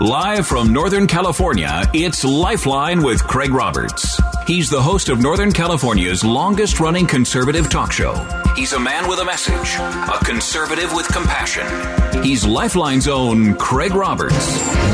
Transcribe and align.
Live 0.00 0.46
from 0.46 0.74
Northern 0.74 1.06
California, 1.06 1.82
it's 1.94 2.22
Lifeline 2.22 3.02
with 3.02 3.26
Craig 3.26 3.50
Roberts. 3.50 4.20
He's 4.46 4.68
the 4.68 4.82
host 4.82 5.08
of 5.08 5.22
Northern 5.22 5.50
California's 5.50 6.22
longest 6.22 6.80
running 6.80 7.06
conservative 7.06 7.70
talk 7.70 7.92
show. 7.92 8.14
He's 8.56 8.72
a 8.72 8.80
man 8.80 9.06
with 9.06 9.18
a 9.18 9.24
message, 9.24 9.74
a 9.74 10.18
conservative 10.24 10.90
with 10.94 11.06
compassion. 11.08 11.66
He's 12.24 12.46
Lifeline's 12.46 13.06
own 13.06 13.54
Craig 13.56 13.94
Roberts. 13.94 14.34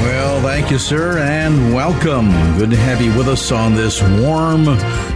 Well, 0.02 0.42
thank 0.42 0.72
you, 0.72 0.78
sir, 0.78 1.18
and 1.18 1.72
welcome. 1.72 2.28
Good 2.58 2.70
to 2.70 2.76
have 2.76 3.00
you 3.00 3.16
with 3.16 3.28
us 3.28 3.52
on 3.52 3.76
this 3.76 4.02
warm 4.02 4.64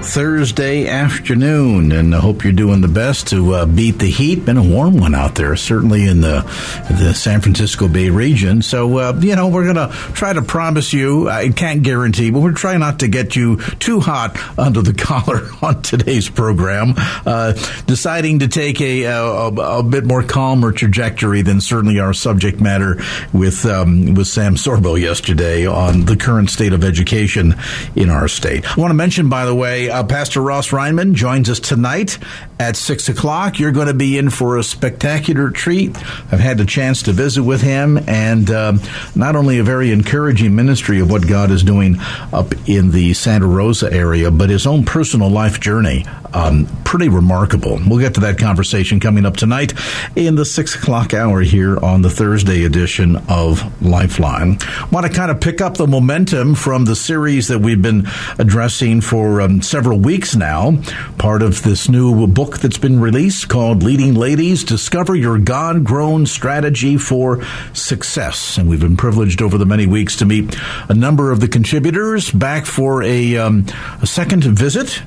Thursday 0.03 0.87
afternoon, 0.87 1.91
and 1.91 2.15
I 2.15 2.21
hope 2.21 2.45
you're 2.45 2.53
doing 2.53 2.81
the 2.81 2.89
best 2.89 3.27
to 3.29 3.53
uh, 3.53 3.67
beat 3.67 3.99
the 3.99 4.07
heat. 4.07 4.45
Been 4.45 4.57
a 4.57 4.63
warm 4.63 4.99
one 5.01 5.17
out 5.17 5.35
there, 5.35 5.57
certainly 5.57 6.07
in 6.07 6.21
the 6.21 6.43
the 6.89 7.13
San 7.15 7.41
Francisco 7.41 7.89
Bay 7.89 8.11
region. 8.11 8.63
So, 8.63 8.99
uh, 8.99 9.19
you 9.21 9.35
know, 9.35 9.49
we're 9.49 9.65
going 9.65 9.91
to 9.91 9.95
try 10.15 10.33
to 10.33 10.43
promise 10.43 10.93
you. 10.93 11.29
I 11.29 11.49
can't 11.49 11.83
guarantee, 11.83 12.31
but 12.31 12.39
we're 12.41 12.53
trying 12.53 12.79
not 12.79 13.01
to 13.01 13.09
get 13.09 13.35
you 13.35 13.57
too 13.57 13.99
hot 13.99 14.39
under 14.57 14.83
the 14.83 14.95
collar 15.07 15.49
on 15.61 15.83
today's 15.83 16.29
program. 16.29 16.95
Uh, 16.97 17.55
deciding 17.87 18.36
to 18.41 18.49
take 18.49 18.81
a, 18.81 19.05
a, 19.05 19.49
a, 19.49 19.83
bit 19.83 20.05
more 20.05 20.23
calmer 20.23 20.73
trajectory 20.73 21.43
than 21.43 21.61
certainly 21.61 21.99
our 21.99 22.13
subject 22.13 22.61
matter 22.61 23.01
with 23.33 23.65
um, 23.67 24.15
with 24.15 24.27
Sam 24.27 24.57
Sorbo 24.57 25.01
yesterday 25.01 25.67
on 25.67 26.05
the 26.05 26.17
current 26.17 26.51
state 26.51 26.73
of 26.73 26.85
education 26.85 27.55
in 27.95 28.11
our 28.11 28.29
state. 28.29 28.67
I 28.67 28.81
want 28.81 28.91
to 28.91 28.95
mention, 28.95 29.29
by 29.29 29.45
the 29.45 29.55
way, 29.55 29.91
uh, 29.91 30.05
Pastor 30.05 30.41
Ross 30.41 30.71
Reinman 30.71 31.15
joins 31.15 31.49
us 31.49 31.61
tonight 31.61 32.19
at 32.59 32.77
six 32.77 33.09
o'clock. 33.09 33.59
You're 33.59 33.73
going 33.73 33.89
to 33.89 33.95
be 33.95 34.19
in 34.19 34.31
for 34.31 34.57
a 34.57 34.63
spectacular 34.63 35.51
treat. 35.51 35.97
I've 36.33 36.41
had 36.41 36.59
the 36.59 36.65
chance 36.65 37.03
to 37.05 37.13
visit 37.13 37.43
with 37.43 37.61
him, 37.63 37.99
and 38.09 38.51
um, 38.51 38.81
not 39.15 39.37
only 39.37 39.59
a 39.59 39.65
very 39.65 39.93
encouraging 39.93 40.55
ministry 40.55 41.01
of 41.01 41.11
what 41.11 41.27
God 41.27 41.51
is 41.51 41.63
doing 41.63 41.97
up 42.33 42.53
in 42.69 42.91
the 42.91 43.15
Santa 43.15 43.47
Rosa 43.47 43.93
area, 43.93 44.31
but 44.31 44.51
his 44.51 44.67
own 44.67 44.85
personal 44.85 45.31
life 45.31 45.61
journey. 45.61 46.05
Um, 46.33 46.67
pretty 46.85 47.09
remarkable. 47.09 47.79
We'll 47.87 48.01
get 48.01 48.15
to 48.15 48.21
that 48.21 48.26
conversation 48.35 49.01
coming 49.01 49.25
up 49.25 49.37
tonight 49.37 49.73
in 50.17 50.35
the 50.35 50.45
six 50.45 50.75
o'clock 50.75 51.15
hour 51.15 51.41
here 51.41 51.79
on 51.79 52.03
the 52.03 52.11
Thursday 52.11 52.65
edition 52.65 53.17
of 53.29 53.83
Lifeline. 53.83 54.59
Want 54.91 55.07
to 55.07 55.13
kind 55.13 55.31
of 55.31 55.41
pick 55.41 55.61
up 55.61 55.77
the 55.77 55.87
momentum 55.87 56.55
from 56.55 56.85
the 56.85 56.97
series 56.97 57.49
that 57.49 57.61
we've 57.61 57.81
been 57.81 58.07
addressing 58.39 59.01
for 59.01 59.41
um, 59.41 59.63
several 59.63 59.99
weeks 59.99 60.35
now. 60.35 60.79
Part 61.19 61.43
of 61.43 61.63
this 61.63 61.89
new 61.89 62.27
book 62.27 62.59
that's 62.59 62.79
been 62.79 63.01
released 63.01 63.49
called 63.49 63.83
Leading 63.83 64.15
Ladies 64.15 64.65
Discover 64.65 65.15
Your 65.17 65.39
God 65.39 65.85
Grown 65.85 66.27
Strategy 66.27 66.97
for 66.97 67.45
Success. 67.73 68.59
And 68.59 68.69
we've 68.69 68.81
been 68.81 68.97
privileged 68.97 69.43
over 69.43 69.59
the 69.59 69.67
many 69.67 69.87
weeks 69.87 70.17
to 70.17 70.25
meet 70.25 70.57
a 70.89 70.95
number 70.95 71.31
of 71.31 71.41
the 71.41 71.49
contributors 71.49 72.31
back 72.31 72.67
for 72.67 73.03
a, 73.03 73.37
um, 73.37 73.67
a 74.03 74.07
second 74.07 74.45
visit 74.45 75.03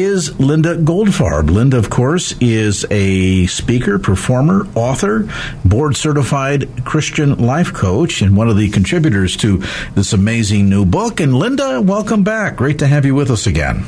is 0.00 0.38
Linda 0.40 0.76
Goldfarb. 0.76 1.50
Linda, 1.50 1.78
of 1.78 1.90
course, 1.90 2.34
is 2.40 2.84
a 2.90 3.46
speaker, 3.46 3.98
performer, 3.98 4.66
author, 4.74 5.28
board 5.64 5.96
certified 5.96 6.84
Christian 6.84 7.38
life 7.38 7.72
coach, 7.72 8.22
and 8.22 8.36
one 8.36 8.48
of 8.48 8.56
the 8.56 8.70
contributors 8.70 9.36
to 9.38 9.62
this 9.94 10.12
amazing 10.12 10.68
new 10.68 10.84
book. 10.84 11.20
And 11.20 11.34
Linda, 11.34 11.80
welcome 11.80 12.24
back. 12.24 12.56
Great 12.56 12.78
to 12.80 12.86
have 12.86 13.04
you 13.04 13.14
with 13.14 13.30
us 13.30 13.46
again. 13.46 13.84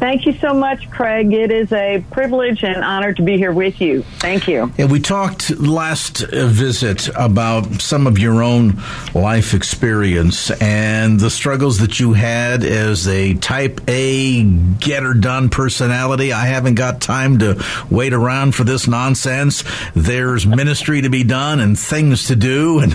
Thank 0.00 0.24
you 0.24 0.32
so 0.32 0.54
much, 0.54 0.90
Craig. 0.90 1.30
It 1.34 1.52
is 1.52 1.70
a 1.74 2.02
privilege 2.10 2.64
and 2.64 2.82
honor 2.82 3.12
to 3.12 3.22
be 3.22 3.36
here 3.36 3.52
with 3.52 3.82
you. 3.82 4.02
Thank 4.18 4.48
you. 4.48 4.72
Yeah, 4.78 4.86
we 4.86 4.98
talked 4.98 5.50
last 5.50 6.22
uh, 6.22 6.46
visit 6.46 7.10
about 7.14 7.82
some 7.82 8.06
of 8.06 8.18
your 8.18 8.42
own 8.42 8.80
life 9.14 9.52
experience 9.52 10.50
and 10.52 11.20
the 11.20 11.28
struggles 11.28 11.80
that 11.80 12.00
you 12.00 12.14
had 12.14 12.64
as 12.64 13.06
a 13.08 13.34
type 13.34 13.82
A 13.88 14.42
getter 14.42 15.12
done 15.12 15.50
personality. 15.50 16.32
I 16.32 16.46
haven't 16.46 16.76
got 16.76 17.02
time 17.02 17.40
to 17.40 17.62
wait 17.90 18.14
around 18.14 18.54
for 18.54 18.64
this 18.64 18.88
nonsense. 18.88 19.64
There's 19.94 20.46
ministry 20.46 21.02
to 21.02 21.10
be 21.10 21.24
done 21.24 21.60
and 21.60 21.78
things 21.78 22.28
to 22.28 22.36
do, 22.36 22.78
and 22.80 22.94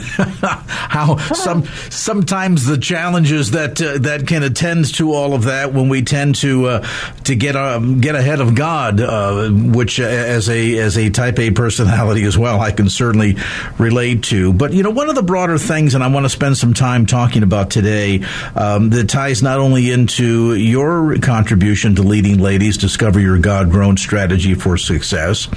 how 0.90 1.18
some 1.34 1.66
sometimes 1.90 2.66
the 2.66 2.78
challenges 2.78 3.52
that 3.52 3.82
uh, 3.82 3.98
that 4.00 4.28
can 4.28 4.44
attend 4.44 4.94
to 4.96 5.14
all 5.14 5.34
of 5.34 5.44
that 5.44 5.74
when 5.74 5.90
we 5.90 6.02
tend 6.02 6.36
to. 6.36 6.68
Uh, 6.68 6.88
to 7.26 7.36
get 7.36 7.56
uh, 7.56 7.80
get 7.80 8.16
ahead 8.16 8.40
of 8.40 8.56
God, 8.56 9.02
uh, 9.02 9.50
which 9.50 10.00
uh, 10.00 10.04
as 10.04 10.50
a 10.50 10.78
as 10.78 10.98
a 10.98 11.10
Type 11.10 11.40
A 11.40 11.52
personality 11.52 12.24
as 12.24 12.38
well, 12.38 12.60
I 12.62 12.72
can 12.72 12.90
certainly 12.90 13.36
relate 13.78 14.24
to. 14.26 14.54
But 14.54 14.74
you 14.74 14.84
know, 14.84 14.92
one 14.92 15.10
of 15.10 15.16
the 15.16 15.24
broader 15.24 15.58
things, 15.58 15.96
and 15.96 16.04
I 16.04 16.08
want 16.08 16.26
to 16.26 16.30
spend 16.30 16.58
some 16.58 16.74
time 16.74 17.06
talking 17.06 17.44
about 17.44 17.72
today, 17.72 18.24
um, 18.56 18.90
that 18.92 19.10
ties 19.10 19.42
not 19.42 19.60
only 19.60 19.92
into 19.92 20.54
your 20.56 21.18
contribution 21.20 21.96
to 21.96 22.04
leading 22.04 22.40
ladies 22.40 22.78
discover 22.78 23.20
your 23.20 23.40
God 23.40 23.72
grown 23.72 23.98
strategy 23.98 24.54
for 24.54 24.78
success, 24.78 25.48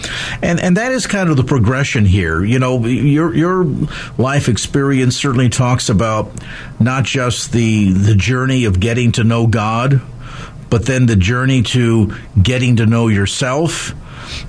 and 0.42 0.60
and 0.60 0.76
that 0.76 0.92
is 0.92 1.06
kind 1.06 1.30
of 1.30 1.36
the 1.36 1.44
progression 1.44 2.04
here. 2.04 2.42
You 2.42 2.58
know, 2.58 2.84
your 2.86 3.34
your 3.34 3.64
life 4.16 4.48
experience 4.48 5.17
certainly 5.18 5.48
talks 5.48 5.88
about 5.88 6.30
not 6.80 7.04
just 7.04 7.52
the 7.52 7.92
the 7.92 8.14
journey 8.14 8.64
of 8.64 8.80
getting 8.80 9.12
to 9.12 9.24
know 9.24 9.46
God 9.46 10.00
but 10.70 10.86
then 10.86 11.06
the 11.06 11.16
journey 11.16 11.62
to 11.62 12.14
getting 12.40 12.76
to 12.76 12.86
know 12.86 13.08
yourself. 13.08 13.94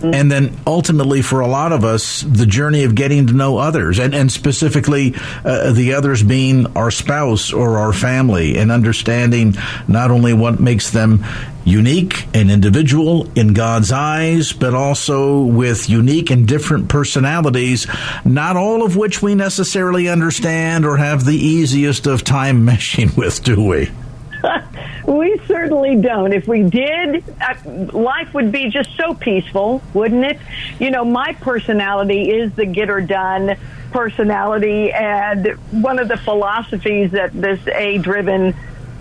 And 0.02 0.30
then 0.30 0.60
ultimately, 0.68 1.22
for 1.22 1.40
a 1.40 1.48
lot 1.48 1.72
of 1.72 1.86
us, 1.86 2.22
the 2.22 2.46
journey 2.46 2.84
of 2.84 2.96
getting 2.96 3.28
to 3.28 3.34
know 3.34 3.58
others, 3.58 3.98
and, 3.98 4.14
and 4.14 4.30
specifically 4.30 5.16
uh, 5.46 5.72
the 5.72 5.94
others 5.94 6.22
being 6.22 6.76
our 6.76 6.92
spouse 6.92 7.54
or 7.54 7.78
our 7.78 7.94
family, 7.94 8.58
and 8.58 8.74
understanding 8.74 9.56
not 9.88 10.12
only 10.12 10.34
what 10.34 10.60
makes 10.60 10.90
them 10.90 11.24
unique 11.70 12.28
and 12.34 12.50
individual 12.50 13.30
in 13.34 13.54
God's 13.54 13.92
eyes, 13.92 14.54
but 14.54 14.74
also 14.74 15.44
with 15.44 15.90
unique 15.90 16.32
and 16.32 16.48
different 16.48 16.90
personalities, 16.90 17.88
not 18.26 18.58
all 18.58 18.84
of 18.84 18.96
which 18.96 19.22
we 19.22 19.36
necessarily 19.36 20.10
understand 20.10 20.86
or 20.86 20.98
have 20.98 21.26
the 21.26 21.38
easiest 21.38 22.08
of 22.08 22.24
time 22.24 22.66
meshing 22.68 23.16
with, 23.16 23.44
do 23.44 23.64
we? 23.64 23.92
we 25.06 25.40
certainly 25.48 25.96
don't. 25.96 26.34
If 26.34 26.48
we 26.48 26.64
did, 26.64 27.24
uh, 27.42 27.56
life 27.94 28.34
would 28.34 28.52
be 28.52 28.70
just 28.70 28.96
so 28.96 29.14
peaceful, 29.14 29.82
wouldn't 29.94 30.26
it? 30.26 30.40
You 30.80 30.92
know, 30.92 31.04
my 31.06 31.34
personality 31.34 32.32
is 32.32 32.54
the 32.54 32.66
get 32.66 32.90
her 32.90 33.02
done 33.02 33.58
personality, 33.92 34.92
and 34.92 35.48
one 35.72 36.00
of 36.00 36.08
the 36.08 36.18
philosophies 36.18 37.12
that 37.12 37.34
this 37.34 37.60
A 37.68 37.98
driven 37.98 38.56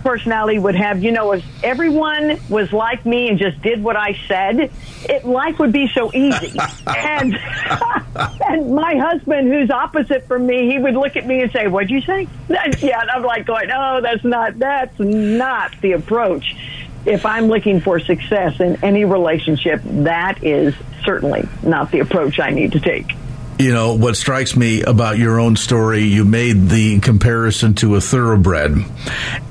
personality 0.08 0.58
would 0.58 0.74
have, 0.74 1.02
you 1.02 1.12
know, 1.12 1.32
if 1.32 1.44
everyone 1.62 2.40
was 2.48 2.72
like 2.72 3.04
me 3.04 3.28
and 3.28 3.38
just 3.38 3.60
did 3.60 3.84
what 3.84 3.94
I 3.94 4.18
said, 4.26 4.72
it, 5.04 5.22
life 5.26 5.58
would 5.58 5.70
be 5.70 5.86
so 5.88 6.10
easy. 6.14 6.58
and 6.86 7.34
and 8.48 8.74
my 8.74 8.96
husband, 8.96 9.52
who's 9.52 9.70
opposite 9.70 10.26
from 10.26 10.46
me, 10.46 10.66
he 10.72 10.78
would 10.78 10.94
look 10.94 11.16
at 11.16 11.26
me 11.26 11.42
and 11.42 11.52
say, 11.52 11.66
"What'd 11.66 11.90
you 11.90 12.00
say?" 12.00 12.26
yeah, 12.48 13.02
and 13.02 13.10
I'm 13.10 13.22
like 13.22 13.44
going, 13.44 13.68
"Oh, 13.70 14.00
that's 14.00 14.24
not 14.24 14.58
that's 14.58 14.98
not 14.98 15.78
the 15.82 15.92
approach." 15.92 16.56
If 17.04 17.26
I'm 17.26 17.48
looking 17.48 17.80
for 17.80 18.00
success 18.00 18.60
in 18.60 18.82
any 18.82 19.04
relationship, 19.04 19.82
that 19.84 20.42
is 20.42 20.74
certainly 21.04 21.46
not 21.62 21.90
the 21.90 22.00
approach 22.00 22.40
I 22.40 22.48
need 22.48 22.72
to 22.72 22.80
take. 22.80 23.12
You 23.58 23.72
know, 23.72 23.94
what 23.94 24.16
strikes 24.16 24.56
me 24.56 24.82
about 24.82 25.18
your 25.18 25.40
own 25.40 25.56
story, 25.56 26.04
you 26.04 26.24
made 26.24 26.68
the 26.68 27.00
comparison 27.00 27.74
to 27.74 27.96
a 27.96 28.00
thoroughbred. 28.00 28.76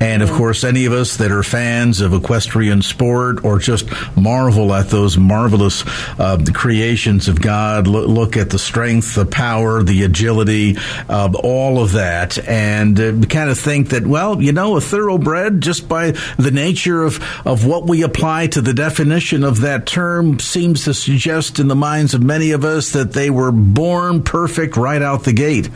And 0.00 0.22
of 0.22 0.30
course, 0.30 0.64
any 0.64 0.86
of 0.86 0.94
us 0.94 1.18
that 1.18 1.30
are 1.30 1.42
fans 1.42 2.00
of 2.00 2.14
equestrian 2.14 2.80
sport 2.80 3.44
or 3.44 3.58
just 3.58 3.86
marvel 4.16 4.72
at 4.72 4.88
those 4.88 5.18
marvelous 5.18 5.84
uh, 6.18 6.42
creations 6.54 7.28
of 7.28 7.42
God, 7.42 7.86
look 7.86 8.38
at 8.38 8.48
the 8.48 8.58
strength, 8.58 9.14
the 9.14 9.26
power, 9.26 9.82
the 9.82 10.04
agility, 10.04 10.76
uh, 11.08 11.30
all 11.42 11.82
of 11.82 11.92
that, 11.92 12.38
and 12.48 12.98
uh, 12.98 13.26
kind 13.26 13.50
of 13.50 13.58
think 13.58 13.90
that, 13.90 14.06
well, 14.06 14.40
you 14.40 14.52
know, 14.52 14.76
a 14.76 14.80
thoroughbred, 14.80 15.60
just 15.60 15.86
by 15.86 16.12
the 16.38 16.50
nature 16.50 17.02
of, 17.02 17.22
of 17.46 17.66
what 17.66 17.86
we 17.86 18.02
apply 18.02 18.46
to 18.46 18.62
the 18.62 18.72
definition 18.72 19.44
of 19.44 19.60
that 19.60 19.86
term, 19.86 20.38
seems 20.40 20.84
to 20.84 20.94
suggest 20.94 21.58
in 21.58 21.68
the 21.68 21.76
minds 21.76 22.14
of 22.14 22.22
many 22.22 22.52
of 22.52 22.64
us 22.64 22.92
that 22.92 23.12
they 23.12 23.28
were 23.28 23.52
born 23.52 23.97
born 23.98 24.22
perfect 24.22 24.76
right 24.76 25.02
out 25.02 25.24
the 25.24 25.32
gate. 25.32 25.68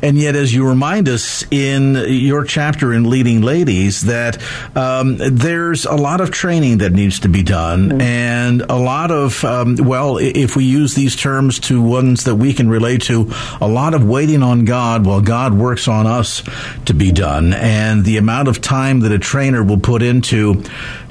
And 0.00 0.16
yet, 0.16 0.34
as 0.34 0.54
you 0.54 0.66
remind 0.66 1.10
us 1.10 1.44
in 1.50 1.94
your 2.08 2.42
chapter 2.44 2.94
in 2.94 3.10
Leading 3.10 3.42
Ladies, 3.42 4.06
that 4.06 4.42
um, 4.74 5.18
there's 5.18 5.84
a 5.84 5.94
lot 5.94 6.22
of 6.22 6.30
training 6.30 6.78
that 6.78 6.92
needs 6.92 7.20
to 7.20 7.28
be 7.28 7.42
done, 7.42 7.90
mm-hmm. 7.90 8.00
and 8.00 8.62
a 8.62 8.76
lot 8.76 9.10
of, 9.10 9.44
um, 9.44 9.76
well, 9.76 10.16
if 10.16 10.56
we 10.56 10.64
use 10.64 10.94
these 10.94 11.16
terms 11.16 11.60
to 11.60 11.82
ones 11.82 12.24
that 12.24 12.36
we 12.36 12.54
can 12.54 12.70
relate 12.70 13.02
to, 13.02 13.30
a 13.60 13.68
lot 13.68 13.92
of 13.92 14.02
waiting 14.02 14.42
on 14.42 14.64
God 14.64 15.04
while 15.04 15.20
God 15.20 15.52
works 15.52 15.86
on 15.86 16.06
us 16.06 16.42
to 16.86 16.94
be 16.94 17.12
done. 17.12 17.52
And 17.52 18.06
the 18.06 18.16
amount 18.16 18.48
of 18.48 18.62
time 18.62 19.00
that 19.00 19.12
a 19.12 19.18
trainer 19.18 19.62
will 19.62 19.80
put 19.80 20.02
into 20.02 20.64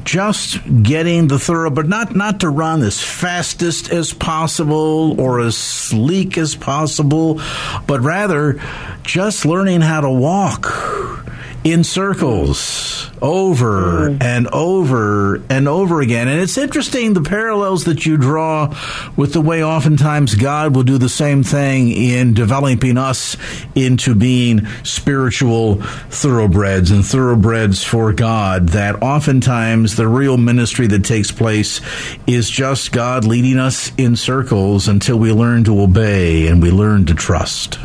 just 0.06 0.60
getting 0.84 1.28
the 1.28 1.40
thorough, 1.40 1.70
but 1.70 1.88
not 1.88 2.16
not 2.16 2.40
to 2.42 2.50
run 2.50 2.82
as 2.84 3.02
fastest 3.02 3.92
as 3.92 4.14
possible 4.14 5.20
or 5.20 5.42
as 5.42 5.58
sleek 5.58 6.38
as 6.38 6.56
possible, 6.56 7.42
but 7.88 8.02
rather 8.02 8.62
just 9.04 9.46
learning 9.46 9.82
how 9.82 10.02
to 10.02 10.10
walk 10.10 11.25
in 11.66 11.84
circles 11.84 13.10
over 13.24 14.12
mm. 14.12 14.22
and 14.22 14.48
over 14.50 15.42
and 15.50 15.68
over 15.68 16.00
again. 16.00 16.28
And 16.28 16.40
it's 16.40 16.60
interesting 16.60 17.14
the 17.14 17.24
parallels 17.24 17.86
that 17.86 18.06
you 18.06 18.18
draw 18.18 18.72
with 19.18 19.34
the 19.34 19.42
way 19.42 19.64
oftentimes 19.64 20.36
God 20.36 20.76
will 20.76 20.84
do 20.84 21.00
the 21.00 21.10
same 21.10 21.42
thing 21.42 21.90
in 21.90 22.36
developing 22.36 23.00
us 23.00 23.36
into 23.74 24.14
being 24.14 24.68
spiritual 24.84 25.82
thoroughbreds 25.82 26.92
and 26.92 27.04
thoroughbreds 27.04 27.84
for 27.84 28.14
God. 28.14 28.70
That 28.70 29.02
oftentimes 29.02 29.96
the 29.96 30.08
real 30.08 30.38
ministry 30.38 30.86
that 30.88 31.04
takes 31.04 31.32
place 31.32 31.82
is 32.28 32.48
just 32.48 32.92
God 32.92 33.26
leading 33.26 33.58
us 33.58 33.92
in 33.98 34.16
circles 34.16 34.88
until 34.88 35.18
we 35.18 35.32
learn 35.32 35.64
to 35.64 35.82
obey 35.82 36.46
and 36.46 36.62
we 36.62 36.70
learn 36.70 37.08
to 37.08 37.16
trust. 37.16 37.80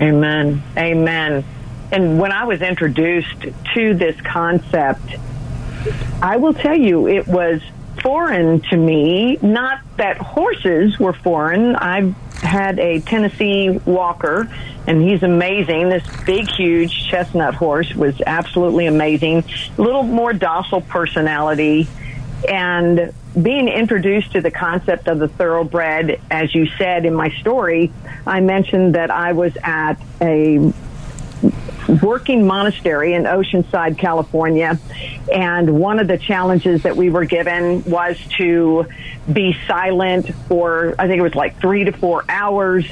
Amen. 0.00 0.60
Amen. 0.76 1.44
And 1.94 2.18
when 2.18 2.32
I 2.32 2.42
was 2.44 2.60
introduced 2.60 3.46
to 3.74 3.94
this 3.94 4.20
concept, 4.22 5.14
I 6.20 6.38
will 6.38 6.52
tell 6.52 6.76
you 6.76 7.06
it 7.06 7.28
was 7.28 7.62
foreign 8.02 8.62
to 8.62 8.76
me. 8.76 9.38
Not 9.40 9.78
that 9.96 10.16
horses 10.16 10.98
were 10.98 11.12
foreign. 11.12 11.76
I've 11.76 12.16
had 12.42 12.80
a 12.80 12.98
Tennessee 12.98 13.70
Walker, 13.70 14.52
and 14.88 15.08
he's 15.08 15.22
amazing. 15.22 15.88
This 15.88 16.02
big, 16.26 16.48
huge 16.48 17.06
chestnut 17.08 17.54
horse 17.54 17.94
was 17.94 18.20
absolutely 18.26 18.86
amazing. 18.86 19.44
A 19.78 19.80
little 19.80 20.02
more 20.02 20.32
docile 20.32 20.80
personality. 20.80 21.86
And 22.48 23.14
being 23.40 23.68
introduced 23.68 24.32
to 24.32 24.40
the 24.40 24.50
concept 24.50 25.06
of 25.06 25.20
the 25.20 25.28
thoroughbred, 25.28 26.20
as 26.28 26.52
you 26.56 26.66
said 26.76 27.06
in 27.06 27.14
my 27.14 27.30
story, 27.38 27.92
I 28.26 28.40
mentioned 28.40 28.96
that 28.96 29.12
I 29.12 29.30
was 29.30 29.56
at 29.62 29.94
a 30.20 30.72
working 32.02 32.46
monastery 32.46 33.14
in 33.14 33.24
Oceanside, 33.24 33.98
California. 33.98 34.78
And 35.32 35.78
one 35.78 35.98
of 35.98 36.08
the 36.08 36.18
challenges 36.18 36.82
that 36.82 36.96
we 36.96 37.10
were 37.10 37.24
given 37.24 37.84
was 37.84 38.18
to 38.38 38.86
be 39.32 39.56
silent 39.66 40.34
for, 40.48 40.94
I 40.98 41.06
think 41.06 41.18
it 41.18 41.22
was 41.22 41.34
like 41.34 41.60
three 41.60 41.84
to 41.84 41.92
four 41.92 42.24
hours. 42.28 42.86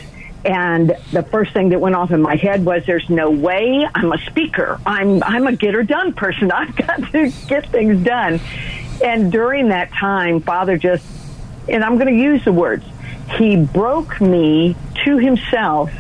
And 0.45 0.97
the 1.13 1.23
first 1.23 1.53
thing 1.53 1.69
that 1.69 1.81
went 1.81 1.95
off 1.95 2.11
in 2.11 2.21
my 2.21 2.35
head 2.35 2.65
was, 2.65 2.83
"There's 2.85 3.09
no 3.09 3.31
way 3.31 3.87
I'm 3.95 4.13
a 4.13 4.19
speaker. 4.19 4.81
I'm 4.85 5.23
I'm 5.23 5.47
a 5.47 5.55
get 5.55 5.75
her 5.75 5.85
done 5.85 6.15
person. 6.15 6.51
I've 6.53 6.75
got 6.75 7.13
to 7.13 7.31
get 7.47 7.69
things 7.71 8.05
done." 8.05 8.41
And 9.03 9.33
during 9.33 9.69
that 9.69 9.93
time, 9.93 10.41
Father 10.41 10.77
just, 10.77 11.05
and 11.69 11.85
I'm 11.85 11.95
going 11.97 12.09
to 12.09 12.21
use 12.21 12.45
the 12.45 12.53
words, 12.53 12.85
he 13.37 13.57
broke 13.57 14.21
me 14.21 14.77
to 15.05 15.19
himself 15.19 15.91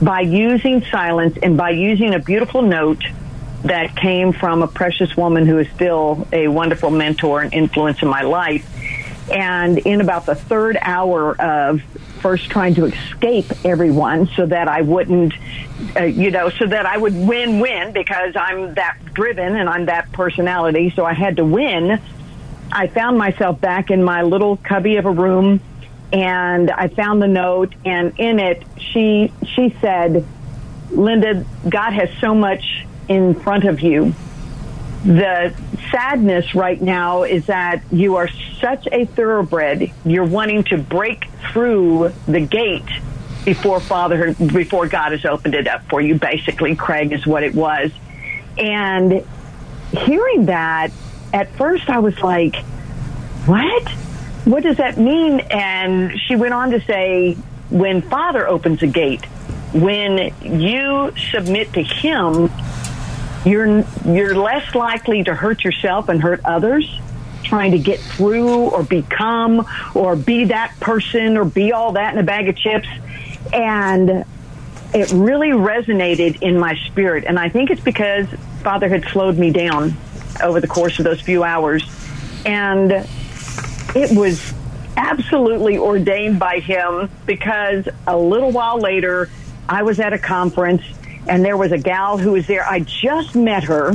by 0.00 0.20
using 0.20 0.84
silence 0.84 1.36
and 1.42 1.56
by 1.56 1.70
using 1.70 2.14
a 2.14 2.18
beautiful 2.18 2.62
note 2.62 3.04
that 3.62 3.94
came 3.94 4.32
from 4.32 4.62
a 4.62 4.66
precious 4.66 5.16
woman 5.16 5.46
who 5.46 5.58
is 5.58 5.68
still 5.70 6.26
a 6.32 6.48
wonderful 6.48 6.90
mentor 6.90 7.42
and 7.42 7.52
influence 7.52 8.02
in 8.02 8.08
my 8.08 8.22
life. 8.22 8.66
And 9.30 9.78
in 9.78 10.00
about 10.00 10.26
the 10.26 10.34
third 10.34 10.78
hour 10.80 11.40
of 11.40 11.82
first 12.20 12.50
trying 12.50 12.74
to 12.74 12.86
escape 12.86 13.46
everyone 13.64 14.26
so 14.28 14.46
that 14.46 14.68
I 14.68 14.82
wouldn't, 14.82 15.34
uh, 15.96 16.04
you 16.04 16.30
know, 16.30 16.50
so 16.50 16.66
that 16.66 16.86
I 16.86 16.96
would 16.96 17.14
win 17.14 17.60
win 17.60 17.92
because 17.92 18.34
I'm 18.36 18.74
that 18.74 18.98
driven 19.12 19.56
and 19.56 19.68
I'm 19.68 19.86
that 19.86 20.10
personality. 20.12 20.90
So 20.90 21.04
I 21.04 21.12
had 21.12 21.36
to 21.36 21.44
win. 21.44 22.00
I 22.72 22.86
found 22.86 23.18
myself 23.18 23.60
back 23.60 23.90
in 23.90 24.02
my 24.02 24.22
little 24.22 24.56
cubby 24.56 24.96
of 24.96 25.06
a 25.06 25.10
room 25.10 25.60
and 26.12 26.70
I 26.70 26.88
found 26.88 27.22
the 27.22 27.28
note, 27.28 27.74
and 27.84 28.12
in 28.18 28.38
it, 28.38 28.62
she 28.76 29.32
she 29.54 29.74
said, 29.80 30.24
"Linda, 30.90 31.44
God 31.68 31.92
has 31.92 32.10
so 32.20 32.34
much 32.34 32.84
in 33.08 33.34
front 33.34 33.64
of 33.64 33.80
you. 33.80 34.14
The 35.04 35.54
sadness 35.90 36.54
right 36.54 36.80
now 36.80 37.22
is 37.22 37.46
that 37.46 37.82
you 37.90 38.16
are 38.16 38.28
such 38.60 38.86
a 38.92 39.06
thoroughbred. 39.06 39.90
You're 40.04 40.26
wanting 40.26 40.64
to 40.64 40.78
break 40.78 41.26
through 41.52 42.12
the 42.26 42.40
gate 42.40 42.88
before 43.44 43.80
Father, 43.80 44.34
before 44.34 44.86
God 44.88 45.12
has 45.12 45.24
opened 45.24 45.54
it 45.54 45.66
up 45.66 45.88
for 45.88 46.00
you. 46.00 46.16
Basically, 46.16 46.76
Craig 46.76 47.12
is 47.12 47.26
what 47.26 47.42
it 47.42 47.54
was, 47.54 47.90
and 48.58 49.24
hearing 49.92 50.46
that, 50.46 50.90
at 51.32 51.50
first 51.52 51.88
I 51.88 52.00
was 52.00 52.18
like, 52.20 52.56
"What?" 53.46 53.88
What 54.44 54.62
does 54.62 54.78
that 54.78 54.98
mean? 54.98 55.40
And 55.40 56.18
she 56.20 56.36
went 56.36 56.54
on 56.54 56.70
to 56.70 56.80
say, 56.80 57.34
when 57.70 58.02
Father 58.02 58.46
opens 58.48 58.82
a 58.82 58.86
gate, 58.86 59.24
when 59.72 60.34
you 60.42 61.12
submit 61.30 61.72
to 61.74 61.82
Him, 61.82 62.50
you're 63.44 63.84
you're 64.04 64.34
less 64.34 64.74
likely 64.74 65.24
to 65.24 65.34
hurt 65.34 65.64
yourself 65.64 66.08
and 66.08 66.20
hurt 66.20 66.40
others 66.44 67.00
trying 67.42 67.72
to 67.72 67.78
get 67.78 67.98
through 67.98 68.68
or 68.70 68.82
become 68.82 69.66
or 69.94 70.14
be 70.14 70.44
that 70.44 70.74
person 70.78 71.36
or 71.36 71.44
be 71.44 71.72
all 71.72 71.92
that 71.92 72.12
in 72.12 72.20
a 72.20 72.22
bag 72.22 72.48
of 72.48 72.56
chips. 72.56 72.88
And 73.52 74.24
it 74.92 75.10
really 75.12 75.50
resonated 75.50 76.42
in 76.42 76.58
my 76.58 76.76
spirit. 76.86 77.24
And 77.24 77.38
i 77.38 77.48
think 77.48 77.70
it's 77.70 77.80
because 77.80 78.26
father 78.62 78.88
had 78.88 79.04
slowed 79.04 79.38
me 79.38 79.50
down 79.50 79.94
over 80.42 80.60
the 80.60 80.68
course 80.68 80.98
of 80.98 81.04
those 81.04 81.20
few 81.20 81.42
hours. 81.42 81.84
And 82.44 83.08
it 83.94 84.16
was 84.16 84.52
absolutely 84.96 85.78
ordained 85.78 86.38
by 86.38 86.60
him 86.60 87.10
because 87.26 87.88
a 88.06 88.16
little 88.16 88.50
while 88.50 88.78
later, 88.78 89.30
I 89.68 89.82
was 89.82 90.00
at 90.00 90.12
a 90.12 90.18
conference 90.18 90.82
and 91.28 91.44
there 91.44 91.56
was 91.56 91.72
a 91.72 91.78
gal 91.78 92.18
who 92.18 92.32
was 92.32 92.46
there. 92.46 92.66
I 92.66 92.80
just 92.80 93.34
met 93.34 93.64
her. 93.64 93.92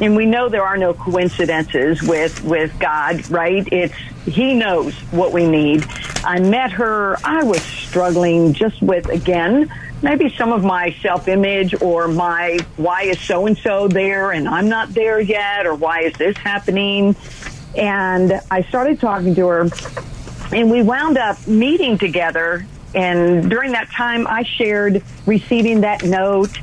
And 0.00 0.16
we 0.16 0.26
know 0.26 0.48
there 0.48 0.64
are 0.64 0.78
no 0.78 0.94
coincidences 0.94 2.02
with, 2.02 2.42
with 2.42 2.76
God, 2.80 3.30
right? 3.30 3.66
It's, 3.70 3.94
He 4.24 4.54
knows 4.54 4.94
what 5.12 5.32
we 5.32 5.46
need. 5.46 5.86
I 6.24 6.40
met 6.40 6.72
her. 6.72 7.16
I 7.22 7.44
was 7.44 7.62
struggling 7.62 8.52
just 8.52 8.80
with, 8.82 9.08
again, 9.10 9.70
maybe 10.02 10.34
some 10.36 10.52
of 10.52 10.64
my 10.64 10.96
self 11.02 11.28
image 11.28 11.80
or 11.80 12.08
my 12.08 12.58
why 12.76 13.02
is 13.02 13.20
so 13.20 13.46
and 13.46 13.56
so 13.56 13.86
there 13.86 14.32
and 14.32 14.48
I'm 14.48 14.68
not 14.68 14.92
there 14.92 15.20
yet 15.20 15.66
or 15.66 15.74
why 15.74 16.00
is 16.00 16.14
this 16.14 16.36
happening? 16.36 17.14
And 17.76 18.40
I 18.50 18.62
started 18.62 19.00
talking 19.00 19.34
to 19.34 19.46
her, 19.48 19.68
and 20.52 20.70
we 20.70 20.82
wound 20.82 21.18
up 21.18 21.46
meeting 21.46 21.98
together. 21.98 22.66
And 22.94 23.48
during 23.48 23.72
that 23.72 23.90
time, 23.90 24.26
I 24.26 24.42
shared 24.42 25.02
receiving 25.24 25.80
that 25.80 26.04
note 26.04 26.58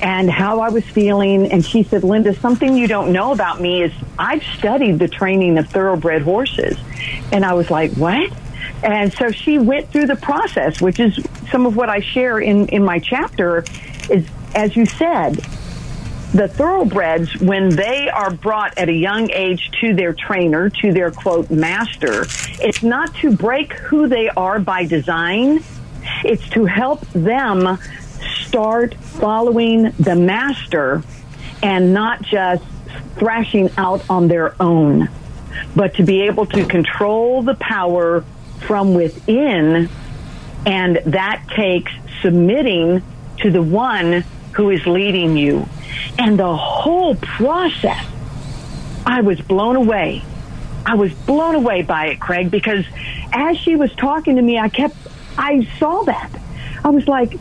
and 0.00 0.30
how 0.30 0.60
I 0.60 0.68
was 0.68 0.84
feeling. 0.84 1.50
And 1.50 1.64
she 1.64 1.82
said, 1.82 2.04
Linda, 2.04 2.34
something 2.34 2.76
you 2.76 2.86
don't 2.86 3.12
know 3.12 3.32
about 3.32 3.60
me 3.60 3.82
is 3.82 3.92
I've 4.18 4.42
studied 4.56 4.98
the 4.98 5.08
training 5.08 5.58
of 5.58 5.68
thoroughbred 5.68 6.22
horses. 6.22 6.78
And 7.32 7.44
I 7.44 7.54
was 7.54 7.70
like, 7.70 7.92
what? 7.92 8.30
And 8.82 9.12
so 9.14 9.30
she 9.30 9.58
went 9.58 9.90
through 9.90 10.06
the 10.06 10.16
process, 10.16 10.80
which 10.80 11.00
is 11.00 11.18
some 11.50 11.66
of 11.66 11.76
what 11.76 11.88
I 11.88 12.00
share 12.00 12.38
in, 12.38 12.68
in 12.68 12.84
my 12.84 12.98
chapter 12.98 13.64
is, 14.10 14.26
as 14.54 14.76
you 14.76 14.86
said, 14.86 15.44
the 16.34 16.48
thoroughbreds, 16.48 17.40
when 17.40 17.68
they 17.68 18.08
are 18.08 18.30
brought 18.32 18.76
at 18.76 18.88
a 18.88 18.92
young 18.92 19.30
age 19.30 19.70
to 19.80 19.94
their 19.94 20.12
trainer, 20.12 20.68
to 20.68 20.92
their 20.92 21.12
quote 21.12 21.48
master, 21.48 22.26
it's 22.60 22.82
not 22.82 23.14
to 23.16 23.36
break 23.36 23.72
who 23.74 24.08
they 24.08 24.28
are 24.30 24.58
by 24.58 24.84
design. 24.84 25.62
It's 26.24 26.46
to 26.50 26.64
help 26.64 27.02
them 27.12 27.78
start 28.46 28.94
following 28.96 29.92
the 29.92 30.16
master 30.16 31.04
and 31.62 31.94
not 31.94 32.22
just 32.22 32.64
thrashing 33.16 33.70
out 33.76 34.04
on 34.10 34.26
their 34.26 34.60
own, 34.60 35.08
but 35.76 35.94
to 35.94 36.02
be 36.02 36.22
able 36.22 36.46
to 36.46 36.66
control 36.66 37.42
the 37.42 37.54
power 37.54 38.24
from 38.66 38.94
within. 38.94 39.88
And 40.66 40.96
that 41.06 41.44
takes 41.54 41.92
submitting 42.22 43.04
to 43.38 43.50
the 43.52 43.62
one 43.62 44.24
who 44.54 44.70
is 44.70 44.86
leading 44.86 45.36
you. 45.36 45.68
And 46.18 46.38
the 46.38 46.56
whole 46.56 47.14
process, 47.16 48.06
I 49.06 49.20
was 49.20 49.40
blown 49.40 49.76
away. 49.76 50.22
I 50.86 50.94
was 50.94 51.12
blown 51.12 51.54
away 51.54 51.82
by 51.82 52.06
it, 52.06 52.20
Craig, 52.20 52.50
because 52.50 52.84
as 53.32 53.56
she 53.58 53.76
was 53.76 53.92
talking 53.94 54.36
to 54.36 54.42
me, 54.42 54.58
I 54.58 54.68
kept, 54.68 54.96
I 55.38 55.66
saw 55.78 56.02
that. 56.04 56.30
I 56.84 56.90
was 56.90 57.08
like, 57.08 57.38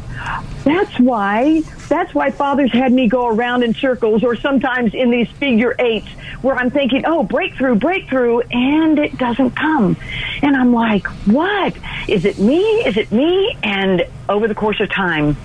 that's 0.63 0.97
why, 0.97 1.61
that's 1.89 2.15
why 2.15 2.31
fathers 2.31 2.71
had 2.71 2.93
me 2.93 3.09
go 3.09 3.27
around 3.27 3.63
in 3.63 3.73
circles 3.73 4.23
or 4.23 4.37
sometimes 4.37 4.93
in 4.93 5.11
these 5.11 5.29
figure 5.31 5.75
eights 5.77 6.07
where 6.41 6.55
I'm 6.55 6.69
thinking, 6.69 7.03
oh, 7.05 7.23
breakthrough, 7.23 7.75
breakthrough, 7.75 8.39
and 8.39 8.97
it 8.97 9.17
doesn't 9.17 9.51
come. 9.51 9.97
And 10.41 10.55
I'm 10.55 10.73
like, 10.73 11.07
what? 11.27 11.75
Is 12.07 12.23
it 12.23 12.39
me? 12.39 12.61
Is 12.85 12.95
it 12.95 13.11
me? 13.11 13.57
And 13.61 14.07
over 14.29 14.47
the 14.47 14.55
course 14.55 14.79
of 14.79 14.89
time, 14.89 15.35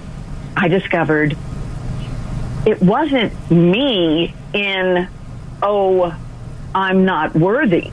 I 0.56 0.68
discovered 0.68 1.36
it 2.66 2.82
wasn't 2.82 3.50
me 3.50 4.34
in, 4.52 5.08
oh, 5.62 6.14
I'm 6.74 7.04
not 7.04 7.34
worthy. 7.34 7.90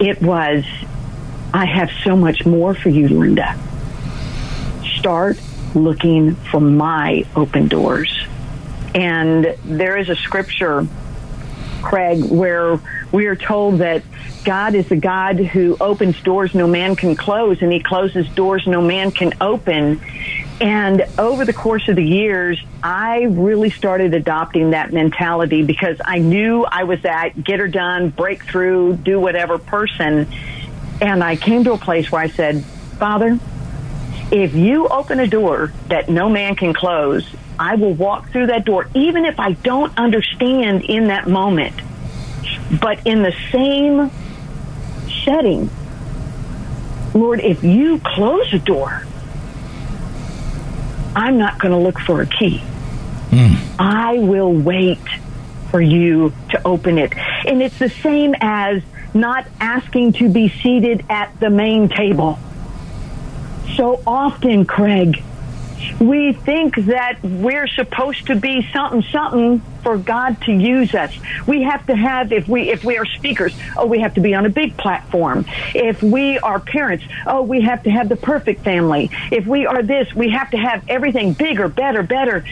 It 0.00 0.20
was, 0.22 0.64
I 1.52 1.66
have 1.66 1.90
so 2.02 2.16
much 2.16 2.44
more 2.46 2.74
for 2.74 2.88
you, 2.88 3.08
Linda. 3.08 3.58
Start 4.98 5.38
looking 5.74 6.34
for 6.34 6.60
my 6.60 7.24
open 7.36 7.68
doors. 7.68 8.26
And 8.94 9.56
there 9.64 9.96
is 9.96 10.08
a 10.08 10.16
scripture, 10.16 10.86
Craig, 11.82 12.24
where 12.24 12.80
we 13.12 13.26
are 13.26 13.36
told 13.36 13.78
that 13.78 14.02
God 14.44 14.74
is 14.74 14.88
the 14.88 14.96
God 14.96 15.38
who 15.38 15.76
opens 15.80 16.20
doors 16.22 16.54
no 16.54 16.66
man 16.66 16.96
can 16.96 17.16
close, 17.16 17.62
and 17.62 17.72
he 17.72 17.80
closes 17.80 18.28
doors 18.30 18.66
no 18.66 18.80
man 18.80 19.10
can 19.10 19.32
open. 19.40 20.00
And 20.60 21.04
over 21.18 21.44
the 21.44 21.52
course 21.52 21.88
of 21.88 21.96
the 21.96 22.04
years, 22.04 22.62
I 22.82 23.22
really 23.22 23.70
started 23.70 24.14
adopting 24.14 24.70
that 24.70 24.92
mentality 24.92 25.62
because 25.62 26.00
I 26.04 26.18
knew 26.18 26.64
I 26.64 26.84
was 26.84 27.02
that 27.02 27.42
get 27.42 27.58
her 27.58 27.68
done, 27.68 28.10
breakthrough, 28.10 28.96
do 28.96 29.18
whatever 29.18 29.58
person. 29.58 30.28
And 31.00 31.24
I 31.24 31.36
came 31.36 31.64
to 31.64 31.72
a 31.72 31.78
place 31.78 32.10
where 32.10 32.22
I 32.22 32.28
said, 32.28 32.64
Father, 32.98 33.38
if 34.30 34.54
you 34.54 34.88
open 34.88 35.18
a 35.20 35.26
door 35.26 35.72
that 35.88 36.08
no 36.08 36.28
man 36.28 36.54
can 36.54 36.72
close, 36.72 37.26
I 37.58 37.74
will 37.74 37.94
walk 37.94 38.30
through 38.30 38.46
that 38.48 38.64
door, 38.64 38.88
even 38.94 39.24
if 39.24 39.38
I 39.40 39.52
don't 39.52 39.96
understand 39.98 40.84
in 40.84 41.08
that 41.08 41.28
moment. 41.28 41.74
But 42.80 43.06
in 43.06 43.22
the 43.22 43.34
same 43.50 44.10
setting, 45.24 45.68
Lord, 47.12 47.40
if 47.40 47.62
you 47.62 48.00
close 48.00 48.52
a 48.52 48.58
door, 48.58 49.04
I'm 51.16 51.38
not 51.38 51.58
going 51.58 51.72
to 51.72 51.78
look 51.78 51.98
for 52.00 52.20
a 52.20 52.26
key. 52.26 52.62
Mm. 53.30 53.56
I 53.78 54.18
will 54.18 54.52
wait 54.52 54.98
for 55.70 55.80
you 55.80 56.32
to 56.50 56.66
open 56.66 56.98
it. 56.98 57.12
And 57.46 57.62
it's 57.62 57.78
the 57.78 57.90
same 57.90 58.34
as 58.40 58.82
not 59.12 59.46
asking 59.60 60.14
to 60.14 60.28
be 60.28 60.48
seated 60.48 61.04
at 61.08 61.38
the 61.40 61.50
main 61.50 61.88
table. 61.88 62.38
So 63.76 64.02
often, 64.06 64.66
Craig, 64.66 65.22
we 66.00 66.32
think 66.32 66.76
that 66.86 67.22
we're 67.22 67.66
supposed 67.66 68.26
to 68.26 68.36
be 68.36 68.68
something 68.72 69.02
something 69.10 69.60
for 69.82 69.98
God 69.98 70.40
to 70.42 70.52
use 70.52 70.94
us. 70.94 71.14
We 71.46 71.62
have 71.62 71.86
to 71.86 71.94
have 71.94 72.32
if 72.32 72.48
we 72.48 72.70
if 72.70 72.84
we 72.84 72.98
are 72.98 73.06
speakers, 73.06 73.54
oh 73.76 73.86
we 73.86 74.00
have 74.00 74.14
to 74.14 74.20
be 74.20 74.34
on 74.34 74.46
a 74.46 74.50
big 74.50 74.76
platform. 74.76 75.46
If 75.74 76.02
we 76.02 76.38
are 76.38 76.58
parents, 76.58 77.04
oh 77.26 77.42
we 77.42 77.62
have 77.62 77.82
to 77.84 77.90
have 77.90 78.08
the 78.08 78.16
perfect 78.16 78.62
family. 78.62 79.10
If 79.30 79.46
we 79.46 79.66
are 79.66 79.82
this, 79.82 80.12
we 80.14 80.30
have 80.30 80.50
to 80.50 80.56
have 80.56 80.88
everything 80.88 81.32
bigger, 81.32 81.68
better, 81.68 82.02
better. 82.02 82.44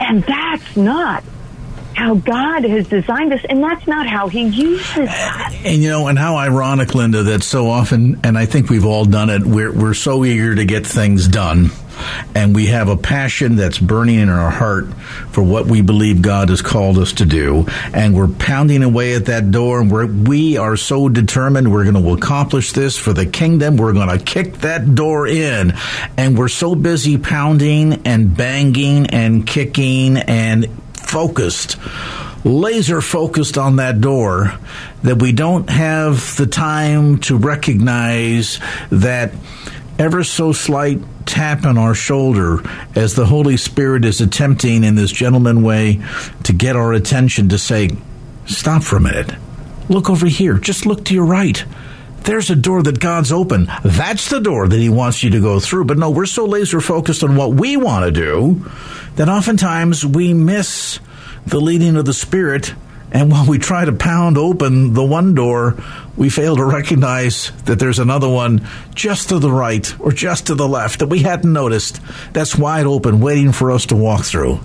And 0.00 0.22
that's 0.22 0.76
not 0.76 1.24
how 1.98 2.14
God 2.14 2.62
has 2.62 2.86
designed 2.86 3.32
us, 3.32 3.40
and 3.48 3.62
that's 3.62 3.86
not 3.88 4.06
how 4.06 4.28
He 4.28 4.42
uses 4.42 5.08
us. 5.08 5.54
And 5.64 5.82
you 5.82 5.90
know, 5.90 6.06
and 6.06 6.16
how 6.16 6.36
ironic, 6.36 6.94
Linda, 6.94 7.24
that 7.24 7.42
so 7.42 7.68
often, 7.68 8.20
and 8.22 8.38
I 8.38 8.46
think 8.46 8.70
we've 8.70 8.84
all 8.84 9.04
done 9.04 9.30
it. 9.30 9.42
We're 9.42 9.72
we're 9.72 9.94
so 9.94 10.24
eager 10.24 10.54
to 10.54 10.64
get 10.64 10.86
things 10.86 11.26
done, 11.26 11.70
and 12.34 12.54
we 12.54 12.66
have 12.66 12.88
a 12.88 12.96
passion 12.96 13.56
that's 13.56 13.78
burning 13.78 14.18
in 14.18 14.28
our 14.28 14.50
heart 14.50 14.92
for 15.32 15.42
what 15.42 15.66
we 15.66 15.80
believe 15.80 16.22
God 16.22 16.48
has 16.48 16.62
called 16.62 16.98
us 16.98 17.14
to 17.14 17.26
do, 17.26 17.66
and 17.92 18.14
we're 18.14 18.28
pounding 18.28 18.82
away 18.82 19.14
at 19.14 19.26
that 19.26 19.50
door, 19.50 19.80
and 19.80 19.90
we're, 19.90 20.06
we 20.06 20.56
are 20.56 20.76
so 20.76 21.08
determined 21.08 21.72
we're 21.72 21.90
going 21.90 22.02
to 22.02 22.12
accomplish 22.12 22.72
this 22.72 22.96
for 22.96 23.12
the 23.12 23.26
kingdom. 23.26 23.76
We're 23.76 23.92
going 23.92 24.16
to 24.16 24.24
kick 24.24 24.58
that 24.58 24.94
door 24.94 25.26
in, 25.26 25.74
and 26.16 26.38
we're 26.38 26.48
so 26.48 26.74
busy 26.74 27.18
pounding 27.18 28.06
and 28.06 28.36
banging 28.36 29.06
and 29.06 29.46
kicking 29.46 30.16
and 30.16 30.66
focused, 30.94 31.76
laser 32.44 33.00
focused 33.00 33.56
on 33.56 33.76
that 33.76 34.00
door, 34.00 34.58
that 35.02 35.20
we 35.20 35.32
don't 35.32 35.70
have 35.70 36.36
the 36.36 36.46
time 36.46 37.18
to 37.18 37.36
recognize 37.36 38.60
that 38.90 39.32
ever 39.98 40.22
so 40.22 40.52
slight 40.52 40.98
tap 41.28 41.64
on 41.64 41.78
our 41.78 41.94
shoulder 41.94 42.60
as 42.96 43.14
the 43.14 43.26
Holy 43.26 43.56
Spirit 43.56 44.04
is 44.04 44.20
attempting 44.20 44.82
in 44.82 44.94
this 44.94 45.12
gentleman 45.12 45.62
way 45.62 46.00
to 46.44 46.52
get 46.52 46.74
our 46.74 46.92
attention 46.92 47.50
to 47.50 47.58
say, 47.58 47.90
Stop 48.46 48.82
for 48.82 48.96
a 48.96 49.00
minute. 49.00 49.32
Look 49.90 50.08
over 50.08 50.26
here. 50.26 50.58
Just 50.58 50.86
look 50.86 51.04
to 51.04 51.14
your 51.14 51.26
right. 51.26 51.62
There's 52.22 52.50
a 52.50 52.56
door 52.56 52.82
that 52.82 52.98
God's 52.98 53.30
open. 53.30 53.70
That's 53.84 54.30
the 54.30 54.40
door 54.40 54.66
that 54.66 54.78
He 54.78 54.88
wants 54.88 55.22
you 55.22 55.30
to 55.30 55.40
go 55.40 55.60
through. 55.60 55.84
But 55.84 55.98
no, 55.98 56.10
we're 56.10 56.26
so 56.26 56.46
laser 56.46 56.80
focused 56.80 57.22
on 57.22 57.36
what 57.36 57.54
we 57.54 57.76
want 57.76 58.06
to 58.06 58.10
do 58.10 58.64
that 59.16 59.28
oftentimes 59.28 60.04
we 60.04 60.32
miss 60.34 60.98
the 61.46 61.60
leading 61.60 61.96
of 61.96 62.06
the 62.06 62.12
Spirit. 62.14 62.74
And 63.12 63.30
while 63.30 63.46
we 63.46 63.58
try 63.58 63.84
to 63.84 63.92
pound 63.92 64.36
open 64.36 64.94
the 64.94 65.04
one 65.04 65.34
door, 65.34 65.76
we 66.18 66.28
fail 66.28 66.56
to 66.56 66.64
recognize 66.64 67.52
that 67.64 67.78
there's 67.78 68.00
another 68.00 68.28
one 68.28 68.66
just 68.94 69.28
to 69.28 69.38
the 69.38 69.50
right 69.50 69.94
or 70.00 70.10
just 70.10 70.48
to 70.48 70.54
the 70.56 70.66
left 70.66 70.98
that 70.98 71.06
we 71.06 71.20
hadn't 71.20 71.52
noticed 71.52 72.00
that's 72.32 72.56
wide 72.56 72.86
open 72.86 73.20
waiting 73.20 73.52
for 73.52 73.70
us 73.70 73.86
to 73.86 73.96
walk 73.96 74.24
through. 74.24 74.58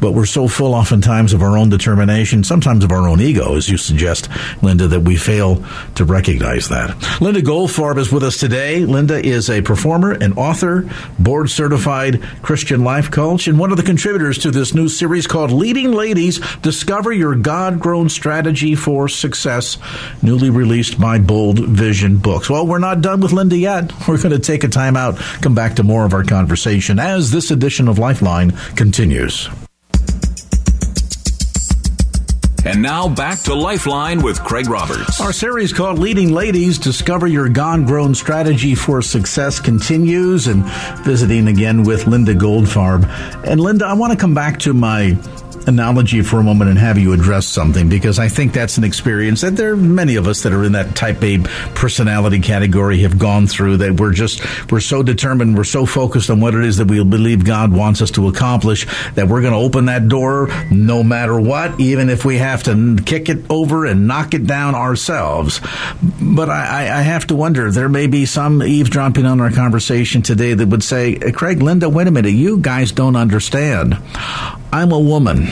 But 0.00 0.12
we're 0.12 0.26
so 0.26 0.46
full 0.46 0.74
oftentimes 0.74 1.32
of 1.32 1.42
our 1.42 1.58
own 1.58 1.70
determination, 1.70 2.44
sometimes 2.44 2.84
of 2.84 2.92
our 2.92 3.08
own 3.08 3.20
ego, 3.20 3.56
as 3.56 3.68
you 3.68 3.76
suggest, 3.76 4.28
Linda, 4.62 4.86
that 4.88 5.00
we 5.00 5.16
fail 5.16 5.64
to 5.96 6.04
recognize 6.04 6.68
that. 6.68 7.20
Linda 7.20 7.42
Goldfarb 7.42 7.98
is 7.98 8.12
with 8.12 8.22
us 8.22 8.36
today. 8.36 8.84
Linda 8.84 9.24
is 9.24 9.50
a 9.50 9.60
performer, 9.60 10.12
an 10.12 10.34
author, 10.34 10.88
board 11.18 11.50
certified 11.50 12.22
Christian 12.42 12.84
life 12.84 13.10
coach, 13.10 13.48
and 13.48 13.58
one 13.58 13.72
of 13.72 13.76
the 13.76 13.82
contributors 13.82 14.38
to 14.38 14.52
this 14.52 14.72
new 14.72 14.88
series 14.88 15.26
called 15.26 15.50
Leading 15.50 15.90
Ladies 15.90 16.38
Discover 16.58 17.12
Your 17.12 17.34
God 17.34 17.80
Grown 17.80 18.08
Strategy 18.08 18.76
for 18.76 19.08
Success, 19.08 19.78
newly 20.22 20.50
released 20.50 20.91
by 20.94 21.18
Bold 21.18 21.58
Vision 21.58 22.18
Books. 22.18 22.48
Well, 22.48 22.66
we're 22.66 22.78
not 22.78 23.00
done 23.00 23.20
with 23.20 23.32
Linda 23.32 23.56
yet. 23.56 23.92
We're 24.08 24.16
going 24.16 24.30
to 24.30 24.38
take 24.38 24.64
a 24.64 24.68
time 24.68 24.96
out, 24.96 25.16
come 25.40 25.54
back 25.54 25.76
to 25.76 25.82
more 25.82 26.04
of 26.04 26.14
our 26.14 26.24
conversation 26.24 26.98
as 26.98 27.30
this 27.30 27.50
edition 27.50 27.88
of 27.88 27.98
Lifeline 27.98 28.50
continues. 28.76 29.48
And 32.64 32.80
now 32.80 33.08
back 33.08 33.40
to 33.40 33.54
Lifeline 33.54 34.22
with 34.22 34.42
Craig 34.44 34.68
Roberts. 34.68 35.20
Our 35.20 35.32
series 35.32 35.72
called 35.72 35.98
Leading 35.98 36.32
Ladies 36.32 36.78
Discover 36.78 37.26
Your 37.26 37.48
God 37.48 37.86
Grown 37.86 38.14
Strategy 38.14 38.76
for 38.76 39.02
Success 39.02 39.58
continues 39.58 40.46
and 40.46 40.64
visiting 41.04 41.48
again 41.48 41.82
with 41.82 42.06
Linda 42.06 42.36
Goldfarb. 42.36 43.04
And 43.44 43.60
Linda, 43.60 43.86
I 43.86 43.94
want 43.94 44.12
to 44.12 44.18
come 44.18 44.32
back 44.32 44.60
to 44.60 44.72
my 44.74 45.18
analogy 45.68 46.22
for 46.22 46.40
a 46.40 46.42
moment 46.42 46.70
and 46.70 46.78
have 46.78 46.98
you 46.98 47.12
address 47.12 47.46
something 47.46 47.88
because 47.88 48.18
I 48.18 48.28
think 48.28 48.52
that's 48.52 48.78
an 48.78 48.84
experience 48.84 49.40
that 49.42 49.56
there 49.56 49.72
are 49.72 49.76
many 49.76 50.16
of 50.16 50.26
us 50.26 50.42
that 50.42 50.52
are 50.52 50.64
in 50.64 50.72
that 50.72 50.94
type 50.96 51.22
A 51.22 51.38
personality 51.74 52.40
category 52.40 52.98
have 53.00 53.18
gone 53.18 53.46
through 53.46 53.78
that 53.78 54.00
we're 54.00 54.12
just 54.12 54.42
we're 54.70 54.80
so 54.80 55.02
determined 55.02 55.56
we're 55.56 55.64
so 55.64 55.86
focused 55.86 56.30
on 56.30 56.40
what 56.40 56.54
it 56.54 56.64
is 56.64 56.78
that 56.78 56.88
we 56.88 57.02
believe 57.04 57.44
God 57.44 57.72
wants 57.72 58.02
us 58.02 58.10
to 58.12 58.28
accomplish 58.28 58.86
that 59.14 59.28
we're 59.28 59.40
going 59.40 59.52
to 59.52 59.58
open 59.58 59.86
that 59.86 60.08
door 60.08 60.48
no 60.70 61.02
matter 61.02 61.40
what 61.40 61.78
even 61.80 62.08
if 62.08 62.24
we 62.24 62.38
have 62.38 62.62
to 62.64 62.96
kick 63.04 63.28
it 63.28 63.50
over 63.50 63.86
and 63.86 64.06
knock 64.06 64.34
it 64.34 64.46
down 64.46 64.74
ourselves 64.74 65.60
but 66.20 66.48
I, 66.50 66.98
I 66.98 67.02
have 67.02 67.26
to 67.28 67.36
wonder 67.36 67.70
there 67.70 67.88
may 67.88 68.06
be 68.06 68.26
some 68.26 68.62
eavesdropping 68.62 69.26
on 69.26 69.40
our 69.40 69.50
conversation 69.50 70.22
today 70.22 70.54
that 70.54 70.68
would 70.68 70.82
say 70.82 71.14
Craig 71.32 71.62
Linda 71.62 71.88
wait 71.88 72.06
a 72.06 72.10
minute 72.10 72.30
you 72.30 72.58
guys 72.58 72.92
don't 72.92 73.16
understand 73.16 73.96
I'm 74.72 74.90
a 74.90 74.98
woman. 74.98 75.51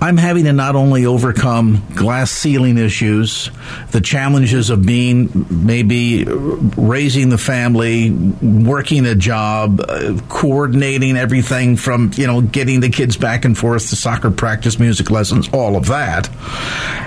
I'm 0.00 0.16
having 0.16 0.44
to 0.44 0.52
not 0.52 0.74
only 0.74 1.06
overcome 1.06 1.86
glass 1.94 2.30
ceiling 2.30 2.76
issues, 2.78 3.50
the 3.92 4.00
challenges 4.00 4.70
of 4.70 4.84
being 4.84 5.46
maybe 5.48 6.24
raising 6.24 7.28
the 7.28 7.38
family, 7.38 8.10
working 8.10 9.06
a 9.06 9.14
job, 9.14 9.80
uh, 9.80 10.18
coordinating 10.28 11.16
everything 11.16 11.76
from, 11.76 12.10
you 12.14 12.26
know, 12.26 12.40
getting 12.40 12.80
the 12.80 12.88
kids 12.88 13.16
back 13.16 13.44
and 13.44 13.56
forth 13.56 13.90
to 13.90 13.96
soccer 13.96 14.30
practice, 14.30 14.78
music 14.78 15.10
lessons, 15.10 15.48
all 15.52 15.76
of 15.76 15.86
that. 15.86 16.28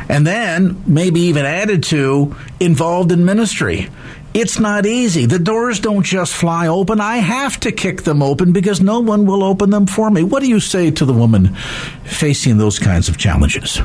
And 0.10 0.26
then 0.26 0.84
maybe 0.88 1.22
even 1.22 1.46
added 1.46 1.84
to 1.84 2.36
involved 2.60 3.12
in 3.12 3.26
ministry. 3.26 3.90
It's 4.34 4.60
not 4.60 4.88
easy. 4.88 5.28
The 5.28 5.38
doors 5.38 5.80
don't 5.80 6.04
just 6.04 6.34
fly 6.34 6.68
open. 6.68 7.00
I 7.00 7.18
have 7.18 7.60
to 7.62 7.72
kick 7.72 8.02
them 8.02 8.24
open 8.24 8.52
because 8.52 8.82
no 8.82 9.00
one 9.00 9.26
will 9.28 9.44
open 9.44 9.70
them 9.70 9.86
for 9.86 10.10
me. 10.10 10.24
What 10.24 10.42
do 10.42 10.50
you 10.50 10.60
say 10.60 10.90
to 10.92 11.06
the 11.06 11.14
woman 11.14 11.56
facing 12.04 12.58
those 12.58 12.80
kinds 12.80 13.10
of 13.10 13.18
challenges? 13.18 13.80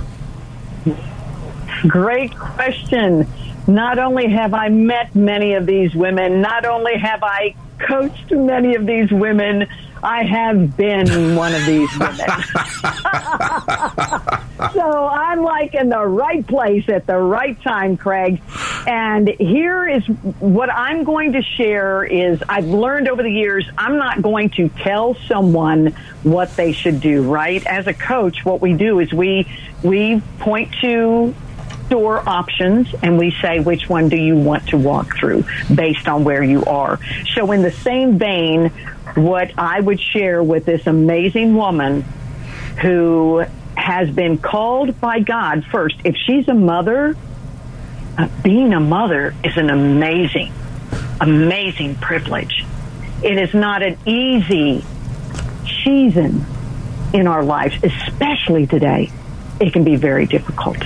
Great 1.87 2.35
question. 2.35 3.26
Not 3.67 3.99
only 3.99 4.28
have 4.31 4.55
I 4.55 4.71
met 4.71 5.14
many 5.14 5.52
of 5.52 5.67
these 5.67 5.95
women, 5.95 6.40
not 6.40 6.64
only 6.64 6.97
have 6.97 7.23
I 7.23 7.55
coached 7.78 8.31
many 8.31 8.75
of 8.75 8.87
these 8.87 9.11
women, 9.11 9.69
I 10.02 10.25
have 10.25 10.76
been 10.76 11.37
one 11.37 11.55
of 11.55 11.64
these 11.67 11.90
women. 11.99 12.17
so 14.73 15.07
I'm 15.07 15.43
like 15.43 15.75
in 15.75 15.88
the 15.88 16.05
right 16.05 16.47
place 16.47 16.88
at 16.88 17.07
the 17.07 17.17
right 17.17 17.61
time, 17.62 17.97
Craig. 17.97 18.40
And 18.87 19.28
here 19.28 19.88
is 19.88 20.05
what 20.40 20.71
I'm 20.71 21.05
going 21.05 21.33
to 21.33 21.43
share 21.43 22.05
is 22.05 22.43
I've 22.49 22.67
learned 22.67 23.09
over 23.09 23.23
the 23.23 23.31
years 23.31 23.69
I'm 23.76 23.99
not 23.99 24.23
going 24.23 24.50
to 24.50 24.69
tell 24.69 25.14
someone 25.26 25.95
what 26.23 26.57
they 26.57 26.73
should 26.73 27.00
do, 27.00 27.31
right? 27.31 27.64
As 27.67 27.87
a 27.87 27.95
coach, 27.95 28.45
what 28.45 28.61
we 28.61 28.75
do 28.75 28.99
is 29.00 29.12
we 29.12 29.47
we 29.83 30.21
point 30.38 30.75
to 30.81 31.35
door 31.88 32.26
options 32.28 32.95
and 33.02 33.19
we 33.19 33.31
say 33.40 33.61
which 33.61 33.88
one 33.88 34.09
do 34.09 34.17
you 34.17 34.37
want 34.37 34.69
to 34.69 34.76
walk 34.76 35.17
through 35.17 35.45
based 35.75 36.07
on 36.07 36.25
where 36.25 36.43
you 36.43 36.64
are. 36.64 36.99
So 37.35 37.50
in 37.52 37.62
the 37.62 37.71
same 37.71 38.19
vein, 38.19 38.73
what 39.25 39.53
I 39.59 39.81
would 39.81 40.01
share 40.01 40.43
with 40.43 40.65
this 40.65 40.87
amazing 40.87 41.55
woman 41.55 42.03
who 42.81 43.45
has 43.77 44.11
been 44.11 44.39
called 44.39 45.01
by 45.01 45.21
God 45.21 45.65
first, 45.67 45.97
if 46.05 46.17
she's 46.17 46.49
a 46.49 46.55
mother, 46.55 47.17
uh, 48.17 48.29
being 48.43 48.75
a 48.75 48.81
mother 48.81 49.35
is 49.45 49.57
an 49.57 49.71
amazing, 49.71 50.53
amazing 51.21 51.95
privilege. 51.97 52.65
It 53.23 53.39
is 53.39 53.55
not 53.55 53.83
an 53.83 53.99
easy 54.07 54.85
season 55.85 56.45
in 57.13 57.27
our 57.27 57.45
lives, 57.45 57.77
especially 57.83 58.67
today. 58.67 59.11
It 59.61 59.73
can 59.73 59.85
be 59.85 59.97
very 59.97 60.27
difficult. 60.27 60.79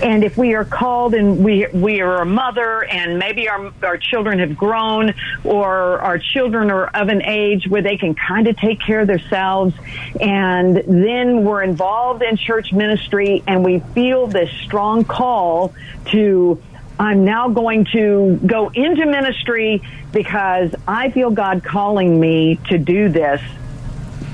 And 0.00 0.24
if 0.24 0.36
we 0.36 0.54
are 0.54 0.64
called 0.64 1.14
and 1.14 1.44
we 1.44 1.66
we 1.72 2.00
are 2.00 2.22
a 2.22 2.26
mother 2.26 2.84
and 2.84 3.18
maybe 3.18 3.48
our 3.48 3.72
our 3.82 3.98
children 3.98 4.38
have 4.38 4.56
grown 4.56 5.14
or 5.44 5.98
our 6.00 6.18
children 6.18 6.70
are 6.70 6.86
of 6.88 7.08
an 7.08 7.22
age 7.22 7.66
where 7.68 7.82
they 7.82 7.96
can 7.96 8.14
kind 8.14 8.46
of 8.46 8.56
take 8.56 8.80
care 8.80 9.00
of 9.00 9.08
themselves 9.08 9.74
and 10.20 10.76
then 10.76 11.44
we're 11.44 11.62
involved 11.62 12.22
in 12.22 12.36
church 12.36 12.72
ministry 12.72 13.42
and 13.46 13.64
we 13.64 13.80
feel 13.94 14.26
this 14.26 14.50
strong 14.64 15.04
call 15.04 15.74
to 16.06 16.62
I'm 16.98 17.24
now 17.24 17.48
going 17.48 17.86
to 17.92 18.38
go 18.46 18.68
into 18.68 19.06
ministry 19.06 19.82
because 20.12 20.74
I 20.86 21.10
feel 21.10 21.30
God 21.30 21.64
calling 21.64 22.20
me 22.20 22.60
to 22.68 22.78
do 22.78 23.08
this. 23.08 23.40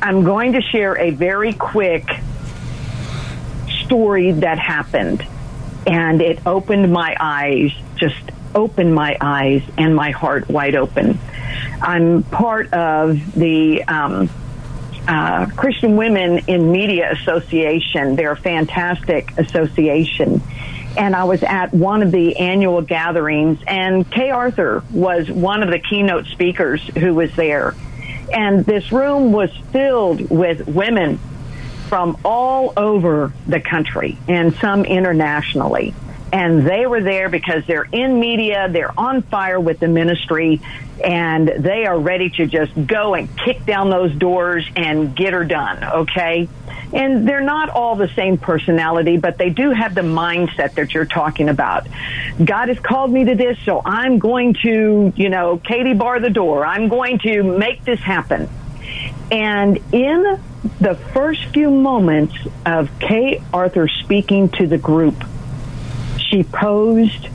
I'm 0.02 0.22
going 0.22 0.52
to 0.52 0.60
share 0.60 0.98
a 0.98 1.10
very 1.10 1.52
quick 1.52 2.04
story 3.84 4.32
that 4.32 4.58
happened 4.58 5.26
and 5.88 6.20
it 6.20 6.46
opened 6.46 6.92
my 6.92 7.16
eyes, 7.18 7.72
just 7.96 8.20
opened 8.54 8.94
my 8.94 9.16
eyes 9.20 9.62
and 9.78 9.96
my 9.96 10.10
heart 10.10 10.48
wide 10.48 10.74
open. 10.74 11.18
I'm 11.80 12.22
part 12.24 12.72
of 12.74 13.34
the 13.34 13.82
um, 13.84 14.28
uh, 15.08 15.46
Christian 15.56 15.96
Women 15.96 16.40
in 16.46 16.70
Media 16.70 17.10
Association. 17.12 18.16
They're 18.16 18.32
a 18.32 18.36
fantastic 18.36 19.36
association. 19.38 20.42
And 20.98 21.16
I 21.16 21.24
was 21.24 21.42
at 21.42 21.72
one 21.72 22.02
of 22.02 22.10
the 22.10 22.36
annual 22.36 22.82
gatherings, 22.82 23.58
and 23.66 24.10
Kay 24.10 24.30
Arthur 24.30 24.82
was 24.90 25.30
one 25.30 25.62
of 25.62 25.70
the 25.70 25.78
keynote 25.78 26.26
speakers 26.26 26.82
who 26.98 27.14
was 27.14 27.34
there. 27.34 27.74
And 28.32 28.64
this 28.66 28.92
room 28.92 29.32
was 29.32 29.50
filled 29.72 30.28
with 30.28 30.66
women 30.66 31.18
from 31.88 32.18
all 32.24 32.72
over 32.76 33.32
the 33.46 33.60
country 33.60 34.18
and 34.28 34.54
some 34.56 34.84
internationally. 34.84 35.94
And 36.30 36.66
they 36.66 36.86
were 36.86 37.00
there 37.00 37.30
because 37.30 37.66
they're 37.66 37.88
in 37.90 38.20
media, 38.20 38.68
they're 38.70 38.92
on 39.00 39.22
fire 39.22 39.58
with 39.58 39.80
the 39.80 39.88
ministry, 39.88 40.60
and 41.02 41.48
they 41.48 41.86
are 41.86 41.98
ready 41.98 42.28
to 42.30 42.46
just 42.46 42.72
go 42.86 43.14
and 43.14 43.34
kick 43.38 43.64
down 43.64 43.88
those 43.88 44.14
doors 44.14 44.66
and 44.76 45.16
get 45.16 45.32
her 45.32 45.44
done, 45.44 45.82
okay? 45.84 46.48
And 46.92 47.26
they're 47.26 47.40
not 47.40 47.70
all 47.70 47.96
the 47.96 48.08
same 48.08 48.36
personality, 48.36 49.16
but 49.16 49.38
they 49.38 49.48
do 49.48 49.70
have 49.70 49.94
the 49.94 50.02
mindset 50.02 50.74
that 50.74 50.92
you're 50.92 51.06
talking 51.06 51.48
about. 51.48 51.86
God 52.42 52.68
has 52.68 52.78
called 52.78 53.10
me 53.10 53.24
to 53.24 53.34
this, 53.34 53.58
so 53.64 53.80
I'm 53.84 54.18
going 54.18 54.54
to, 54.62 55.12
you 55.16 55.28
know, 55.30 55.56
Katie 55.58 55.94
bar 55.94 56.20
the 56.20 56.30
door. 56.30 56.66
I'm 56.66 56.88
going 56.88 57.20
to 57.20 57.42
make 57.42 57.84
this 57.84 58.00
happen. 58.00 58.50
And 59.30 59.78
in 59.92 60.40
the 60.80 60.94
first 60.94 61.44
few 61.46 61.70
moments 61.70 62.34
of 62.66 62.90
Kay 62.98 63.42
Arthur 63.52 63.88
speaking 63.88 64.48
to 64.50 64.66
the 64.66 64.78
group, 64.78 65.24
she 66.18 66.42
posed 66.42 67.28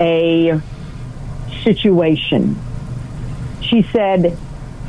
a 0.00 0.60
situation. 1.62 2.58
She 3.60 3.82
said, 3.82 4.38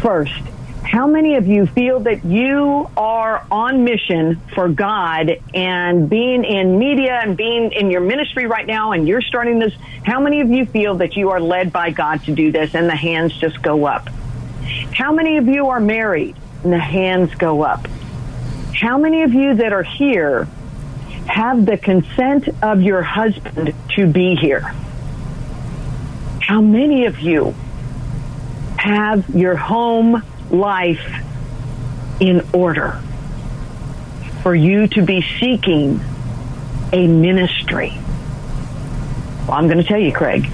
first, 0.01 0.41
how 0.83 1.07
many 1.07 1.35
of 1.35 1.47
you 1.47 1.65
feel 1.65 2.01
that 2.01 2.23
you 2.23 2.89
are 2.95 3.45
on 3.49 3.83
mission 3.83 4.39
for 4.53 4.69
God 4.69 5.39
and 5.53 6.09
being 6.09 6.43
in 6.43 6.77
media 6.77 7.19
and 7.21 7.35
being 7.35 7.71
in 7.71 7.89
your 7.89 8.01
ministry 8.01 8.45
right 8.45 8.67
now 8.67 8.91
and 8.91 9.07
you're 9.07 9.21
starting 9.21 9.59
this? 9.59 9.73
How 10.05 10.19
many 10.19 10.41
of 10.41 10.49
you 10.49 10.65
feel 10.65 10.95
that 10.95 11.15
you 11.15 11.31
are 11.31 11.39
led 11.39 11.71
by 11.71 11.89
God 11.89 12.23
to 12.25 12.35
do 12.35 12.51
this 12.51 12.75
and 12.75 12.87
the 12.87 12.95
hands 12.95 13.35
just 13.35 13.61
go 13.61 13.85
up? 13.85 14.09
How 14.93 15.11
many 15.11 15.37
of 15.37 15.47
you 15.47 15.69
are 15.69 15.79
married 15.79 16.35
and 16.63 16.71
the 16.71 16.79
hands 16.79 17.33
go 17.35 17.61
up. 17.61 17.87
How 18.73 18.97
many 18.97 19.23
of 19.23 19.33
you 19.33 19.55
that 19.55 19.73
are 19.73 19.83
here 19.83 20.47
have 21.27 21.65
the 21.65 21.77
consent 21.77 22.49
of 22.61 22.81
your 22.81 23.01
husband 23.01 23.73
to 23.95 24.07
be 24.07 24.35
here? 24.35 24.73
How 26.41 26.61
many 26.61 27.05
of 27.05 27.19
you 27.19 27.55
have 28.77 29.29
your 29.29 29.55
home 29.55 30.23
life 30.49 31.23
in 32.19 32.45
order 32.53 32.99
for 34.41 34.53
you 34.55 34.87
to 34.87 35.01
be 35.01 35.21
seeking 35.39 36.01
a 36.91 37.07
ministry? 37.07 37.93
Well, 39.47 39.53
I'm 39.53 39.67
going 39.67 39.77
to 39.77 39.83
tell 39.83 39.99
you, 39.99 40.11
Craig, 40.11 40.49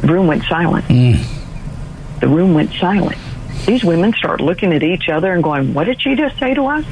the 0.00 0.08
room 0.08 0.26
went 0.26 0.44
silent. 0.44 0.86
Mm. 0.86 2.20
The 2.20 2.28
room 2.28 2.54
went 2.54 2.72
silent 2.72 3.18
these 3.66 3.84
women 3.84 4.12
start 4.12 4.40
looking 4.40 4.72
at 4.72 4.82
each 4.82 5.08
other 5.08 5.32
and 5.32 5.42
going, 5.42 5.74
What 5.74 5.84
did 5.84 6.00
she 6.00 6.14
just 6.14 6.38
say 6.38 6.54
to 6.54 6.66
us? 6.66 6.84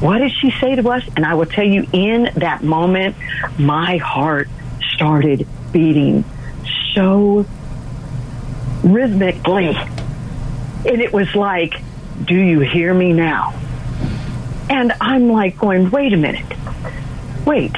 What 0.00 0.18
did 0.18 0.32
she 0.32 0.50
say 0.52 0.76
to 0.76 0.88
us? 0.90 1.04
And 1.16 1.24
I 1.24 1.34
will 1.34 1.46
tell 1.46 1.66
you, 1.66 1.86
in 1.92 2.30
that 2.36 2.62
moment, 2.62 3.16
my 3.58 3.98
heart 3.98 4.48
started 4.94 5.46
beating 5.72 6.24
so 6.94 7.46
rhythmically. 8.82 9.76
And 10.86 11.00
it 11.00 11.12
was 11.12 11.34
like, 11.34 11.82
Do 12.24 12.36
you 12.36 12.60
hear 12.60 12.92
me 12.92 13.12
now? 13.12 13.54
And 14.68 14.92
I'm 15.00 15.28
like 15.28 15.58
going, 15.58 15.90
Wait 15.90 16.12
a 16.12 16.16
minute. 16.16 16.46
Wait 17.46 17.74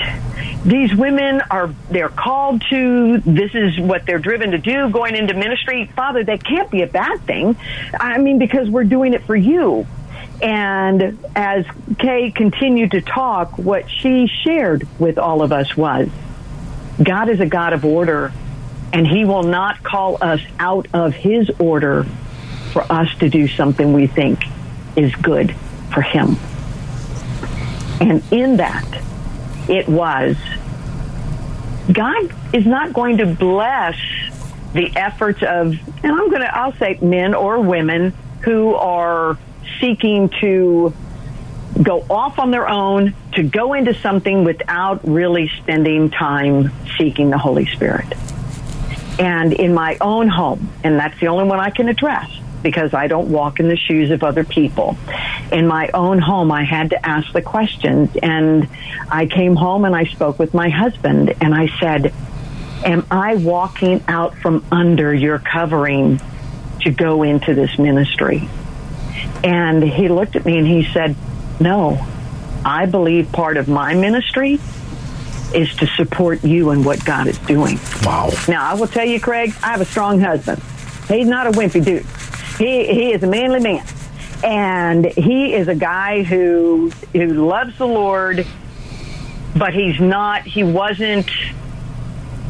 these 0.64 0.94
women 0.94 1.42
are 1.50 1.74
they're 1.90 2.08
called 2.08 2.62
to 2.70 3.18
this 3.18 3.54
is 3.54 3.78
what 3.80 4.06
they're 4.06 4.18
driven 4.18 4.52
to 4.52 4.58
do 4.58 4.90
going 4.90 5.16
into 5.16 5.34
ministry. 5.34 5.90
Father 5.96 6.22
that 6.24 6.44
can't 6.44 6.70
be 6.70 6.82
a 6.82 6.86
bad 6.86 7.20
thing. 7.22 7.56
I 7.98 8.18
mean 8.18 8.38
because 8.38 8.68
we're 8.70 8.84
doing 8.84 9.14
it 9.14 9.24
for 9.24 9.36
you. 9.36 9.86
And 10.40 11.18
as 11.34 11.66
kay 11.98 12.30
continued 12.30 12.92
to 12.92 13.00
talk 13.00 13.58
what 13.58 13.90
she 13.90 14.28
shared 14.44 14.86
with 14.98 15.18
all 15.18 15.42
of 15.42 15.52
us 15.52 15.76
was 15.76 16.08
god 17.02 17.28
is 17.28 17.40
a 17.40 17.46
god 17.46 17.72
of 17.72 17.84
order 17.84 18.32
and 18.92 19.06
he 19.06 19.24
will 19.24 19.42
not 19.42 19.82
call 19.82 20.18
us 20.20 20.40
out 20.58 20.86
of 20.92 21.14
his 21.14 21.50
order 21.58 22.06
for 22.72 22.82
us 22.92 23.08
to 23.18 23.28
do 23.28 23.48
something 23.48 23.92
we 23.92 24.06
think 24.06 24.44
is 24.96 25.14
good 25.16 25.54
for 25.92 26.02
him. 26.02 26.36
And 28.00 28.22
in 28.30 28.56
that 28.58 28.86
it 29.68 29.88
was 29.88 30.36
God 31.90 32.32
is 32.52 32.66
not 32.66 32.92
going 32.92 33.18
to 33.18 33.26
bless 33.26 33.96
the 34.72 34.94
efforts 34.96 35.42
of, 35.42 35.74
and 36.02 36.12
I'm 36.12 36.30
going 36.30 36.42
to, 36.42 36.56
I'll 36.56 36.74
say 36.74 36.98
men 37.02 37.34
or 37.34 37.60
women 37.60 38.14
who 38.42 38.74
are 38.74 39.36
seeking 39.80 40.28
to 40.40 40.94
go 41.82 42.04
off 42.08 42.38
on 42.38 42.50
their 42.50 42.68
own 42.68 43.14
to 43.32 43.42
go 43.42 43.74
into 43.74 43.94
something 43.94 44.44
without 44.44 45.06
really 45.06 45.48
spending 45.48 46.10
time 46.10 46.70
seeking 46.96 47.30
the 47.30 47.38
Holy 47.38 47.66
Spirit. 47.66 48.06
And 49.18 49.52
in 49.52 49.74
my 49.74 49.96
own 50.00 50.28
home, 50.28 50.70
and 50.84 50.98
that's 50.98 51.18
the 51.20 51.28
only 51.28 51.44
one 51.44 51.60
I 51.60 51.70
can 51.70 51.88
address 51.88 52.30
because 52.62 52.94
I 52.94 53.06
don't 53.06 53.30
walk 53.30 53.60
in 53.60 53.68
the 53.68 53.76
shoes 53.76 54.10
of 54.10 54.22
other 54.22 54.44
people. 54.44 54.96
In 55.50 55.66
my 55.66 55.90
own 55.92 56.18
home, 56.18 56.50
I 56.52 56.64
had 56.64 56.90
to 56.90 57.06
ask 57.06 57.32
the 57.32 57.42
questions. 57.42 58.10
And 58.22 58.68
I 59.10 59.26
came 59.26 59.56
home 59.56 59.84
and 59.84 59.94
I 59.94 60.04
spoke 60.04 60.38
with 60.38 60.54
my 60.54 60.68
husband 60.68 61.34
and 61.40 61.54
I 61.54 61.68
said, 61.78 62.12
Am 62.84 63.06
I 63.10 63.36
walking 63.36 64.02
out 64.08 64.36
from 64.38 64.64
under 64.72 65.14
your 65.14 65.38
covering 65.38 66.20
to 66.80 66.90
go 66.90 67.22
into 67.22 67.54
this 67.54 67.78
ministry? 67.78 68.48
And 69.44 69.82
he 69.82 70.08
looked 70.08 70.36
at 70.36 70.44
me 70.44 70.58
and 70.58 70.66
he 70.66 70.84
said, 70.92 71.14
No, 71.60 72.04
I 72.64 72.86
believe 72.86 73.30
part 73.32 73.56
of 73.56 73.68
my 73.68 73.94
ministry 73.94 74.58
is 75.54 75.74
to 75.76 75.86
support 75.86 76.42
you 76.44 76.70
and 76.70 76.84
what 76.84 77.04
God 77.04 77.26
is 77.26 77.38
doing. 77.38 77.78
Wow. 78.02 78.30
Now, 78.48 78.64
I 78.64 78.74
will 78.74 78.86
tell 78.86 79.04
you, 79.04 79.20
Craig, 79.20 79.54
I 79.62 79.68
have 79.68 79.80
a 79.80 79.84
strong 79.84 80.20
husband. 80.20 80.62
He's 81.08 81.26
not 81.26 81.46
a 81.46 81.50
wimpy 81.50 81.84
dude. 81.84 82.06
He, 82.62 82.86
he 82.86 83.12
is 83.12 83.24
a 83.24 83.26
manly 83.26 83.58
man. 83.58 83.84
And 84.44 85.04
he 85.04 85.52
is 85.52 85.66
a 85.66 85.74
guy 85.74 86.22
who, 86.22 86.92
who 87.12 87.26
loves 87.26 87.76
the 87.76 87.88
Lord, 87.88 88.46
but 89.56 89.74
he's 89.74 89.98
not, 89.98 90.42
he 90.42 90.62
wasn't, 90.62 91.28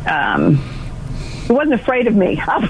um, 0.06 0.56
he 1.46 1.52
wasn't 1.52 1.80
afraid 1.80 2.08
of 2.08 2.14
me. 2.14 2.34
because 2.36 2.68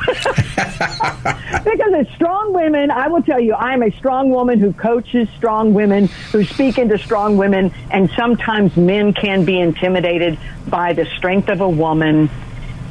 as 1.94 2.06
strong 2.14 2.52
women, 2.52 2.92
I 2.92 3.08
will 3.08 3.24
tell 3.24 3.40
you, 3.40 3.54
I 3.54 3.72
am 3.72 3.82
a 3.82 3.90
strong 3.90 4.30
woman 4.30 4.60
who 4.60 4.72
coaches 4.72 5.28
strong 5.36 5.74
women, 5.74 6.06
who 6.30 6.44
speak 6.44 6.78
into 6.78 6.96
strong 6.96 7.36
women, 7.36 7.74
and 7.90 8.08
sometimes 8.16 8.76
men 8.76 9.14
can 9.14 9.44
be 9.44 9.58
intimidated 9.58 10.38
by 10.68 10.92
the 10.92 11.06
strength 11.16 11.48
of 11.48 11.60
a 11.60 11.68
woman. 11.68 12.30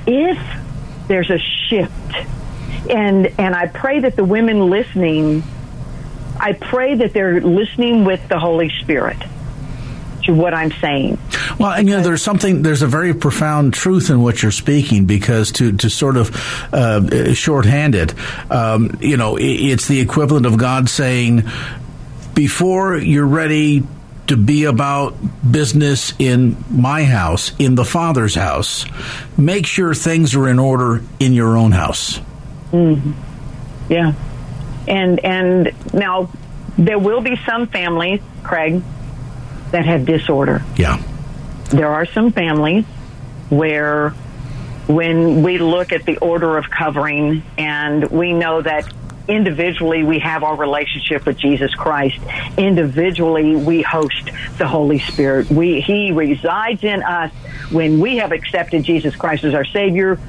If 0.06 0.38
there's 1.08 1.30
a 1.30 1.40
shift, 1.40 1.94
and 2.89 3.28
and 3.39 3.56
I 3.56 3.67
pray 3.67 4.00
that 4.00 4.15
the 4.15 4.24
women 4.24 4.70
listening, 4.70 5.44
I 6.39 6.54
pray 6.54 6.96
that 6.96 7.13
they're 7.13 7.41
listening 7.41 8.06
with 8.06 8.28
the 8.28 8.39
Holy 8.39 8.70
Spirit 8.82 9.17
to 10.24 10.34
what 10.34 10.54
I'm 10.54 10.72
saying. 10.72 11.17
Well, 11.60 11.72
and 11.72 11.88
you 11.88 11.98
know, 11.98 12.04
there's 12.04 12.22
something, 12.22 12.62
there's 12.62 12.82
a 12.82 12.88
very 12.88 13.13
profound 13.13 13.74
truth 13.74 14.10
in 14.10 14.22
what 14.22 14.41
you're 14.41 14.52
speaking 14.52 15.06
because 15.06 15.52
to, 15.54 15.76
to 15.78 15.89
sort 15.89 16.17
of 16.17 16.36
uh, 16.74 17.34
shorthand 17.34 17.96
it, 17.96 18.13
um, 18.52 18.98
you 19.02 19.17
know, 19.17 19.38
it's 19.39 19.88
the 19.88 20.00
equivalent 20.00 20.46
of 20.46 20.58
God 20.58 20.89
saying, 20.89 21.44
before 22.34 22.98
you're 22.98 23.26
ready 23.26 23.84
to 24.28 24.38
be 24.38 24.65
about 24.65 25.15
business 25.50 26.13
in 26.20 26.56
my 26.70 27.04
house, 27.04 27.52
in 27.60 27.76
the 27.76 27.84
Father's 27.84 28.36
house, 28.36 28.86
make 29.38 29.65
sure 29.65 29.94
things 29.94 30.36
are 30.36 30.48
in 30.48 30.60
order 30.60 31.04
in 31.20 31.34
your 31.34 31.58
own 31.58 31.72
house. 31.72 32.20
Mm-hmm. 32.72 33.92
Yeah. 33.92 34.14
And, 34.88 35.24
and 35.24 35.94
now 35.94 36.32
there 36.78 37.00
will 37.00 37.22
be 37.22 37.36
some 37.46 37.68
families, 37.68 38.22
Craig, 38.44 38.82
that 39.72 39.86
have 39.86 40.06
disorder. 40.06 40.64
Yeah. 40.76 41.02
There 41.70 41.88
are 41.88 42.06
some 42.06 42.32
families 42.32 42.86
where 43.50 44.10
when 44.88 45.44
we 45.44 45.58
look 45.58 45.92
at 45.92 46.06
the 46.06 46.18
order 46.18 46.58
of 46.58 46.70
covering 46.70 47.44
and 47.58 48.10
we 48.10 48.34
know 48.34 48.62
that 48.62 48.92
individually 49.28 50.04
we 50.04 50.20
have 50.20 50.44
our 50.44 50.56
relationship 50.56 51.26
with 51.26 51.38
Jesus 51.38 51.74
Christ. 51.76 52.20
Individually 52.58 53.56
we 53.56 53.82
host 53.82 54.32
the 54.58 54.68
Holy 54.68 55.00
Spirit. 55.00 55.50
We, 55.50 55.82
he 55.82 56.12
resides 56.12 56.84
in 56.84 57.04
us 57.04 57.32
when 57.72 58.00
we 58.00 58.18
have 58.18 58.32
accepted 58.32 58.84
Jesus 58.84 59.16
Christ 59.16 59.44
as 59.44 59.54
our 59.54 59.66
Savior. 59.66 60.20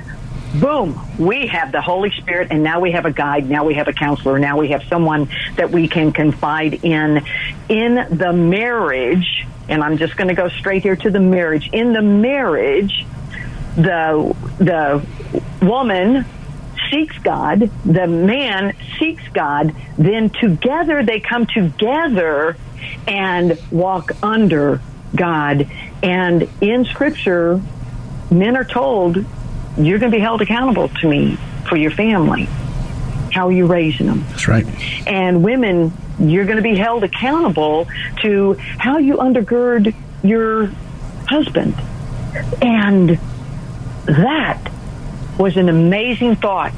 Boom, 0.55 1.01
we 1.19 1.47
have 1.47 1.73
the 1.73 1.81
Holy 1.81 2.11
Spirit 2.11 2.49
and 2.51 2.63
now 2.63 2.79
we 2.81 2.93
have 2.93 3.07
a 3.07 3.11
guide, 3.11 3.49
now 3.49 3.65
we 3.65 3.75
have 3.75 3.89
a 3.89 3.93
counselor, 3.93 4.39
now 4.39 4.59
we 4.59 4.69
have 4.69 4.83
someone 4.85 5.31
that 5.57 5.71
we 5.71 5.89
can 5.89 6.13
confide 6.13 6.85
in. 6.85 7.25
In 7.71 7.95
the 8.11 8.33
marriage, 8.35 9.47
and 9.69 9.83
I'm 9.83 9.97
just 9.97 10.17
going 10.17 10.29
to 10.29 10.35
go 10.35 10.49
straight 10.51 10.83
here 10.83 10.97
to 10.97 11.11
the 11.11 11.21
marriage. 11.21 11.71
In 11.73 11.95
the 11.95 12.03
marriage, 12.03 13.07
the 13.77 14.37
the 14.59 15.03
woman 15.63 16.27
seeks 16.91 17.17
God, 17.19 17.71
the 17.87 18.07
man 18.07 18.77
seeks 18.99 19.27
God, 19.29 19.75
then 19.97 20.29
together 20.29 21.03
they 21.03 21.21
come 21.21 21.47
together 21.47 22.59
and 23.09 23.59
walk 23.71 24.13
under 24.23 24.83
God. 25.17 25.67
And 26.03 26.49
in 26.61 26.85
scripture, 26.85 27.63
men 28.31 28.57
are 28.57 28.65
told, 28.65 29.25
you're 29.77 29.99
going 29.99 30.13
to 30.13 30.17
be 30.17 30.23
held 30.23 30.43
accountable 30.43 30.89
to 30.89 31.09
me 31.09 31.37
for 31.69 31.77
your 31.77 31.91
family. 31.91 32.45
How 33.33 33.49
are 33.49 33.53
you 33.53 33.67
raising 33.67 34.07
them? 34.07 34.25
That's 34.29 34.49
right. 34.49 34.67
And 35.07 35.43
women, 35.43 35.93
you're 36.19 36.45
going 36.45 36.57
to 36.57 36.63
be 36.63 36.77
held 36.77 37.05
accountable 37.05 37.89
to 38.21 38.55
how 38.55 38.99
you 38.99 39.17
undergird 39.17 39.95
your 40.23 40.67
husband. 41.27 41.75
And 42.61 43.19
that 44.05 44.71
was 45.39 45.57
an 45.57 45.69
amazing 45.69 46.37
thought. 46.37 46.75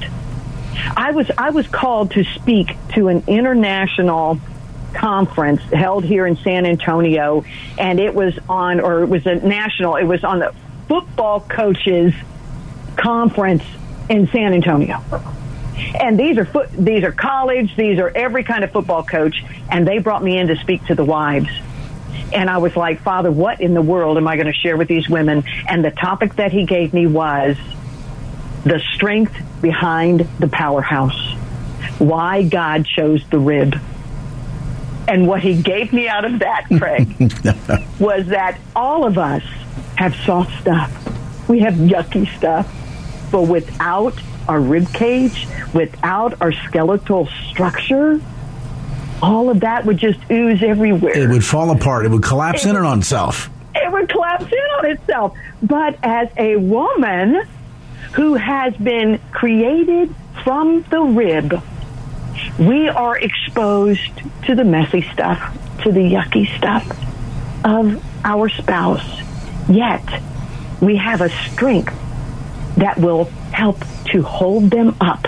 I 0.97 1.13
was 1.13 1.31
I 1.37 1.51
was 1.51 1.67
called 1.67 2.13
to 2.13 2.25
speak 2.25 2.77
to 2.95 3.09
an 3.09 3.25
international 3.27 4.41
conference 4.93 5.61
held 5.63 6.05
here 6.05 6.27
in 6.27 6.37
San 6.37 6.67
Antonio 6.67 7.45
and 7.79 7.99
it 7.99 8.15
was 8.15 8.39
on 8.49 8.81
or 8.81 9.03
it 9.03 9.09
was 9.09 9.27
a 9.27 9.35
national 9.35 9.97
it 9.97 10.05
was 10.05 10.23
on 10.23 10.39
the 10.39 10.55
football 10.89 11.41
coaches 11.41 12.15
conference 12.97 13.63
in 14.09 14.29
San 14.29 14.55
Antonio. 14.55 15.03
And 16.01 16.19
these 16.19 16.39
are 16.39 16.45
foot, 16.45 16.71
these 16.73 17.03
are 17.05 17.13
college, 17.13 17.75
these 17.77 17.99
are 17.99 18.09
every 18.09 18.45
kind 18.45 18.65
of 18.65 18.71
football 18.71 19.03
coach, 19.03 19.43
and 19.71 19.87
they 19.87 19.99
brought 19.99 20.23
me 20.23 20.39
in 20.39 20.49
to 20.49 20.57
speak 20.57 20.87
to 20.87 20.95
the 20.95 21.05
wives. 21.05 21.49
And 22.33 22.49
I 22.49 22.59
was 22.59 22.77
like, 22.77 23.01
Father, 23.03 23.31
what 23.31 23.61
in 23.61 23.75
the 23.75 23.83
world 23.83 24.17
am 24.17 24.27
I 24.27 24.37
going 24.37 24.47
to 24.47 24.53
share 24.53 24.77
with 24.77 24.89
these 24.89 25.09
women? 25.09 25.45
And 25.69 25.85
the 25.85 25.91
topic 25.91 26.37
that 26.37 26.53
he 26.53 26.65
gave 26.65 26.93
me 26.95 27.07
was 27.07 27.57
the 28.65 28.81
strength 28.95 29.35
behind 29.61 30.21
the 30.39 30.49
powerhouse. 30.49 31.35
Why 31.99 32.43
God 32.43 32.87
chose 32.87 33.25
the 33.31 33.39
rib. 33.39 33.79
And 35.07 35.29
what 35.29 35.43
he 35.43 35.61
gave 35.61 35.93
me 35.93 36.09
out 36.09 36.25
of 36.25 36.39
that, 36.39 36.67
Craig, 36.79 37.15
was 38.01 38.27
that 38.29 38.59
all 38.75 39.05
of 39.05 39.19
us 39.19 39.43
have 39.97 40.15
soft 40.17 40.61
stuff. 40.61 41.49
We 41.49 41.61
have 41.61 41.75
yucky 41.75 42.27
stuff. 42.37 42.73
But 43.35 43.49
without 43.49 44.15
our 44.47 44.61
rib 44.61 44.93
cage, 44.93 45.49
without 45.75 46.41
our 46.41 46.53
skeletal 46.53 47.27
structure, 47.51 48.21
all 49.21 49.51
of 49.51 49.59
that 49.59 49.85
would 49.87 49.99
just 49.99 50.21
ooze 50.31 50.63
everywhere. 50.63 51.19
It 51.19 51.29
would 51.29 51.45
fall 51.45 51.73
apart. 51.73 52.07
It 52.07 52.13
would 52.13 52.23
collapse 52.23 52.65
it 52.65 52.69
in 52.69 52.77
would, 52.77 52.85
on 52.85 53.01
itself. 53.01 53.51
It 53.75 53.91
would 53.91 54.09
collapse 54.09 54.45
in 54.45 54.59
on 54.79 54.87
itself. 54.93 55.37
But 55.65 55.99
as 56.05 56.29
a 56.37 56.55
woman 56.55 57.45
who 58.13 58.35
has 58.35 58.73
been 58.77 59.19
created 59.33 60.15
from 60.45 60.85
the 60.91 61.01
rib, 61.01 61.61
we 62.61 62.89
are 62.89 63.19
exposed 63.19 64.13
to 64.45 64.55
the 64.55 64.63
messy 64.63 65.03
stuff, 65.13 65.59
to 65.83 65.91
the 65.91 65.99
yucky 65.99 66.57
stuff 66.57 66.89
of 67.65 68.01
our 68.25 68.49
spouse. 68.49 69.23
Yet, 69.69 70.23
we 70.81 70.95
have 70.99 71.21
a 71.21 71.31
strength 71.31 71.99
that 72.77 72.99
will 72.99 73.25
help 73.53 73.85
to 74.07 74.23
hold 74.23 74.71
them 74.71 74.97
up 75.01 75.27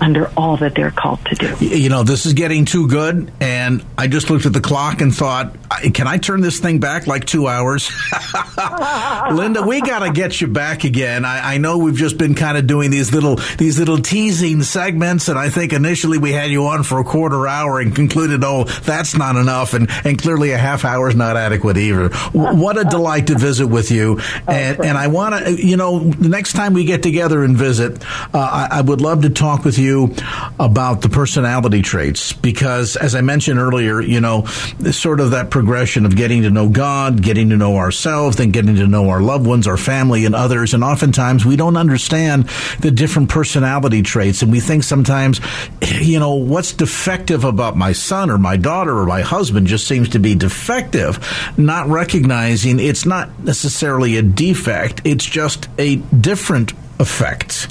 under 0.00 0.30
all 0.36 0.56
that 0.58 0.74
they're 0.74 0.90
called 0.90 1.24
to 1.26 1.34
do. 1.34 1.56
You 1.64 1.88
know, 1.88 2.02
this 2.02 2.26
is 2.26 2.34
getting 2.34 2.64
too 2.64 2.88
good, 2.88 3.32
and 3.40 3.84
I 3.96 4.06
just 4.06 4.30
looked 4.30 4.46
at 4.46 4.52
the 4.52 4.60
clock 4.60 5.00
and 5.00 5.14
thought, 5.14 5.56
can 5.94 6.06
I 6.06 6.18
turn 6.18 6.40
this 6.40 6.60
thing 6.60 6.80
back 6.80 7.06
like 7.06 7.24
two 7.24 7.48
hours? 7.48 7.90
Linda, 9.32 9.62
we 9.62 9.80
got 9.80 10.00
to 10.00 10.12
get 10.12 10.40
you 10.40 10.46
back 10.46 10.84
again. 10.84 11.24
I, 11.24 11.54
I, 11.54 11.58
know 11.58 11.78
we've 11.78 11.96
just 11.96 12.18
been 12.18 12.34
kind 12.34 12.58
of 12.58 12.66
doing 12.66 12.90
these 12.90 13.12
little 13.12 13.36
these 13.58 13.78
little 13.78 13.98
teasing 13.98 14.62
segments, 14.62 15.28
and 15.28 15.38
I 15.38 15.48
think 15.48 15.72
initially 15.72 16.18
we 16.18 16.32
had 16.32 16.50
you 16.50 16.66
on 16.66 16.82
for 16.82 17.00
a 17.00 17.04
quarter 17.04 17.46
hour 17.46 17.80
and 17.80 17.94
concluded, 17.94 18.42
oh, 18.44 18.64
that's 18.64 19.16
not 19.16 19.36
enough, 19.36 19.74
and 19.74 19.90
and 20.04 20.20
clearly 20.20 20.52
a 20.52 20.58
half 20.58 20.84
hour 20.84 21.08
is 21.08 21.16
not 21.16 21.36
adequate 21.36 21.76
either. 21.76 22.08
what 22.32 22.78
a 22.78 22.84
delight 22.84 23.28
to 23.28 23.38
visit 23.38 23.66
with 23.66 23.90
you, 23.90 24.18
oh, 24.20 24.40
and 24.48 24.84
and 24.84 24.98
I 24.98 25.06
want 25.08 25.34
to, 25.44 25.52
you 25.54 25.76
know, 25.76 25.98
the 25.98 26.28
next 26.28 26.52
time 26.52 26.74
we 26.74 26.84
get 26.84 27.02
together 27.02 27.42
and 27.42 27.56
visit, 27.56 28.02
uh, 28.34 28.38
I, 28.38 28.68
I 28.78 28.80
would 28.82 29.00
love 29.00 29.22
to 29.22 29.30
talk 29.30 29.64
with 29.64 29.78
you 29.78 29.85
you 29.86 30.14
about 30.58 31.00
the 31.00 31.08
personality 31.08 31.82
traits 31.82 32.32
because, 32.32 32.96
as 32.96 33.14
I 33.14 33.20
mentioned 33.20 33.58
earlier, 33.58 34.00
you 34.00 34.20
know, 34.20 34.44
sort 34.90 35.20
of 35.20 35.30
that 35.30 35.50
progression 35.50 36.04
of 36.04 36.16
getting 36.16 36.42
to 36.42 36.50
know 36.50 36.68
God, 36.68 37.22
getting 37.22 37.50
to 37.50 37.56
know 37.56 37.76
ourselves, 37.76 38.36
then 38.36 38.50
getting 38.50 38.76
to 38.76 38.86
know 38.86 39.08
our 39.08 39.20
loved 39.20 39.46
ones, 39.46 39.66
our 39.66 39.76
family, 39.76 40.24
and 40.24 40.34
others. 40.34 40.74
And 40.74 40.84
oftentimes 40.84 41.46
we 41.46 41.56
don't 41.56 41.76
understand 41.76 42.48
the 42.80 42.90
different 42.90 43.28
personality 43.28 44.02
traits. 44.02 44.42
And 44.42 44.52
we 44.52 44.60
think 44.60 44.84
sometimes, 44.84 45.40
you 46.00 46.18
know, 46.18 46.34
what's 46.34 46.72
defective 46.72 47.44
about 47.44 47.76
my 47.76 47.92
son 47.92 48.30
or 48.30 48.38
my 48.38 48.56
daughter 48.56 48.96
or 48.96 49.06
my 49.06 49.22
husband 49.22 49.66
just 49.66 49.86
seems 49.86 50.10
to 50.10 50.18
be 50.18 50.34
defective, 50.34 51.18
not 51.56 51.88
recognizing 51.88 52.80
it's 52.80 53.06
not 53.06 53.38
necessarily 53.40 54.16
a 54.16 54.22
defect, 54.22 55.02
it's 55.04 55.24
just 55.24 55.68
a 55.78 55.96
different 55.96 56.72
effects. 56.98 57.68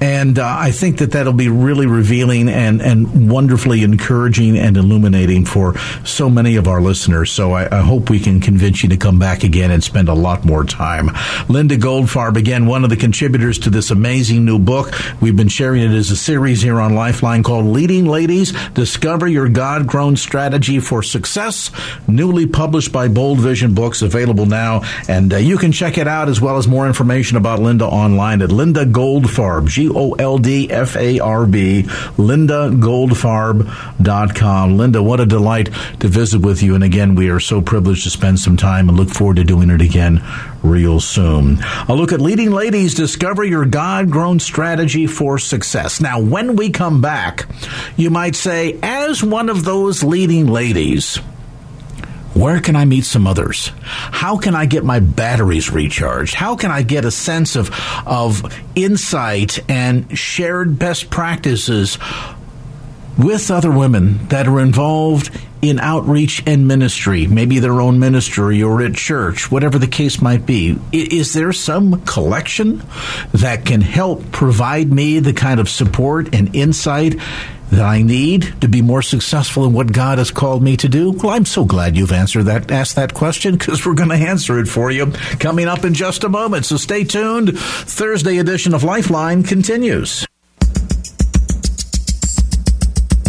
And 0.00 0.38
uh, 0.38 0.56
I 0.58 0.70
think 0.70 0.98
that 0.98 1.12
that'll 1.12 1.32
be 1.32 1.48
really 1.48 1.86
revealing 1.86 2.48
and, 2.48 2.80
and 2.80 3.30
wonderfully 3.30 3.82
encouraging 3.82 4.58
and 4.58 4.76
illuminating 4.76 5.44
for 5.44 5.76
so 6.04 6.30
many 6.30 6.56
of 6.56 6.66
our 6.66 6.80
listeners. 6.80 7.30
So 7.30 7.52
I, 7.52 7.78
I, 7.78 7.82
hope 7.82 8.10
we 8.10 8.18
can 8.18 8.40
convince 8.40 8.82
you 8.82 8.88
to 8.90 8.96
come 8.96 9.18
back 9.18 9.44
again 9.44 9.70
and 9.70 9.82
spend 9.82 10.08
a 10.08 10.14
lot 10.14 10.44
more 10.44 10.64
time. 10.64 11.10
Linda 11.48 11.76
Goldfarb, 11.76 12.36
again, 12.36 12.66
one 12.66 12.84
of 12.84 12.90
the 12.90 12.96
contributors 12.96 13.58
to 13.60 13.70
this 13.70 13.90
amazing 13.90 14.44
new 14.44 14.58
book. 14.58 14.92
We've 15.20 15.36
been 15.36 15.48
sharing 15.48 15.82
it 15.82 15.94
as 15.94 16.10
a 16.10 16.16
series 16.16 16.62
here 16.62 16.80
on 16.80 16.94
Lifeline 16.94 17.42
called 17.42 17.66
Leading 17.66 18.06
Ladies 18.06 18.52
Discover 18.70 19.28
Your 19.28 19.48
God 19.48 19.86
Grown 19.86 20.16
Strategy 20.16 20.80
for 20.80 21.02
Success, 21.02 21.70
newly 22.08 22.46
published 22.46 22.92
by 22.92 23.08
Bold 23.08 23.38
Vision 23.38 23.74
Books, 23.74 24.02
available 24.02 24.46
now. 24.46 24.82
And 25.08 25.32
uh, 25.32 25.36
you 25.36 25.58
can 25.58 25.72
check 25.72 25.98
it 25.98 26.08
out 26.08 26.28
as 26.28 26.40
well 26.40 26.56
as 26.56 26.66
more 26.66 26.86
information 26.86 27.36
about 27.36 27.58
Linda 27.58 27.84
online 27.84 28.42
at 28.42 28.50
Linda 28.62 28.86
Goldfarb, 28.86 29.66
G 29.66 29.90
O 29.92 30.12
L 30.12 30.38
D 30.38 30.70
F 30.70 30.94
A 30.94 31.18
R 31.18 31.46
B, 31.46 31.82
lindagoldfarb.com. 31.82 34.76
Linda, 34.76 35.02
what 35.02 35.18
a 35.18 35.26
delight 35.26 35.68
to 35.98 36.06
visit 36.06 36.42
with 36.42 36.62
you. 36.62 36.76
And 36.76 36.84
again, 36.84 37.16
we 37.16 37.28
are 37.30 37.40
so 37.40 37.60
privileged 37.60 38.04
to 38.04 38.10
spend 38.10 38.38
some 38.38 38.56
time 38.56 38.88
and 38.88 38.96
look 38.96 39.10
forward 39.10 39.38
to 39.38 39.44
doing 39.44 39.68
it 39.68 39.80
again 39.80 40.22
real 40.62 41.00
soon. 41.00 41.58
A 41.88 41.94
look 41.96 42.12
at 42.12 42.20
leading 42.20 42.52
ladies 42.52 42.94
discover 42.94 43.42
your 43.42 43.64
God 43.64 44.12
grown 44.12 44.38
strategy 44.38 45.08
for 45.08 45.38
success. 45.38 46.00
Now, 46.00 46.20
when 46.20 46.54
we 46.54 46.70
come 46.70 47.00
back, 47.00 47.46
you 47.96 48.10
might 48.10 48.36
say, 48.36 48.78
as 48.80 49.24
one 49.24 49.48
of 49.48 49.64
those 49.64 50.04
leading 50.04 50.46
ladies, 50.46 51.18
where 52.34 52.60
can 52.60 52.76
I 52.76 52.84
meet 52.84 53.04
some 53.04 53.26
others? 53.26 53.70
How 53.82 54.36
can 54.38 54.54
I 54.54 54.66
get 54.66 54.84
my 54.84 55.00
batteries 55.00 55.70
recharged? 55.70 56.34
How 56.34 56.56
can 56.56 56.70
I 56.70 56.82
get 56.82 57.04
a 57.04 57.10
sense 57.10 57.56
of, 57.56 57.70
of 58.06 58.42
insight 58.74 59.58
and 59.70 60.16
shared 60.18 60.78
best 60.78 61.10
practices 61.10 61.98
with 63.18 63.50
other 63.50 63.70
women 63.70 64.26
that 64.28 64.48
are 64.48 64.60
involved 64.60 65.30
in 65.62 65.78
outreach 65.78 66.42
and 66.44 66.66
ministry, 66.66 67.28
maybe 67.28 67.60
their 67.60 67.80
own 67.80 68.00
ministry 68.00 68.62
or 68.62 68.82
at 68.82 68.94
church, 68.94 69.50
whatever 69.50 69.78
the 69.78 69.86
case 69.86 70.20
might 70.20 70.44
be. 70.44 70.76
Is 70.92 71.32
there 71.32 71.52
some 71.52 72.02
collection 72.02 72.82
that 73.32 73.64
can 73.64 73.80
help 73.80 74.32
provide 74.32 74.92
me 74.92 75.20
the 75.20 75.32
kind 75.32 75.60
of 75.60 75.68
support 75.68 76.34
and 76.34 76.54
insight 76.54 77.16
that 77.70 77.84
I 77.84 78.02
need 78.02 78.60
to 78.60 78.68
be 78.68 78.82
more 78.82 79.02
successful 79.02 79.64
in 79.64 79.72
what 79.72 79.92
God 79.92 80.18
has 80.18 80.30
called 80.32 80.62
me 80.62 80.76
to 80.78 80.88
do? 80.88 81.12
Well, 81.12 81.30
I'm 81.30 81.46
so 81.46 81.64
glad 81.64 81.96
you've 81.96 82.12
answered 82.12 82.44
that, 82.44 82.70
asked 82.70 82.96
that 82.96 83.14
question 83.14 83.56
because 83.56 83.86
we're 83.86 83.94
going 83.94 84.10
to 84.10 84.16
answer 84.16 84.58
it 84.58 84.66
for 84.66 84.90
you 84.90 85.12
coming 85.38 85.68
up 85.68 85.84
in 85.84 85.94
just 85.94 86.24
a 86.24 86.28
moment. 86.28 86.66
So 86.66 86.76
stay 86.76 87.04
tuned. 87.04 87.56
Thursday 87.58 88.38
edition 88.38 88.74
of 88.74 88.82
Lifeline 88.82 89.44
continues. 89.44 90.26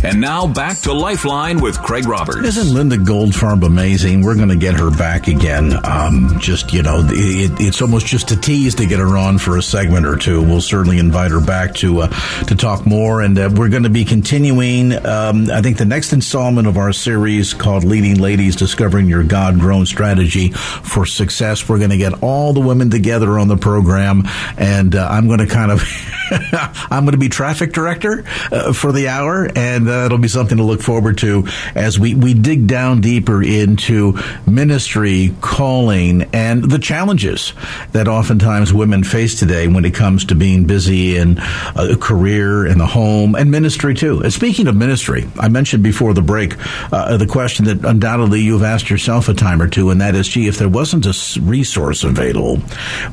And 0.04 0.20
now 0.20 0.48
back 0.48 0.80
to 0.80 0.92
Lifeline 0.92 1.62
with 1.62 1.82
Craig 1.82 2.06
Roberts. 2.06 2.46
Isn't 2.46 2.74
Linda 2.74 2.98
Goldfarb 2.98 3.66
amazing? 3.66 4.22
We're 4.22 4.36
going 4.36 4.50
to 4.50 4.58
get 4.58 4.78
her 4.78 4.92
back 4.92 5.30
again. 5.30 5.74
Um, 5.86 6.39
just, 6.39 6.74
you 6.74 6.84
know, 6.84 7.06
it, 7.08 7.52
it's 7.62 7.82
almost 7.82 8.06
just 8.06 8.30
a 8.32 8.36
tease 8.36 8.76
to 8.76 8.86
get 8.86 9.00
her 9.00 9.16
on 9.16 9.38
for 9.38 9.58
a 9.58 9.62
segment 9.62 10.06
or 10.06 10.18
two. 10.18 10.42
We'll 10.42 10.60
certainly 10.60 11.00
invite 11.00 11.32
her 11.32 11.39
back 11.39 11.76
to, 11.76 12.02
uh, 12.02 12.08
to 12.48 12.56
talk 12.56 12.86
more. 12.86 13.22
And 13.22 13.39
uh, 13.39 13.50
we're 13.56 13.70
going 13.70 13.84
to 13.84 13.89
be 13.89 14.04
continuing, 14.04 14.94
um, 15.06 15.50
I 15.50 15.62
think, 15.62 15.78
the 15.78 15.86
next 15.86 16.12
installment 16.12 16.68
of 16.68 16.78
our 16.78 16.92
series 16.92 17.54
called 17.54 17.86
Leading 17.86 18.20
Ladies 18.20 18.58
Discovering 18.58 19.08
Your 19.08 19.24
God 19.24 19.58
Grown 19.58 19.86
Strategy 19.86 20.50
for 20.50 21.06
Success. 21.06 21.70
We're 21.70 21.78
going 21.78 21.92
to 21.92 21.98
get 21.98 22.22
all 22.22 22.52
the 22.52 22.60
women 22.60 22.89
together 22.89 23.39
on 23.39 23.48
the 23.48 23.58
program. 23.58 24.24
And 24.58 24.96
uh, 24.96 25.08
I'm 25.10 25.28
going 25.28 25.39
to 25.39 25.48
kind 25.48 25.72
of, 25.72 25.82
I'm 26.92 27.06
going 27.06 27.13
to 27.13 27.18
be 27.18 27.30
traffic 27.30 27.72
director 27.72 28.26
uh, 28.52 28.74
for 28.74 28.92
the 28.92 29.08
hour. 29.08 29.50
And 29.56 29.92
it'll 30.06 30.17
be 30.17 30.27
something 30.27 30.58
to 30.58 30.63
look 30.63 30.82
forward 30.82 31.17
to 31.19 31.47
as 31.75 31.99
we, 31.99 32.15
we 32.15 32.34
dig 32.34 32.67
down 32.67 33.01
deeper 33.01 33.41
into 33.43 34.19
ministry, 34.47 35.34
calling, 35.41 36.23
and 36.34 36.63
the 36.69 36.79
challenges 36.79 37.53
that 37.91 38.08
oftentimes 38.08 38.73
women 38.73 39.03
face 39.03 39.39
today 39.39 39.67
when 39.67 39.86
it 39.86 39.93
comes 39.93 40.25
to 40.25 40.36
being 40.36 40.65
busy 40.65 41.17
in 41.17 41.38
a 41.75 41.95
career, 41.99 42.65
in 42.65 42.77
the 42.77 42.86
home, 42.86 43.36
and 43.36 43.51
ministry 43.51 43.93
too. 43.93 44.21
And 44.21 44.34
speaking 44.34 44.67
of 44.67 44.75
ministry, 44.75 45.27
I 45.39 45.49
mentioned 45.49 45.84
before 45.84 46.13
the 46.13 46.21
break 46.21 46.56
uh, 46.91 47.17
the 47.17 47.27
question 47.27 47.65
that 47.65 47.86
undoubtedly 47.86 48.41
you've 48.41 48.63
asked 48.63 48.89
yourself 48.89 49.29
a 49.29 49.34
time 49.34 49.62
or 49.62 49.67
two, 49.67 49.89
and 49.89 50.01
that 50.01 50.15
is, 50.15 50.27
gee, 50.27 50.47
if 50.47 50.58
there 50.58 50.69
wasn't 50.69 51.06
a 51.06 51.41
resource 51.41 52.03
available 52.03 52.58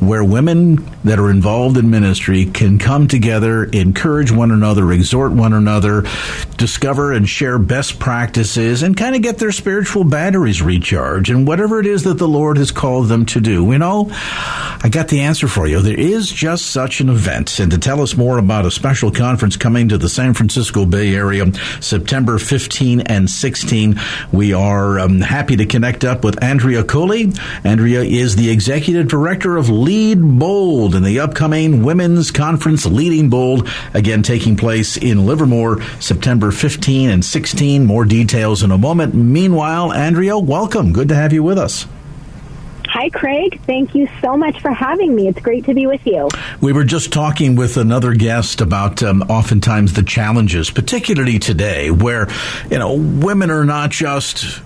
where 0.00 0.24
women 0.24 0.84
that 1.04 1.18
are 1.18 1.30
involved 1.30 1.76
in 1.76 1.90
ministry 1.90 2.46
can 2.46 2.78
come 2.78 3.08
together, 3.08 3.64
encourage 3.64 4.30
one 4.30 4.50
another, 4.50 4.92
exhort 4.92 5.32
one 5.32 5.52
another, 5.52 6.04
discover 6.70 7.12
and 7.12 7.28
share 7.28 7.58
best 7.58 7.98
practices 7.98 8.84
and 8.84 8.96
kind 8.96 9.16
of 9.16 9.22
get 9.22 9.38
their 9.38 9.50
spiritual 9.50 10.04
batteries 10.04 10.62
recharged 10.62 11.28
and 11.28 11.44
whatever 11.44 11.80
it 11.80 11.86
is 11.86 12.04
that 12.04 12.14
the 12.14 12.28
Lord 12.28 12.58
has 12.58 12.70
called 12.70 13.08
them 13.08 13.26
to 13.26 13.40
do. 13.40 13.72
You 13.72 13.78
know, 13.78 14.06
I 14.12 14.88
got 14.88 15.08
the 15.08 15.22
answer 15.22 15.48
for 15.48 15.66
you. 15.66 15.80
There 15.80 15.98
is 15.98 16.30
just 16.30 16.66
such 16.66 17.00
an 17.00 17.08
event. 17.08 17.58
And 17.58 17.72
to 17.72 17.78
tell 17.78 18.00
us 18.00 18.16
more 18.16 18.38
about 18.38 18.66
a 18.66 18.70
special 18.70 19.10
conference 19.10 19.56
coming 19.56 19.88
to 19.88 19.98
the 19.98 20.08
San 20.08 20.32
Francisco 20.32 20.86
Bay 20.86 21.12
Area 21.12 21.52
September 21.80 22.38
15 22.38 23.00
and 23.00 23.28
16, 23.28 24.00
we 24.32 24.52
are 24.52 25.00
um, 25.00 25.20
happy 25.20 25.56
to 25.56 25.66
connect 25.66 26.04
up 26.04 26.22
with 26.22 26.40
Andrea 26.40 26.84
Coli. 26.84 27.36
Andrea 27.64 28.02
is 28.02 28.36
the 28.36 28.48
executive 28.48 29.08
director 29.08 29.56
of 29.56 29.68
Lead 29.68 30.22
Bold 30.22 30.94
in 30.94 31.02
the 31.02 31.18
upcoming 31.18 31.82
Women's 31.82 32.30
Conference 32.30 32.86
Leading 32.86 33.28
Bold, 33.28 33.68
again 33.92 34.22
taking 34.22 34.56
place 34.56 34.96
in 34.96 35.26
Livermore 35.26 35.82
September 35.98 36.52
15 36.60 37.08
and 37.08 37.24
16. 37.24 37.86
More 37.86 38.04
details 38.04 38.62
in 38.62 38.70
a 38.70 38.76
moment. 38.76 39.14
Meanwhile, 39.14 39.94
Andrea, 39.94 40.38
welcome. 40.38 40.92
Good 40.92 41.08
to 41.08 41.14
have 41.14 41.32
you 41.32 41.42
with 41.42 41.56
us. 41.56 41.86
Hi, 42.86 43.08
Craig. 43.08 43.58
Thank 43.62 43.94
you 43.94 44.06
so 44.20 44.36
much 44.36 44.60
for 44.60 44.70
having 44.70 45.14
me. 45.14 45.26
It's 45.26 45.40
great 45.40 45.64
to 45.64 45.74
be 45.74 45.86
with 45.86 46.06
you. 46.06 46.28
We 46.60 46.74
were 46.74 46.84
just 46.84 47.14
talking 47.14 47.56
with 47.56 47.78
another 47.78 48.12
guest 48.12 48.60
about 48.60 49.02
um, 49.02 49.22
oftentimes 49.22 49.94
the 49.94 50.02
challenges, 50.02 50.70
particularly 50.70 51.38
today, 51.38 51.90
where, 51.90 52.28
you 52.70 52.78
know, 52.78 52.94
women 52.94 53.50
are 53.50 53.64
not 53.64 53.90
just 53.90 54.60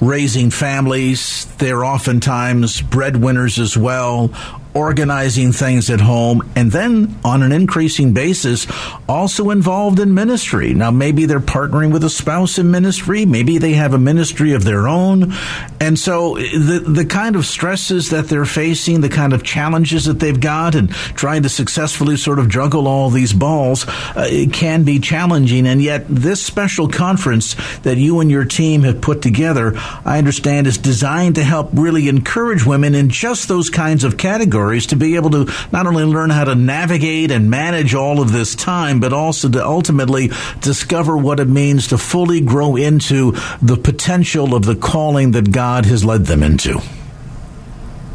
raising 0.00 0.50
families, 0.50 1.46
they're 1.56 1.84
oftentimes 1.84 2.80
breadwinners 2.82 3.58
as 3.58 3.76
well, 3.76 4.28
organizing 4.74 5.52
things 5.52 5.90
at 5.90 6.00
home, 6.00 6.50
and 6.56 6.72
then 6.72 7.18
on 7.24 7.42
an 7.42 7.52
increasing 7.52 8.12
basis, 8.12 8.66
also 9.08 9.50
involved 9.50 10.00
in 10.00 10.14
ministry. 10.14 10.72
Now, 10.72 10.90
maybe 10.90 11.26
they're 11.26 11.40
partnering 11.40 11.92
with 11.92 12.04
a 12.04 12.10
spouse 12.10 12.58
in 12.58 12.70
ministry, 12.70 13.26
maybe 13.26 13.58
they 13.58 13.72
have 13.74 13.92
a 13.92 13.98
ministry 13.98 14.52
of 14.54 14.64
their 14.64 14.88
own. 14.88 15.34
And 15.80 15.98
so 15.98 16.36
the, 16.36 16.84
the 16.86 17.04
kind 17.04 17.36
of 17.36 17.44
stresses 17.44 18.10
that 18.10 18.28
they're 18.28 18.44
facing, 18.44 19.00
the 19.00 19.08
kind 19.08 19.32
of 19.32 19.42
challenges 19.42 20.06
that 20.06 20.20
they've 20.20 20.40
got, 20.40 20.74
and 20.74 20.90
trying 20.90 21.42
to 21.42 21.48
successfully 21.48 22.16
sort 22.16 22.38
of 22.38 22.48
juggle 22.48 22.88
all 22.88 23.10
these 23.10 23.32
balls, 23.32 23.86
uh, 23.88 24.46
can 24.52 24.84
be 24.84 25.00
challenging. 25.00 25.66
And 25.66 25.82
yet, 25.82 26.06
this 26.08 26.42
special 26.42 26.88
conference 26.88 27.56
that 27.80 27.98
you 27.98 28.20
and 28.20 28.30
your 28.30 28.44
team 28.44 28.82
have 28.82 29.00
put 29.00 29.20
together, 29.22 29.74
I 30.04 30.18
understand, 30.18 30.66
is 30.66 30.78
designed 30.78 31.34
to 31.34 31.44
help 31.44 31.70
really 31.72 32.08
encourage 32.08 32.64
women 32.64 32.94
in 32.94 33.10
just 33.10 33.48
those 33.48 33.68
kinds 33.68 34.04
of 34.04 34.16
categories 34.16 34.61
categories 34.62 34.86
to 34.86 34.96
be 34.96 35.16
able 35.16 35.30
to 35.30 35.52
not 35.72 35.86
only 35.86 36.04
learn 36.04 36.30
how 36.30 36.44
to 36.44 36.54
navigate 36.54 37.30
and 37.30 37.50
manage 37.50 37.94
all 37.94 38.20
of 38.20 38.32
this 38.32 38.54
time, 38.54 39.00
but 39.00 39.12
also 39.12 39.48
to 39.48 39.64
ultimately 39.64 40.30
discover 40.60 41.16
what 41.16 41.40
it 41.40 41.48
means 41.48 41.88
to 41.88 41.98
fully 41.98 42.40
grow 42.40 42.76
into 42.76 43.32
the 43.60 43.76
potential 43.76 44.54
of 44.54 44.64
the 44.64 44.76
calling 44.76 45.32
that 45.32 45.50
God 45.50 45.86
has 45.86 46.04
led 46.04 46.26
them 46.26 46.42
into. 46.42 46.80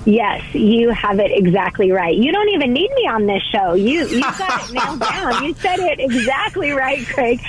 Yes, 0.06 0.42
you 0.54 0.90
have 0.92 1.20
it 1.20 1.32
exactly 1.34 1.92
right. 1.92 2.16
You 2.16 2.32
don't 2.32 2.48
even 2.50 2.72
need 2.72 2.90
me 2.92 3.08
on 3.08 3.26
this 3.26 3.44
show. 3.52 3.74
You 3.74 4.08
you 4.08 4.22
got 4.40 4.70
it 4.70 4.74
nailed 4.74 5.02
down. 5.02 5.44
You 5.44 5.54
said 5.56 5.80
it 5.80 6.00
exactly 6.00 6.72
right, 6.72 7.06
Craig. 7.06 7.42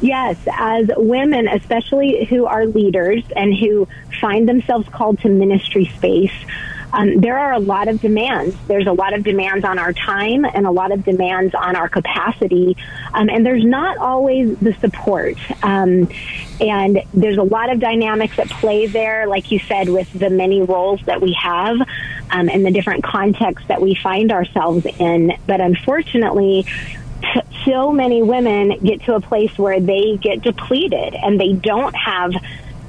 Yes, 0.00 0.36
as 0.46 0.88
women, 0.96 1.48
especially 1.48 2.24
who 2.26 2.46
are 2.46 2.66
leaders 2.66 3.24
and 3.34 3.52
who 3.52 3.88
find 4.20 4.48
themselves 4.48 4.88
called 4.90 5.18
to 5.22 5.28
ministry 5.28 5.86
space, 5.96 6.30
um, 6.94 7.20
there 7.20 7.38
are 7.38 7.52
a 7.52 7.58
lot 7.58 7.88
of 7.88 8.00
demands. 8.00 8.56
There's 8.68 8.86
a 8.86 8.92
lot 8.92 9.14
of 9.14 9.24
demands 9.24 9.64
on 9.64 9.78
our 9.78 9.92
time 9.92 10.44
and 10.44 10.64
a 10.66 10.70
lot 10.70 10.92
of 10.92 11.04
demands 11.04 11.54
on 11.54 11.74
our 11.74 11.88
capacity, 11.88 12.76
um, 13.12 13.28
and 13.28 13.44
there's 13.44 13.64
not 13.64 13.98
always 13.98 14.56
the 14.58 14.74
support. 14.74 15.36
Um, 15.62 16.08
and 16.60 17.02
there's 17.12 17.36
a 17.36 17.42
lot 17.42 17.70
of 17.70 17.80
dynamics 17.80 18.38
at 18.38 18.48
play 18.48 18.86
there, 18.86 19.26
like 19.26 19.50
you 19.50 19.58
said, 19.58 19.88
with 19.88 20.12
the 20.12 20.30
many 20.30 20.62
roles 20.62 21.00
that 21.06 21.20
we 21.20 21.32
have 21.32 21.80
um, 22.30 22.48
and 22.48 22.64
the 22.64 22.70
different 22.70 23.02
contexts 23.02 23.66
that 23.68 23.82
we 23.82 23.96
find 23.96 24.30
ourselves 24.30 24.86
in. 24.86 25.32
But 25.46 25.60
unfortunately, 25.60 26.66
so 27.64 27.90
many 27.90 28.22
women 28.22 28.78
get 28.78 29.02
to 29.02 29.16
a 29.16 29.20
place 29.20 29.56
where 29.58 29.80
they 29.80 30.16
get 30.16 30.42
depleted 30.42 31.14
and 31.14 31.40
they 31.40 31.52
don't 31.54 31.94
have 31.96 32.32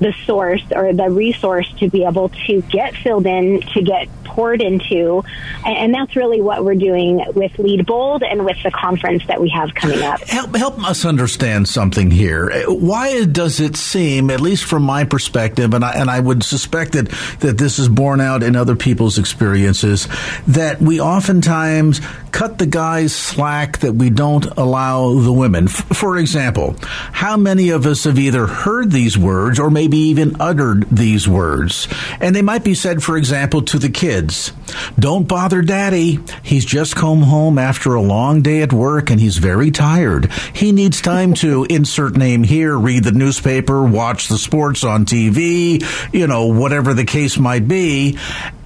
the 0.06 0.14
source 0.26 0.62
or 0.72 0.94
the 0.94 1.10
resource 1.10 1.68
to 1.80 1.90
be 1.90 2.06
able 2.06 2.30
to 2.30 2.62
get 2.62 2.96
filled 2.96 3.26
in, 3.26 3.62
to 3.74 3.82
get 3.82 4.08
poured 4.24 4.62
into. 4.62 5.24
And 5.66 5.94
that's 5.94 6.16
really 6.16 6.42
what 6.42 6.64
we're 6.64 6.76
doing 6.76 7.24
with 7.34 7.58
Lead 7.58 7.86
Bold 7.86 8.22
and 8.22 8.46
with 8.46 8.58
the 8.64 8.70
conference 8.70 9.26
that 9.28 9.42
we 9.42 9.50
have 9.50 9.74
coming 9.74 10.04
up. 10.04 10.20
Help, 10.22 10.56
help 10.56 10.84
us 10.88 11.06
understand 11.06 11.68
something 11.68 12.12
here. 12.12 12.52
Why 12.68 13.26
does 13.26 13.60
it 13.60 13.76
seem, 13.78 14.30
at 14.30 14.42
least 14.42 14.66
from 14.66 14.84
my 14.84 15.06
perspective, 15.06 15.74
and 15.74 15.84
I, 15.84 15.94
and 15.94 16.10
I 16.10 16.20
would 16.20 16.44
suspect 16.44 16.92
that, 16.92 17.10
that 17.40 17.58
this 17.58 17.80
is 17.80 17.88
borne 17.88 18.22
out 18.22 18.44
in 18.44 18.56
other 18.56 18.76
people's 18.76 19.18
experiences, 19.18 20.08
that 20.48 20.82
we 20.82 21.00
oftentimes 21.00 22.02
cut 22.32 22.58
the 22.58 22.68
guys 22.68 23.16
slack 23.16 23.80
that 23.80 23.94
we 23.94 24.10
don't 24.10 24.46
allow 24.58 25.18
the 25.20 25.32
women. 25.32 25.68
For 25.68 26.18
example, 26.18 26.76
how 26.82 27.38
many 27.38 27.70
of 27.70 27.86
us 27.86 28.04
have 28.04 28.20
either 28.20 28.46
heard 28.46 28.92
these 28.92 29.18
words 29.18 29.58
or 29.60 29.72
maybe 29.72 29.95
even 29.96 30.40
uttered 30.40 30.88
these 30.90 31.28
words? 31.28 31.88
And 32.20 32.36
they 32.36 32.42
might 32.42 32.64
be 32.64 32.74
said, 32.74 33.04
for 33.04 33.18
example, 33.18 33.62
to 33.64 33.80
the 33.80 33.90
kids. 33.90 34.52
Don't 34.98 35.28
bother 35.28 35.62
daddy. 35.62 36.20
He's 36.44 36.66
just 36.66 36.96
come 36.96 37.22
home 37.22 37.58
after 37.58 37.94
a 37.94 38.02
long 38.02 38.42
day 38.42 38.62
at 38.62 38.74
work 38.74 39.10
and 39.10 39.20
he's 39.20 39.38
very 39.38 39.72
tired. 39.72 40.32
He 40.54 40.72
needs 40.72 41.02
time 41.02 41.34
to 41.36 41.64
insert 41.70 42.16
name 42.16 42.44
here, 42.44 42.78
read 42.78 43.04
the 43.04 43.12
newspaper, 43.12 43.84
watch 43.84 44.28
the 44.28 44.38
sports 44.38 44.84
on 44.84 45.06
TV, 45.06 45.84
you 46.14 46.28
know, 46.28 46.48
whatever 46.48 46.94
the 46.94 47.06
case 47.06 47.38
might 47.38 47.68
be. 47.68 48.18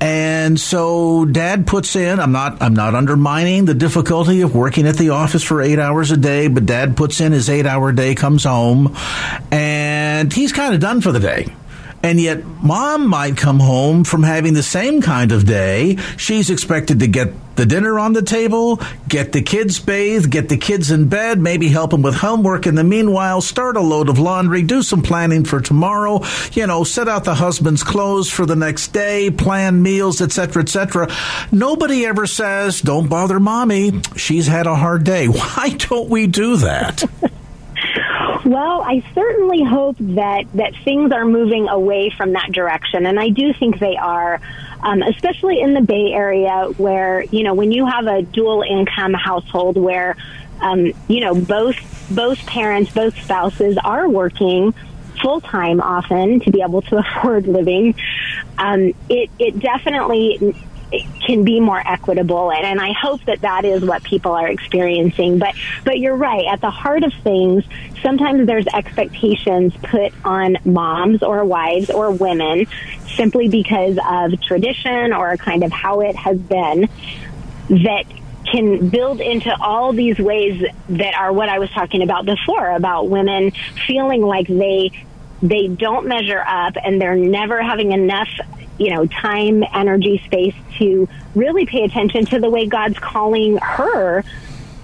And 0.01 0.59
so 0.59 1.25
dad 1.25 1.67
puts 1.67 1.95
in, 1.95 2.19
I'm 2.19 2.31
not, 2.31 2.61
I'm 2.61 2.73
not 2.73 2.95
undermining 2.95 3.65
the 3.65 3.73
difficulty 3.73 4.41
of 4.41 4.55
working 4.55 4.87
at 4.87 4.95
the 4.95 5.09
office 5.09 5.43
for 5.43 5.61
eight 5.61 5.79
hours 5.79 6.11
a 6.11 6.17
day, 6.17 6.47
but 6.47 6.65
dad 6.65 6.95
puts 6.95 7.19
in 7.19 7.33
his 7.33 7.49
eight 7.49 7.65
hour 7.65 7.91
day, 7.91 8.15
comes 8.15 8.45
home, 8.45 8.95
and 9.51 10.31
he's 10.31 10.53
kind 10.53 10.73
of 10.73 10.79
done 10.79 11.01
for 11.01 11.08
the 11.11 11.19
day. 11.19 11.47
And 12.01 12.19
yet, 12.19 12.45
mom 12.45 13.07
might 13.07 13.35
come 13.35 13.59
home 13.59 14.05
from 14.05 14.23
having 14.23 14.53
the 14.53 14.63
same 14.63 15.01
kind 15.01 15.33
of 15.33 15.45
day. 15.45 15.97
She's 16.15 16.49
expected 16.49 16.99
to 17.01 17.07
get 17.07 17.33
the 17.57 17.65
dinner 17.65 17.99
on 17.99 18.13
the 18.13 18.21
table, 18.21 18.79
get 19.09 19.33
the 19.33 19.41
kids 19.41 19.79
bathed, 19.79 20.31
get 20.31 20.47
the 20.47 20.55
kids 20.55 20.91
in 20.91 21.09
bed, 21.09 21.41
maybe 21.41 21.67
help 21.67 21.91
them 21.91 22.01
with 22.01 22.15
homework 22.15 22.65
in 22.67 22.75
the 22.75 22.85
meanwhile, 22.85 23.41
start 23.41 23.75
a 23.75 23.81
load 23.81 24.07
of 24.07 24.17
laundry, 24.17 24.61
do 24.61 24.81
some 24.81 25.01
planning 25.01 25.43
for 25.43 25.59
tomorrow, 25.59 26.21
you 26.53 26.65
know, 26.65 26.85
set 26.85 27.09
out 27.09 27.25
the 27.25 27.35
husband's 27.35 27.83
clothes 27.83 28.29
for 28.29 28.45
the 28.45 28.55
next 28.55 28.93
day, 28.93 29.29
plan 29.29 29.81
meals, 29.83 30.21
etc., 30.21 30.61
etc. 30.61 31.13
Nobody 31.51 32.05
ever 32.05 32.27
says, 32.27 32.79
don't 32.79 33.09
bother 33.09 33.41
mommy. 33.41 34.01
She's 34.15 34.47
had 34.47 34.67
a 34.67 34.75
hard 34.75 35.03
day. 35.03 35.27
Why 35.27 35.75
don't 35.77 36.09
we 36.09 36.27
do 36.27 36.55
that? 36.57 37.03
Well, 38.49 38.81
I 38.81 39.03
certainly 39.13 39.63
hope 39.63 39.97
that, 39.99 40.45
that 40.55 40.73
things 40.83 41.11
are 41.11 41.23
moving 41.23 41.69
away 41.69 42.09
from 42.09 42.33
that 42.33 42.51
direction, 42.51 43.05
and 43.05 43.19
I 43.19 43.29
do 43.29 43.53
think 43.53 43.77
they 43.77 43.95
are, 43.95 44.41
um, 44.81 45.03
especially 45.03 45.61
in 45.61 45.75
the 45.75 45.81
Bay 45.81 46.13
Area, 46.13 46.63
where 46.77 47.21
you 47.25 47.43
know 47.43 47.53
when 47.53 47.71
you 47.71 47.85
have 47.85 48.07
a 48.07 48.23
dual 48.23 48.63
income 48.63 49.13
household 49.13 49.77
where 49.77 50.17
um, 50.61 50.93
you 51.07 51.19
know 51.19 51.35
both 51.35 51.75
both 52.09 52.43
parents, 52.47 52.91
both 52.91 53.21
spouses 53.21 53.77
are 53.83 54.09
working 54.09 54.73
full 55.21 55.41
time 55.41 55.79
often 55.79 56.39
to 56.39 56.49
be 56.49 56.63
able 56.63 56.81
to 56.81 56.97
afford 57.05 57.45
living. 57.45 57.93
Um, 58.57 58.95
it 59.09 59.29
it 59.37 59.59
definitely 59.59 60.55
can 61.25 61.43
be 61.43 61.59
more 61.59 61.81
equitable 61.85 62.51
and, 62.51 62.65
and 62.65 62.81
I 62.81 62.93
hope 62.93 63.23
that 63.25 63.41
that 63.41 63.65
is 63.65 63.83
what 63.83 64.03
people 64.03 64.31
are 64.31 64.47
experiencing 64.47 65.37
but 65.37 65.55
but 65.83 65.99
you're 65.99 66.15
right 66.15 66.45
at 66.51 66.61
the 66.61 66.71
heart 66.71 67.03
of 67.03 67.13
things 67.23 67.63
sometimes 68.01 68.45
there's 68.47 68.67
expectations 68.67 69.73
put 69.83 70.13
on 70.23 70.57
moms 70.65 71.23
or 71.23 71.43
wives 71.45 71.89
or 71.89 72.11
women 72.11 72.67
simply 73.15 73.47
because 73.47 73.97
of 74.07 74.41
tradition 74.41 75.13
or 75.13 75.35
kind 75.37 75.63
of 75.63 75.71
how 75.71 76.01
it 76.01 76.15
has 76.15 76.37
been 76.37 76.89
that 77.69 78.03
can 78.51 78.89
build 78.89 79.21
into 79.21 79.55
all 79.61 79.93
these 79.93 80.17
ways 80.17 80.63
that 80.89 81.15
are 81.15 81.31
what 81.31 81.49
I 81.49 81.59
was 81.59 81.69
talking 81.71 82.01
about 82.01 82.25
before 82.25 82.71
about 82.71 83.09
women 83.09 83.51
feeling 83.85 84.21
like 84.21 84.47
they 84.47 84.91
they 85.41 85.67
don't 85.67 86.07
measure 86.07 86.43
up 86.45 86.75
and 86.83 87.01
they're 87.01 87.15
never 87.15 87.61
having 87.61 87.91
enough 87.91 88.27
you 88.79 88.95
know, 88.95 89.05
time, 89.05 89.63
energy, 89.73 90.21
space 90.25 90.55
to 90.77 91.07
really 91.35 91.65
pay 91.65 91.83
attention 91.83 92.25
to 92.25 92.39
the 92.39 92.49
way 92.49 92.65
God's 92.65 92.97
calling 92.97 93.57
her 93.57 94.23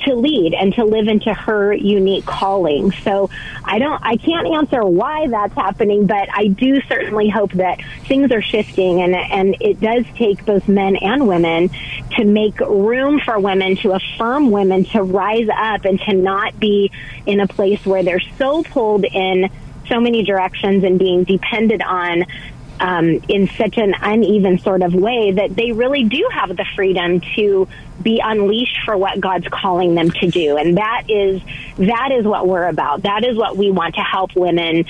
to 0.06 0.16
lead 0.16 0.54
and 0.54 0.74
to 0.76 0.86
live 0.86 1.08
into 1.08 1.34
her 1.34 1.74
unique 1.74 2.26
calling. 2.26 2.92
So 2.92 3.30
I 3.64 3.80
don't, 3.80 4.00
I 4.04 4.18
can't 4.18 4.48
answer 4.48 4.84
why 4.84 5.28
that's 5.28 5.54
happening, 5.54 6.08
but 6.08 6.30
I 6.34 6.48
do 6.48 6.82
certainly 6.82 7.30
hope 7.30 7.52
that 7.54 7.80
things 8.08 8.32
are 8.32 8.42
shifting 8.42 9.02
and, 9.02 9.16
and 9.16 9.58
it 9.60 9.80
does 9.80 10.06
take 10.16 10.46
both 10.46 10.68
men 10.68 10.96
and 10.96 11.28
women 11.28 11.70
to 12.18 12.26
make 12.26 12.60
room 12.60 13.20
for 13.20 13.40
women, 13.40 13.76
to 13.78 13.92
affirm 13.92 14.52
women 14.52 14.86
to 14.86 15.04
rise 15.04 15.50
up 15.50 15.86
and 15.86 16.00
to 16.02 16.14
not 16.14 16.60
be 16.60 16.92
in 17.26 17.40
a 17.40 17.48
place 17.48 17.86
where 17.86 18.04
they're 18.04 18.20
so 18.38 18.64
pulled 18.64 19.06
in 19.06 19.50
so 19.88 20.00
many 20.00 20.24
directions 20.24 20.84
and 20.84 20.98
being 20.98 21.24
dependent 21.24 21.84
on 21.84 22.26
um, 22.80 23.22
in 23.28 23.48
such 23.48 23.78
an 23.78 23.94
uneven 24.02 24.60
sort 24.60 24.82
of 24.82 24.94
way 24.94 25.32
that 25.32 25.56
they 25.56 25.72
really 25.72 26.04
do 26.04 26.28
have 26.32 26.56
the 26.56 26.66
freedom 26.76 27.22
to 27.36 27.68
be 28.02 28.22
unleashed 28.24 28.80
for 28.84 28.98
what 28.98 29.20
God's 29.20 29.48
calling 29.48 29.96
them 29.96 30.12
to 30.12 30.30
do. 30.30 30.58
And 30.58 30.78
that 30.78 31.04
is, 31.10 31.42
that 31.78 32.12
is 32.12 32.26
what 32.26 32.48
we're 32.48 32.68
about. 32.68 33.04
That 33.04 33.24
is 33.24 33.38
what 33.38 33.56
we 33.56 33.72
want 33.72 33.96
to 33.96 34.02
help 34.02 34.36
women 34.36 34.86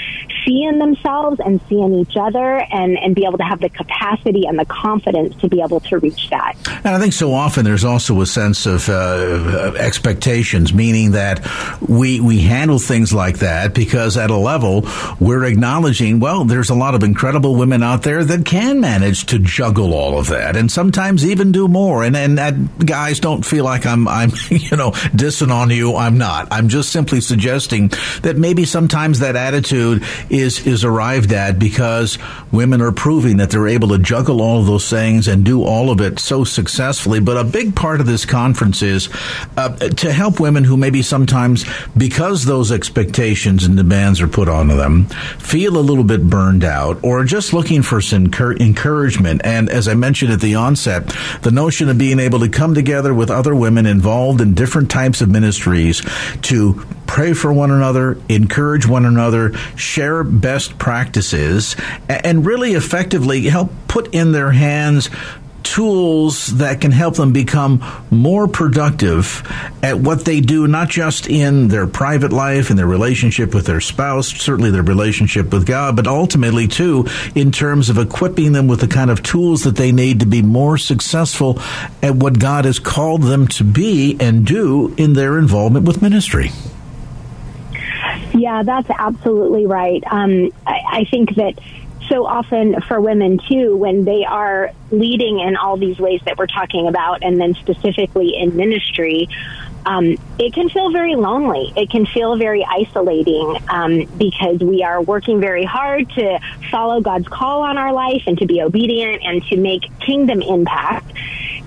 see 0.45 0.63
in 0.63 0.79
themselves 0.79 1.39
and 1.43 1.59
see 1.67 1.79
in 1.79 1.93
each 1.95 2.15
other 2.15 2.59
and, 2.71 2.97
and 2.97 3.15
be 3.15 3.25
able 3.25 3.37
to 3.37 3.43
have 3.43 3.59
the 3.59 3.69
capacity 3.69 4.45
and 4.45 4.57
the 4.57 4.65
confidence 4.65 5.35
to 5.37 5.49
be 5.49 5.61
able 5.61 5.79
to 5.81 5.97
reach 5.99 6.29
that. 6.29 6.55
And 6.67 6.87
I 6.87 6.99
think 6.99 7.13
so 7.13 7.33
often 7.33 7.65
there's 7.65 7.83
also 7.83 8.21
a 8.21 8.25
sense 8.25 8.65
of 8.65 8.87
uh, 8.89 9.73
expectations, 9.77 10.73
meaning 10.73 11.11
that 11.11 11.45
we, 11.81 12.19
we 12.19 12.39
handle 12.39 12.79
things 12.79 13.13
like 13.13 13.39
that 13.39 13.73
because 13.73 14.17
at 14.17 14.29
a 14.29 14.37
level 14.37 14.87
we're 15.19 15.43
acknowledging, 15.45 16.19
well, 16.19 16.45
there's 16.45 16.69
a 16.69 16.75
lot 16.75 16.95
of 16.95 17.03
incredible 17.03 17.55
women 17.55 17.83
out 17.83 18.03
there 18.03 18.23
that 18.23 18.45
can 18.45 18.79
manage 18.79 19.25
to 19.27 19.39
juggle 19.39 19.93
all 19.93 20.17
of 20.17 20.27
that 20.27 20.55
and 20.55 20.71
sometimes 20.71 21.25
even 21.25 21.51
do 21.51 21.67
more. 21.67 22.03
And, 22.03 22.15
and 22.15 22.37
that, 22.37 22.85
guys, 22.85 23.19
don't 23.19 23.45
feel 23.45 23.63
like 23.63 23.85
I'm, 23.85 24.07
I'm, 24.07 24.31
you 24.49 24.77
know, 24.77 24.91
dissing 24.91 25.51
on 25.51 25.69
you. 25.69 25.95
I'm 25.95 26.17
not. 26.17 26.49
I'm 26.51 26.69
just 26.69 26.91
simply 26.91 27.21
suggesting 27.21 27.89
that 28.21 28.37
maybe 28.37 28.65
sometimes 28.65 29.19
that 29.19 29.35
attitude 29.35 30.03
is, 30.35 30.65
is 30.65 30.83
arrived 30.83 31.31
at 31.31 31.59
because 31.59 32.17
women 32.51 32.81
are 32.81 32.91
proving 32.91 33.37
that 33.37 33.49
they're 33.49 33.67
able 33.67 33.89
to 33.89 33.97
juggle 33.97 34.41
all 34.41 34.59
of 34.59 34.67
those 34.67 34.89
things 34.89 35.27
and 35.27 35.43
do 35.43 35.63
all 35.63 35.89
of 35.89 36.01
it 36.01 36.19
so 36.19 36.43
successfully. 36.43 37.19
But 37.19 37.37
a 37.37 37.43
big 37.43 37.75
part 37.75 37.99
of 37.99 38.07
this 38.07 38.25
conference 38.25 38.81
is 38.81 39.09
uh, 39.57 39.69
to 39.77 40.11
help 40.11 40.39
women 40.39 40.63
who 40.63 40.77
maybe 40.77 41.01
sometimes, 41.01 41.65
because 41.97 42.45
those 42.45 42.71
expectations 42.71 43.63
and 43.63 43.77
demands 43.77 44.21
are 44.21 44.27
put 44.27 44.49
onto 44.49 44.75
them, 44.75 45.05
feel 45.39 45.77
a 45.77 45.79
little 45.79 46.03
bit 46.03 46.29
burned 46.29 46.63
out 46.63 46.99
or 47.03 47.23
just 47.23 47.53
looking 47.53 47.81
for 47.81 48.01
some 48.01 48.25
encouragement. 48.25 49.41
And 49.43 49.69
as 49.69 49.87
I 49.87 49.93
mentioned 49.93 50.31
at 50.31 50.41
the 50.41 50.55
onset, 50.55 51.15
the 51.41 51.51
notion 51.51 51.89
of 51.89 51.97
being 51.97 52.19
able 52.19 52.39
to 52.39 52.49
come 52.49 52.73
together 52.73 53.13
with 53.13 53.29
other 53.29 53.55
women 53.55 53.85
involved 53.85 54.41
in 54.41 54.53
different 54.53 54.91
types 54.91 55.21
of 55.21 55.29
ministries 55.29 56.01
to 56.43 56.85
pray 57.07 57.33
for 57.33 57.51
one 57.51 57.71
another, 57.71 58.17
encourage 58.29 58.87
one 58.87 59.05
another, 59.05 59.53
share 59.75 60.23
best 60.23 60.77
practices, 60.77 61.75
and 62.09 62.45
really 62.45 62.73
effectively 62.73 63.43
help 63.43 63.71
put 63.87 64.13
in 64.13 64.31
their 64.31 64.51
hands 64.51 65.09
tools 65.65 66.57
that 66.57 66.79
can 66.79 66.91
help 66.91 67.15
them 67.15 67.33
become 67.33 67.83
more 68.11 68.47
productive 68.47 69.43
at 69.83 69.97
what 69.97 70.23
they 70.23 70.39
do, 70.39 70.67
not 70.67 70.87
just 70.87 71.27
in 71.27 71.67
their 71.67 71.87
private 71.87 72.31
life 72.31 72.69
and 72.69 72.77
their 72.77 72.87
relationship 72.87 73.53
with 73.53 73.65
their 73.65 73.81
spouse, 73.81 74.27
certainly 74.27 74.69
their 74.69 74.83
relationship 74.83 75.51
with 75.51 75.65
God, 75.65 75.95
but 75.95 76.07
ultimately 76.07 76.67
too 76.67 77.07
in 77.33 77.51
terms 77.51 77.89
of 77.89 77.97
equipping 77.97 78.51
them 78.51 78.67
with 78.67 78.79
the 78.79 78.87
kind 78.87 79.09
of 79.09 79.23
tools 79.23 79.63
that 79.63 79.75
they 79.75 79.91
need 79.91 80.19
to 80.19 80.25
be 80.25 80.41
more 80.41 80.77
successful 80.77 81.59
at 82.01 82.15
what 82.15 82.39
God 82.39 82.65
has 82.65 82.79
called 82.79 83.23
them 83.23 83.47
to 83.49 83.63
be 83.63 84.15
and 84.19 84.45
do 84.45 84.93
in 84.97 85.13
their 85.13 85.37
involvement 85.37 85.85
with 85.85 86.01
ministry. 86.01 86.51
Yeah, 88.35 88.63
that's 88.63 88.89
absolutely 88.89 89.65
right. 89.65 90.03
Um, 90.05 90.51
I, 90.67 90.81
I 90.87 91.05
think 91.05 91.35
that 91.35 91.57
so 92.09 92.25
often 92.25 92.81
for 92.81 92.99
women 93.01 93.39
too, 93.39 93.75
when 93.75 94.03
they 94.03 94.25
are 94.25 94.71
leading 94.91 95.39
in 95.39 95.55
all 95.55 95.77
these 95.77 95.97
ways 95.97 96.21
that 96.25 96.37
we're 96.37 96.47
talking 96.47 96.87
about, 96.87 97.23
and 97.23 97.39
then 97.39 97.55
specifically 97.55 98.35
in 98.37 98.55
ministry, 98.55 99.29
um, 99.85 100.17
it 100.37 100.53
can 100.53 100.69
feel 100.69 100.91
very 100.91 101.15
lonely. 101.15 101.71
It 101.75 101.89
can 101.89 102.05
feel 102.05 102.37
very 102.37 102.65
isolating 102.65 103.57
um, 103.69 104.05
because 104.17 104.59
we 104.59 104.83
are 104.83 105.01
working 105.01 105.39
very 105.39 105.63
hard 105.63 106.09
to 106.11 106.39
follow 106.71 107.01
God's 107.01 107.27
call 107.27 107.61
on 107.61 107.77
our 107.77 107.93
life 107.93 108.23
and 108.27 108.37
to 108.39 108.45
be 108.45 108.61
obedient 108.61 109.23
and 109.23 109.43
to 109.45 109.57
make 109.57 109.83
kingdom 109.99 110.41
impact. 110.41 111.11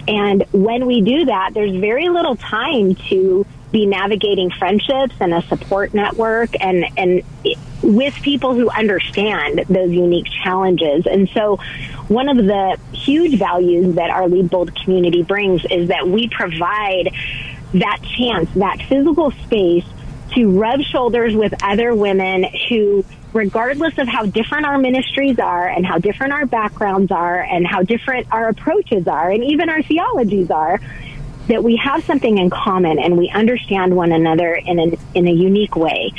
And 0.07 0.45
when 0.53 0.87
we 0.87 1.01
do 1.01 1.27
that, 1.27 1.51
there's 1.55 1.75
very 1.77 2.09
little 2.09 2.37
time 2.37 2.95
to 3.09 3.47
be 3.71 3.87
navigating 3.87 4.51
friendships 4.51 5.15
and 5.21 5.35
a 5.35 5.43
support 5.43 5.95
network 5.95 6.51
and 6.61 6.85
and 6.97 7.23
with 7.83 8.15
people 8.15 8.55
who 8.55 8.69
understand 8.71 9.65
those 9.69 9.91
unique 9.91 10.27
challenges. 10.43 11.07
And 11.07 11.29
so 11.31 11.57
one 12.09 12.29
of 12.29 12.37
the 12.37 12.79
huge 12.93 13.39
values 13.39 13.95
that 13.95 14.11
our 14.11 14.29
Lead 14.29 14.51
Bold 14.51 14.75
community 14.75 15.23
brings 15.23 15.65
is 15.65 15.89
that 15.89 16.09
we 16.09 16.29
provide 16.29 17.13
that 17.75 18.01
chance, 18.03 18.51
that 18.55 18.83
physical 18.89 19.31
space 19.31 19.85
to 20.35 20.59
rub 20.59 20.81
shoulders 20.81 21.35
with 21.35 21.55
other 21.63 21.95
women 21.95 22.45
who 22.69 23.05
regardless 23.33 23.97
of 23.99 24.09
how 24.09 24.25
different 24.25 24.67
our 24.67 24.79
ministries 24.79 25.39
are 25.39 25.69
and 25.69 25.87
how 25.87 25.99
different 25.99 26.33
our 26.33 26.47
backgrounds 26.47 27.13
are 27.13 27.41
and 27.41 27.67
how 27.67 27.83
different 27.83 28.27
our 28.33 28.49
approaches 28.49 29.07
are 29.07 29.31
and 29.31 29.45
even 29.45 29.69
our 29.69 29.83
theologies 29.83 30.51
are, 30.51 30.81
that 31.49 31.65
we 31.65 31.77
have 31.77 32.05
something 32.05 32.39
in 32.39 32.51
common 32.51 32.99
and 32.99 33.17
we 33.17 33.31
understand 33.31 33.97
one 33.97 34.13
another 34.13 34.55
in 34.55 34.79
a, 34.79 34.99
in 35.15 35.27
a 35.27 35.33
unique 35.33 35.77
way 35.77 36.13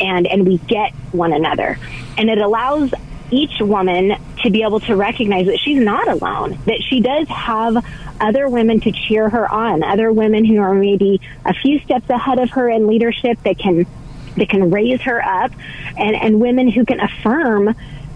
and, 0.00 0.26
and 0.26 0.46
we 0.46 0.58
get 0.58 0.92
one 1.12 1.32
another. 1.32 1.78
And 2.16 2.30
it 2.30 2.38
allows 2.38 2.92
each 3.30 3.60
woman 3.60 4.16
to 4.42 4.50
be 4.50 4.62
able 4.62 4.80
to 4.80 4.96
recognize 4.96 5.46
that 5.46 5.58
she's 5.58 5.82
not 5.82 6.08
alone, 6.08 6.58
that 6.66 6.80
she 6.82 7.00
does 7.00 7.28
have 7.28 7.84
other 8.20 8.48
women 8.48 8.80
to 8.80 8.92
cheer 8.92 9.28
her 9.28 9.52
on, 9.52 9.82
other 9.82 10.12
women 10.12 10.44
who 10.44 10.58
are 10.58 10.74
maybe 10.74 11.20
a 11.44 11.52
few 11.54 11.78
steps 11.80 12.08
ahead 12.08 12.38
of 12.38 12.50
her 12.50 12.68
in 12.68 12.86
leadership 12.86 13.38
that 13.42 13.58
can 13.58 13.86
that 14.36 14.48
can 14.48 14.70
raise 14.70 15.00
her 15.00 15.20
up 15.20 15.50
and, 15.96 16.14
and 16.14 16.40
women 16.40 16.68
who 16.68 16.84
can 16.84 17.00
affirm 17.00 17.74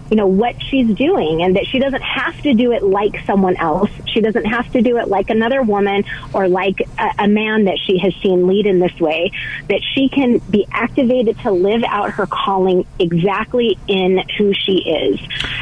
you 0.09 0.17
know, 0.17 0.27
what 0.27 0.61
she's 0.61 0.93
doing 0.95 1.41
and 1.43 1.55
that 1.55 1.65
she 1.65 1.79
doesn't 1.79 2.01
have 2.01 2.39
to 2.41 2.53
do 2.53 2.71
it 2.71 2.83
like 2.83 3.23
someone 3.25 3.55
else. 3.55 3.89
She 4.05 4.21
doesn't 4.21 4.45
have 4.45 4.71
to 4.73 4.81
do 4.81 4.97
it 4.97 5.07
like 5.07 5.29
another 5.29 5.61
woman 5.61 6.03
or 6.33 6.47
like 6.47 6.81
a, 6.99 7.23
a, 7.23 7.27
man 7.27 7.65
that 7.65 7.79
she 7.79 7.97
has 7.97 8.13
seen 8.21 8.45
lead 8.45 8.67
in 8.67 8.79
this 8.79 8.99
way, 8.99 9.31
that 9.69 9.81
she 9.93 10.09
can 10.09 10.37
be 10.37 10.67
activated 10.71 11.39
to 11.39 11.51
live 11.51 11.83
out 11.87 12.11
her 12.11 12.27
calling 12.27 12.85
exactly 12.99 13.77
in 13.87 14.21
who 14.37 14.53
she 14.53 14.77
is. 14.77 15.19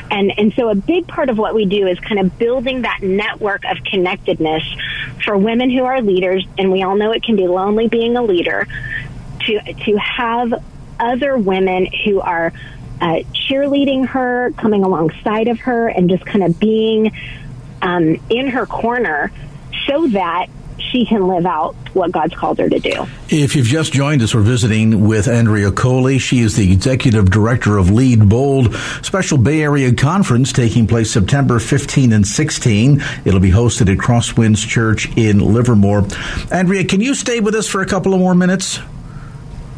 And, 0.09 0.37
and 0.37 0.53
so 0.53 0.69
a 0.69 0.75
big 0.75 1.07
part 1.07 1.29
of 1.29 1.37
what 1.37 1.55
we 1.55 1.65
do 1.65 1.87
is 1.87 1.99
kind 1.99 2.19
of 2.19 2.37
building 2.37 2.81
that 2.81 3.01
network 3.01 3.63
of 3.65 3.77
connectedness 3.83 4.63
for 5.23 5.37
women 5.37 5.69
who 5.69 5.85
are 5.85 6.01
leaders. 6.01 6.45
And 6.57 6.71
we 6.71 6.83
all 6.83 6.95
know 6.95 7.11
it 7.11 7.23
can 7.23 7.35
be 7.35 7.47
lonely 7.47 7.87
being 7.87 8.17
a 8.17 8.23
leader 8.23 8.67
to, 9.45 9.73
to 9.85 9.97
have 9.97 10.53
other 10.99 11.37
women 11.37 11.87
who 12.05 12.19
are 12.21 12.53
uh, 13.01 13.23
cheerleading 13.33 14.07
her, 14.07 14.51
coming 14.57 14.83
alongside 14.83 15.47
of 15.47 15.59
her, 15.61 15.87
and 15.87 16.09
just 16.09 16.25
kind 16.25 16.43
of 16.43 16.59
being 16.59 17.11
um, 17.81 18.21
in 18.29 18.47
her 18.49 18.65
corner 18.65 19.31
so 19.87 20.07
that 20.07 20.47
she 20.77 21.05
can 21.05 21.27
live 21.27 21.45
out 21.45 21.75
what 21.93 22.11
God's 22.11 22.35
called 22.35 22.59
her 22.59 22.69
to 22.69 22.79
do. 22.79 23.05
If 23.29 23.55
you've 23.55 23.67
just 23.67 23.93
joined 23.93 24.21
us, 24.21 24.35
we're 24.35 24.41
visiting 24.41 25.07
with 25.07 25.27
Andrea 25.27 25.71
Coli. 25.71 26.19
She 26.19 26.39
is 26.39 26.55
the 26.55 26.71
executive 26.71 27.29
director 27.29 27.77
of 27.77 27.89
Lead 27.89 28.27
Bold 28.27 28.75
Special 29.01 29.37
Bay 29.37 29.61
Area 29.61 29.93
Conference 29.93 30.51
taking 30.51 30.87
place 30.87 31.11
September 31.11 31.59
15 31.59 32.13
and 32.13 32.27
16. 32.27 33.01
It'll 33.25 33.39
be 33.39 33.51
hosted 33.51 33.91
at 33.91 33.97
Crosswinds 33.97 34.67
Church 34.67 35.15
in 35.17 35.39
Livermore. 35.39 36.05
Andrea, 36.51 36.83
can 36.83 37.01
you 37.01 37.15
stay 37.15 37.39
with 37.39 37.55
us 37.55 37.67
for 37.67 37.81
a 37.81 37.85
couple 37.85 38.13
of 38.13 38.19
more 38.19 38.35
minutes? 38.35 38.79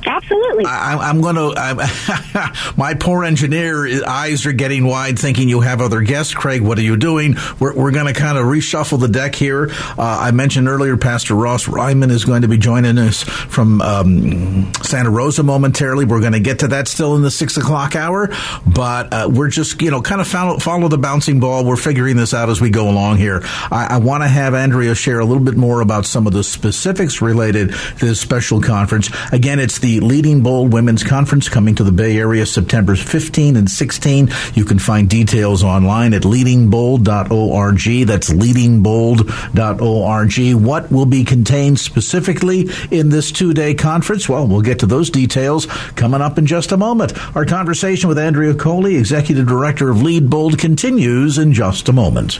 Absolutely. 0.05 0.65
I, 0.65 1.09
am 1.09 1.21
going 1.21 1.35
to. 1.35 2.73
my 2.77 2.93
poor 2.93 3.23
engineer 3.23 4.05
eyes 4.07 4.45
are 4.45 4.51
getting 4.51 4.85
wide, 4.85 5.17
thinking 5.17 5.49
you 5.49 5.61
have 5.61 5.81
other 5.81 6.01
guests. 6.01 6.33
Craig, 6.33 6.61
what 6.61 6.77
are 6.77 6.83
you 6.83 6.97
doing? 6.97 7.35
We're, 7.59 7.73
we're 7.73 7.91
going 7.91 8.13
to 8.13 8.19
kind 8.19 8.37
of 8.37 8.45
reshuffle 8.45 8.99
the 8.99 9.07
deck 9.07 9.35
here. 9.35 9.69
Uh, 9.71 9.95
I 9.97 10.31
mentioned 10.31 10.67
earlier, 10.67 10.97
Pastor 10.97 11.35
Ross 11.35 11.67
Ryman 11.67 12.11
is 12.11 12.25
going 12.25 12.41
to 12.41 12.47
be 12.47 12.57
joining 12.57 12.97
us 12.97 13.23
from 13.23 13.81
um, 13.81 14.73
Santa 14.83 15.09
Rosa 15.09 15.43
momentarily. 15.43 16.05
We're 16.05 16.21
going 16.21 16.33
to 16.33 16.39
get 16.39 16.59
to 16.59 16.67
that 16.69 16.87
still 16.87 17.15
in 17.15 17.21
the 17.21 17.31
six 17.31 17.57
o'clock 17.57 17.95
hour, 17.95 18.29
but 18.65 19.13
uh, 19.13 19.29
we're 19.31 19.49
just 19.49 19.81
you 19.81 19.91
know 19.91 20.01
kind 20.01 20.21
of 20.21 20.27
follow, 20.27 20.59
follow, 20.59 20.87
the 20.87 20.97
bouncing 20.97 21.39
ball. 21.39 21.65
We're 21.65 21.77
figuring 21.77 22.17
this 22.17 22.33
out 22.33 22.49
as 22.49 22.59
we 22.59 22.69
go 22.69 22.89
along 22.89 23.17
here. 23.17 23.41
I, 23.43 23.87
I 23.91 23.97
want 23.97 24.23
to 24.23 24.27
have 24.27 24.53
Andrea 24.53 24.95
share 24.95 25.19
a 25.19 25.25
little 25.25 25.43
bit 25.43 25.55
more 25.55 25.81
about 25.81 26.05
some 26.05 26.27
of 26.27 26.33
the 26.33 26.43
specifics 26.43 27.21
related 27.21 27.73
to 27.99 28.05
this 28.05 28.19
special 28.19 28.61
conference. 28.61 29.09
Again, 29.31 29.59
it's 29.59 29.79
the 29.79 29.92
Leading 29.99 30.41
Bold 30.41 30.73
Women's 30.73 31.03
Conference 31.03 31.49
coming 31.49 31.75
to 31.75 31.83
the 31.83 31.91
Bay 31.91 32.17
Area 32.17 32.45
September 32.45 32.95
15 32.95 33.55
and 33.55 33.69
16. 33.69 34.29
You 34.53 34.65
can 34.65 34.79
find 34.79 35.09
details 35.09 35.63
online 35.63 36.13
at 36.13 36.23
leadingbold.org. 36.23 38.07
That's 38.07 38.29
leadingbold.org. 38.29 40.63
What 40.63 40.91
will 40.91 41.05
be 41.05 41.23
contained 41.23 41.79
specifically 41.79 42.69
in 42.91 43.09
this 43.09 43.31
two 43.31 43.53
day 43.53 43.73
conference? 43.73 44.29
Well, 44.29 44.47
we'll 44.47 44.61
get 44.61 44.79
to 44.79 44.85
those 44.85 45.09
details 45.09 45.65
coming 45.95 46.21
up 46.21 46.37
in 46.37 46.45
just 46.45 46.71
a 46.71 46.77
moment. 46.77 47.13
Our 47.35 47.45
conversation 47.45 48.09
with 48.09 48.17
Andrea 48.17 48.53
Coli, 48.53 48.97
Executive 48.97 49.47
Director 49.47 49.89
of 49.89 50.01
Lead 50.01 50.29
Bold, 50.29 50.57
continues 50.57 51.37
in 51.37 51.53
just 51.53 51.89
a 51.89 51.93
moment. 51.93 52.39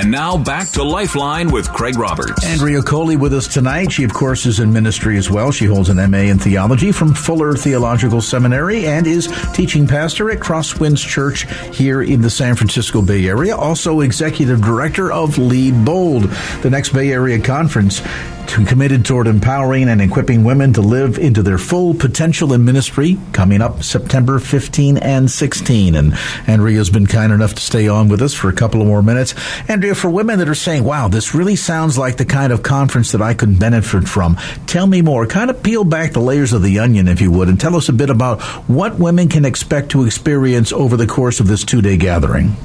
And 0.00 0.10
now 0.10 0.38
back 0.38 0.70
to 0.70 0.82
Lifeline 0.82 1.50
with 1.50 1.70
Craig 1.74 1.98
Roberts. 1.98 2.42
Andrea 2.46 2.80
Coli 2.80 3.20
with 3.20 3.34
us 3.34 3.46
tonight. 3.46 3.92
She, 3.92 4.02
of 4.02 4.14
course, 4.14 4.46
is 4.46 4.58
in 4.58 4.72
ministry 4.72 5.18
as 5.18 5.30
well. 5.30 5.52
She 5.52 5.66
holds 5.66 5.90
an 5.90 5.98
MA 6.10 6.20
in 6.20 6.38
theology 6.38 6.90
from 6.90 7.12
Fuller 7.12 7.54
Theological 7.54 8.22
Seminary 8.22 8.86
and 8.86 9.06
is 9.06 9.28
teaching 9.52 9.86
pastor 9.86 10.30
at 10.30 10.38
Crosswinds 10.38 11.06
Church 11.06 11.42
here 11.76 12.00
in 12.00 12.22
the 12.22 12.30
San 12.30 12.54
Francisco 12.54 13.02
Bay 13.02 13.28
Area. 13.28 13.54
Also, 13.54 14.00
executive 14.00 14.62
director 14.62 15.12
of 15.12 15.36
Lead 15.36 15.84
Bold, 15.84 16.22
the 16.62 16.70
next 16.70 16.94
Bay 16.94 17.12
Area 17.12 17.38
conference 17.38 18.00
committed 18.50 19.04
toward 19.04 19.26
empowering 19.26 19.88
and 19.88 20.00
equipping 20.00 20.44
women 20.44 20.72
to 20.72 20.80
live 20.80 21.18
into 21.18 21.42
their 21.42 21.58
full 21.58 21.94
potential 21.94 22.52
in 22.52 22.64
ministry 22.64 23.18
coming 23.32 23.62
up 23.62 23.82
September 23.82 24.38
15 24.38 24.98
and 24.98 25.30
16. 25.30 25.94
And 25.94 26.14
Andrea's 26.46 26.90
been 26.90 27.06
kind 27.06 27.32
enough 27.32 27.54
to 27.54 27.62
stay 27.62 27.88
on 27.88 28.08
with 28.08 28.22
us 28.22 28.34
for 28.34 28.48
a 28.48 28.52
couple 28.52 28.80
of 28.80 28.86
more 28.86 29.02
minutes. 29.02 29.34
Andrea, 29.68 29.94
for 29.94 30.10
women 30.10 30.38
that 30.38 30.48
are 30.48 30.54
saying, 30.54 30.84
wow, 30.84 31.08
this 31.08 31.34
really 31.34 31.56
sounds 31.56 31.96
like 31.96 32.16
the 32.16 32.24
kind 32.24 32.52
of 32.52 32.62
conference 32.62 33.12
that 33.12 33.22
I 33.22 33.34
could 33.34 33.58
benefit 33.58 34.08
from, 34.08 34.36
tell 34.66 34.86
me 34.86 35.02
more. 35.02 35.26
Kind 35.26 35.50
of 35.50 35.62
peel 35.62 35.84
back 35.84 36.12
the 36.12 36.20
layers 36.20 36.52
of 36.52 36.62
the 36.62 36.78
onion, 36.78 37.08
if 37.08 37.20
you 37.20 37.30
would, 37.30 37.48
and 37.48 37.60
tell 37.60 37.76
us 37.76 37.88
a 37.88 37.92
bit 37.92 38.10
about 38.10 38.42
what 38.68 38.98
women 38.98 39.28
can 39.28 39.44
expect 39.44 39.90
to 39.90 40.04
experience 40.04 40.72
over 40.72 40.96
the 40.96 41.06
course 41.06 41.40
of 41.40 41.46
this 41.46 41.64
two 41.64 41.82
day 41.82 41.96
gathering. 41.96 42.56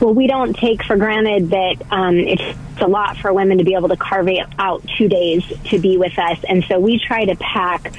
Well, 0.00 0.12
we 0.12 0.26
don't 0.26 0.54
take 0.54 0.84
for 0.84 0.96
granted 0.96 1.50
that 1.50 1.76
um, 1.90 2.16
it's 2.16 2.42
a 2.80 2.86
lot 2.86 3.16
for 3.16 3.32
women 3.32 3.58
to 3.58 3.64
be 3.64 3.74
able 3.74 3.88
to 3.88 3.96
carve 3.96 4.28
out 4.58 4.86
two 4.98 5.08
days 5.08 5.42
to 5.66 5.78
be 5.78 5.96
with 5.96 6.18
us. 6.18 6.38
And 6.48 6.64
so 6.64 6.78
we 6.78 6.98
try 6.98 7.24
to 7.24 7.34
pack 7.36 7.92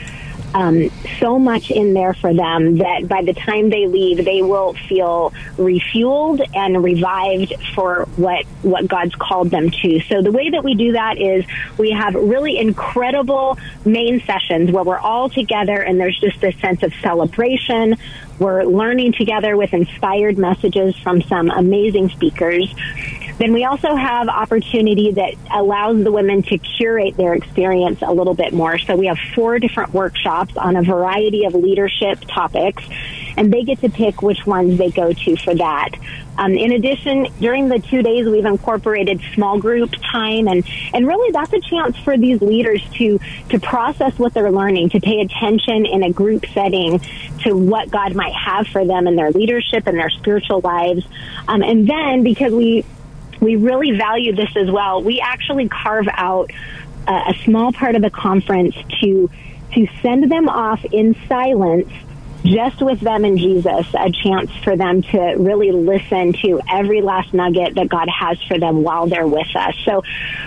um, 0.58 0.90
so 1.20 1.38
much 1.38 1.70
in 1.70 1.94
there 1.94 2.16
for 2.16 2.34
them 2.34 2.80
that 2.80 3.08
by 3.08 3.22
the 3.22 3.34
time 3.34 3.70
they 3.70 3.86
leave, 3.86 4.26
they 4.26 4.42
will 4.42 4.74
feel 4.74 5.32
refueled 5.56 6.44
and 6.56 6.84
revived 6.84 7.54
for 7.76 8.06
what 8.16 8.44
what 8.64 8.88
God's 8.88 9.14
called 9.14 9.52
them 9.52 9.70
to. 9.70 10.00
So 10.02 10.24
the 10.24 10.32
way 10.32 10.50
that 10.50 10.64
we 10.64 10.74
do 10.74 10.94
that 10.94 11.20
is 11.20 11.46
we 11.78 11.92
have 11.92 12.16
really 12.16 12.58
incredible 12.58 13.60
main 13.86 14.20
sessions 14.22 14.72
where 14.72 14.84
we're 14.84 14.98
all 14.98 15.30
together 15.30 15.80
and 15.80 16.00
there's 16.00 16.20
just 16.20 16.42
this 16.42 16.56
sense 16.60 16.82
of 16.82 16.92
celebration. 17.02 17.96
We're 18.40 18.64
learning 18.64 19.14
together 19.14 19.56
with 19.58 19.74
inspired 19.74 20.40
messages 20.40 20.98
from 20.98 21.22
some 21.22 21.52
amazing 21.52 22.10
speakers. 22.10 22.74
Then 23.38 23.54
we 23.54 23.66
also 23.66 23.96
have 23.96 24.30
opportunity 24.30 25.12
that 25.12 25.36
allows 25.52 26.04
the 26.04 26.12
women 26.12 26.42
to 26.44 26.58
curate 26.58 27.16
their 27.18 27.34
experience 27.34 28.00
a 28.02 28.12
little 28.12 28.34
bit 28.34 28.54
more. 28.54 28.78
So 28.80 28.96
we 28.96 29.08
have 29.08 29.20
four 29.36 29.60
different 29.60 29.94
workshops 29.94 30.58
on 30.58 30.76
a 30.76 30.82
variety 30.82 31.46
of 31.46 31.54
leadership 31.54 32.20
topics, 32.28 32.84
and 33.38 33.54
they 33.54 33.64
get 33.64 33.82
to 33.82 33.90
pick 33.90 34.22
which 34.24 34.46
ones 34.46 34.78
they 34.78 34.90
go 34.90 35.14
to 35.14 35.36
for 35.38 35.54
that. 35.54 35.92
Um, 36.40 36.54
in 36.54 36.72
addition, 36.72 37.28
during 37.40 37.68
the 37.68 37.80
two 37.80 38.04
days, 38.04 38.28
we've 38.28 38.46
incorporated 38.46 39.22
small 39.34 39.60
group 39.60 39.92
time, 40.12 40.48
and 40.48 40.64
and 40.94 41.08
really 41.08 41.32
that's 41.32 41.52
a 41.54 41.60
chance 41.60 41.98
for 41.98 42.18
these 42.18 42.42
leaders 42.42 42.84
to 42.96 43.20
to 43.50 43.60
process 43.60 44.18
what 44.20 44.34
they're 44.34 44.52
learning, 44.52 44.90
to 44.90 45.00
pay 45.00 45.22
attention 45.22 45.86
in 45.86 46.04
a 46.04 46.12
group 46.12 46.46
setting 46.54 47.00
to 47.44 47.56
what 47.56 47.90
God 47.90 48.16
might 48.16 48.34
have 48.34 48.68
for 48.68 48.86
them 48.86 49.08
in 49.08 49.16
their 49.16 49.32
leadership 49.32 49.88
and 49.88 49.98
their 49.98 50.12
spiritual 50.12 50.62
lives. 50.62 51.06
Um, 51.48 51.64
and 51.64 51.88
then 51.88 52.24
because 52.24 52.54
we 52.54 52.86
we 53.40 53.56
really 53.56 53.92
value 53.92 54.36
this 54.36 54.56
as 54.56 54.70
well. 54.70 55.02
We 55.04 55.20
actually 55.20 55.70
carve 55.70 56.08
out 56.12 56.52
a, 57.08 57.12
a 57.12 57.34
small 57.44 57.72
part 57.72 57.96
of 57.96 58.02
the 58.02 58.10
conference 58.10 58.76
to 59.02 59.30
to 59.74 59.88
send 60.02 60.32
them 60.32 60.48
off 60.48 60.84
in 60.86 61.16
silence 61.28 61.92
just 62.48 62.82
with 62.82 63.00
them 63.02 63.26
and 63.26 63.38
Jesus, 63.38 63.88
a 63.94 64.12
chance 64.12 64.52
for 64.64 64.76
them 64.78 65.02
to 65.02 65.20
really 65.38 65.72
listen 65.72 66.34
to 66.34 66.62
every 66.72 67.02
last 67.02 67.34
nugget 67.34 67.76
that 67.76 67.90
God 67.90 68.08
has 68.08 68.42
for 68.44 68.58
them 68.58 68.84
while 68.84 69.08
they're 69.08 69.28
with 69.28 69.54
us. 69.56 69.76
So 69.84 70.04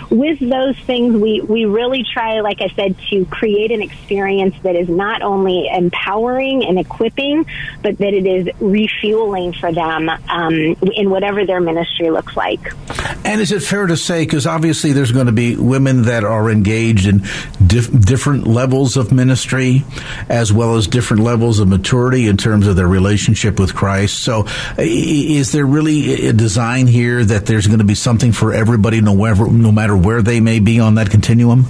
with 0.09 0.39
those 0.39 0.77
things, 0.79 1.15
we, 1.15 1.41
we 1.41 1.65
really 1.65 2.03
try, 2.11 2.41
like 2.41 2.61
I 2.61 2.69
said, 2.75 2.95
to 3.11 3.25
create 3.25 3.71
an 3.71 3.81
experience 3.81 4.55
that 4.63 4.75
is 4.75 4.89
not 4.89 5.21
only 5.21 5.69
empowering 5.71 6.65
and 6.65 6.79
equipping, 6.79 7.45
but 7.83 7.97
that 7.99 8.13
it 8.13 8.25
is 8.25 8.49
refueling 8.59 9.53
for 9.53 9.71
them 9.71 10.09
um, 10.09 10.53
in 10.93 11.09
whatever 11.09 11.45
their 11.45 11.61
ministry 11.61 12.09
looks 12.09 12.35
like. 12.35 12.73
And 13.25 13.39
is 13.39 13.51
it 13.51 13.61
fair 13.61 13.85
to 13.85 13.97
say, 13.97 14.23
because 14.23 14.47
obviously 14.47 14.93
there's 14.93 15.11
going 15.11 15.27
to 15.27 15.31
be 15.31 15.55
women 15.55 16.03
that 16.03 16.23
are 16.23 16.49
engaged 16.49 17.07
in 17.07 17.23
dif- 17.65 17.91
different 18.01 18.47
levels 18.47 18.97
of 18.97 19.11
ministry, 19.11 19.83
as 20.29 20.51
well 20.51 20.75
as 20.75 20.87
different 20.87 21.23
levels 21.23 21.59
of 21.59 21.67
maturity 21.67 21.90
in 21.91 22.37
terms 22.37 22.67
of 22.67 22.75
their 22.75 22.87
relationship 22.87 23.59
with 23.59 23.75
Christ. 23.75 24.19
So, 24.19 24.47
is 24.77 25.51
there 25.51 25.65
really 25.65 26.27
a 26.27 26.33
design 26.33 26.87
here 26.87 27.23
that 27.23 27.45
there's 27.45 27.67
going 27.67 27.79
to 27.79 27.85
be 27.85 27.95
something 27.95 28.31
for 28.31 28.53
everybody, 28.53 29.01
no, 29.01 29.13
wherever, 29.13 29.47
no 29.47 29.71
matter 29.71 29.95
where 29.95 30.21
they 30.21 30.39
may 30.39 30.59
be 30.59 30.79
on 30.79 30.95
that 30.95 31.09
continuum? 31.09 31.65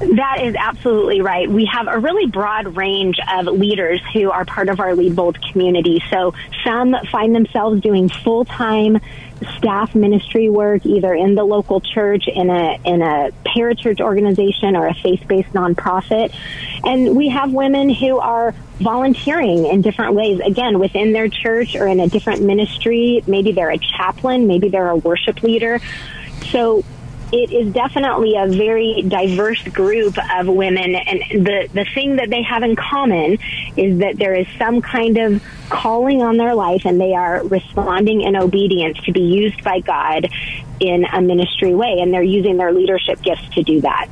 That 0.00 0.42
is 0.42 0.56
absolutely 0.56 1.20
right. 1.20 1.48
We 1.48 1.66
have 1.66 1.86
a 1.86 1.98
really 1.98 2.26
broad 2.26 2.76
range 2.76 3.18
of 3.32 3.46
leaders 3.46 4.00
who 4.12 4.32
are 4.32 4.44
part 4.44 4.68
of 4.68 4.80
our 4.80 4.96
Lead 4.96 5.14
Bold 5.14 5.38
community. 5.40 6.02
So 6.10 6.34
some 6.64 6.96
find 7.10 7.34
themselves 7.34 7.80
doing 7.80 8.08
full 8.08 8.44
time 8.44 8.98
staff 9.58 9.94
ministry 9.94 10.48
work 10.48 10.84
either 10.86 11.14
in 11.14 11.34
the 11.34 11.44
local 11.44 11.80
church 11.80 12.28
in 12.28 12.50
a 12.50 12.78
in 12.84 13.02
a 13.02 13.30
parachurch 13.46 14.00
organization 14.00 14.76
or 14.76 14.86
a 14.86 14.94
faith-based 14.94 15.52
nonprofit. 15.52 16.34
And 16.84 17.16
we 17.16 17.28
have 17.28 17.52
women 17.52 17.90
who 17.90 18.18
are 18.18 18.54
volunteering 18.80 19.66
in 19.66 19.82
different 19.82 20.14
ways 20.14 20.40
again 20.40 20.78
within 20.78 21.12
their 21.12 21.28
church 21.28 21.76
or 21.76 21.86
in 21.86 22.00
a 22.00 22.08
different 22.08 22.42
ministry. 22.42 23.22
Maybe 23.26 23.52
they're 23.52 23.70
a 23.70 23.78
chaplain 23.78 24.46
maybe 24.46 24.68
they're 24.68 24.88
a 24.88 24.96
worship 24.96 25.42
leader. 25.42 25.80
So 26.50 26.84
it 27.32 27.50
is 27.50 27.72
definitely 27.72 28.36
a 28.36 28.46
very 28.46 29.02
diverse 29.02 29.62
group 29.64 30.16
of 30.34 30.46
women 30.46 30.94
and 30.94 31.44
the 31.44 31.68
the 31.72 31.86
thing 31.94 32.16
that 32.16 32.28
they 32.28 32.42
have 32.42 32.62
in 32.62 32.76
common 32.76 33.38
is 33.76 33.98
that 33.98 34.16
there 34.18 34.34
is 34.34 34.46
some 34.58 34.82
kind 34.82 35.16
of 35.16 35.42
calling 35.70 36.22
on 36.22 36.36
their 36.36 36.54
life 36.54 36.82
and 36.84 37.00
they 37.00 37.14
are 37.14 37.42
responding 37.44 38.20
in 38.20 38.36
obedience 38.36 38.98
to 38.98 39.12
be 39.12 39.22
used 39.22 39.64
by 39.64 39.80
God 39.80 40.28
in 40.78 41.06
a 41.06 41.22
ministry 41.22 41.74
way 41.74 41.98
and 42.00 42.12
they're 42.12 42.22
using 42.22 42.58
their 42.58 42.72
leadership 42.72 43.22
gifts 43.22 43.48
to 43.54 43.62
do 43.62 43.80
that. 43.80 44.08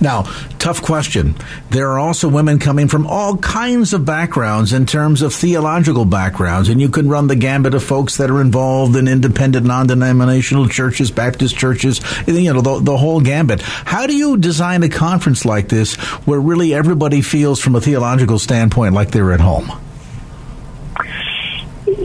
Now, 0.00 0.22
tough 0.58 0.82
question. 0.82 1.34
There 1.70 1.90
are 1.90 1.98
also 1.98 2.28
women 2.28 2.58
coming 2.58 2.88
from 2.88 3.06
all 3.06 3.36
kinds 3.38 3.92
of 3.92 4.04
backgrounds 4.04 4.72
in 4.72 4.86
terms 4.86 5.22
of 5.22 5.34
theological 5.34 6.04
backgrounds, 6.04 6.68
and 6.68 6.80
you 6.80 6.88
can 6.88 7.08
run 7.08 7.26
the 7.26 7.36
gambit 7.36 7.74
of 7.74 7.82
folks 7.82 8.16
that 8.18 8.30
are 8.30 8.40
involved 8.40 8.96
in 8.96 9.08
independent, 9.08 9.66
non-denominational 9.66 10.68
churches, 10.68 11.10
Baptist 11.10 11.56
churches, 11.56 12.00
you 12.26 12.52
know, 12.52 12.60
the, 12.60 12.80
the 12.80 12.96
whole 12.96 13.20
gambit. 13.20 13.62
How 13.62 14.06
do 14.06 14.16
you 14.16 14.36
design 14.36 14.82
a 14.82 14.88
conference 14.88 15.44
like 15.44 15.68
this 15.68 15.96
where 16.26 16.40
really 16.40 16.74
everybody 16.74 17.22
feels 17.22 17.60
from 17.60 17.74
a 17.74 17.80
theological 17.80 18.38
standpoint 18.38 18.94
like 18.94 19.10
they're 19.10 19.32
at 19.32 19.40
home? 19.40 19.72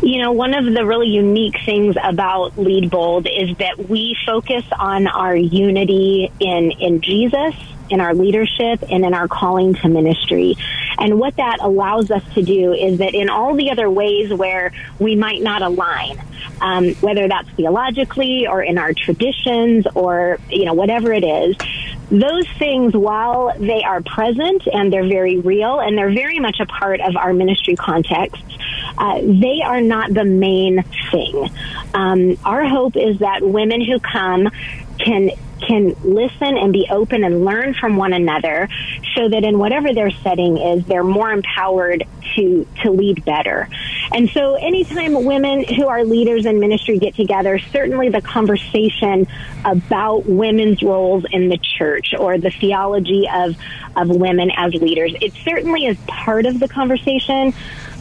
You 0.04 0.22
know, 0.22 0.32
one 0.32 0.54
of 0.54 0.66
the 0.66 0.86
really 0.86 1.08
unique 1.08 1.56
things 1.66 1.96
about 2.02 2.58
Lead 2.58 2.90
Bold 2.90 3.28
is 3.28 3.56
that 3.58 3.90
we 3.90 4.16
focus 4.26 4.64
on 4.78 5.08
our 5.08 5.36
unity 5.36 6.32
in, 6.40 6.72
in 6.72 7.02
Jesus 7.02 7.56
in 7.90 8.02
our 8.02 8.14
leadership 8.14 8.84
and 8.90 9.06
in 9.06 9.14
our 9.14 9.28
calling 9.28 9.76
to 9.76 9.88
ministry. 9.88 10.56
And 10.98 11.20
what 11.20 11.36
that 11.36 11.58
allows 11.62 12.12
us 12.12 12.24
to 12.34 12.42
do 12.42 12.74
is 12.74 13.00
that 13.00 13.14
in 13.14 13.30
all 13.30 13.56
the 13.56 13.72
other 13.72 13.90
ways 13.90 14.34
where 14.34 14.72
we 15.00 15.16
might 15.16 15.42
not 15.42 15.62
align, 15.62 16.20
um, 16.62 16.94
whether 16.96 17.28
that's 17.28 17.50
theologically 17.52 18.48
or 18.48 18.64
in 18.64 18.78
our 18.78 18.94
traditions 18.94 19.86
or, 19.96 20.40
you 20.50 20.66
know, 20.66 20.74
whatever 20.74 21.14
it 21.14 21.24
is, 21.24 21.56
those 22.10 22.48
things, 22.58 22.96
while 22.96 23.54
they 23.58 23.84
are 23.84 24.02
present 24.02 24.68
and 24.72 24.92
they're 24.92 25.08
very 25.08 25.38
real 25.38 25.80
and 25.80 25.98
they're 25.98 26.14
very 26.14 26.40
much 26.40 26.60
a 26.60 26.66
part 26.66 27.02
of 27.02 27.16
our 27.16 27.34
ministry 27.34 27.76
context, 27.76 28.44
uh, 28.98 29.22
they 29.22 29.62
are 29.64 29.82
not 29.82 30.14
the 30.14 30.26
main 30.26 30.84
thing. 31.12 31.50
Um, 31.94 32.38
our 32.44 32.66
hope 32.66 32.96
is 32.96 33.20
that 33.20 33.42
women 33.42 33.82
who 33.82 34.00
come 34.00 34.50
can 35.00 35.32
can 35.68 35.96
listen 36.04 36.58
and 36.58 36.74
be 36.74 36.88
open 36.90 37.24
and 37.24 37.46
learn 37.46 37.74
from 37.74 37.96
one 37.96 38.14
another 38.14 38.68
so 39.16 39.30
that 39.30 39.44
in 39.44 39.58
whatever 39.58 39.94
their 39.94 40.12
setting 40.12 40.58
is, 40.58 40.86
they're 40.86 41.04
more 41.04 41.32
empowered 41.32 42.06
to, 42.36 42.68
to 42.82 42.92
lead 42.92 43.24
better. 43.26 43.70
And 44.12 44.30
so 44.30 44.56
anytime 44.56 45.24
women 45.24 45.64
who 45.64 45.88
are 45.88 46.04
leaders 46.04 46.46
in 46.46 46.60
ministry 46.60 46.98
get 47.00 47.16
together, 47.16 47.60
certainly 47.60 48.10
the 48.10 48.22
conversation 48.22 49.28
about 49.64 50.26
women's 50.26 50.84
roles 50.84 51.26
in 51.32 51.50
the 51.50 51.58
church 51.58 52.14
or 52.18 52.38
the 52.38 52.52
theology 52.52 53.30
of, 53.34 53.56
of 53.96 54.10
women 54.10 54.52
as 54.56 54.74
leaders, 54.74 55.16
it 55.22 55.34
certainly 55.46 55.86
is 55.86 55.98
part 56.08 56.46
of 56.46 56.60
the 56.60 56.68
conversation 56.68 57.54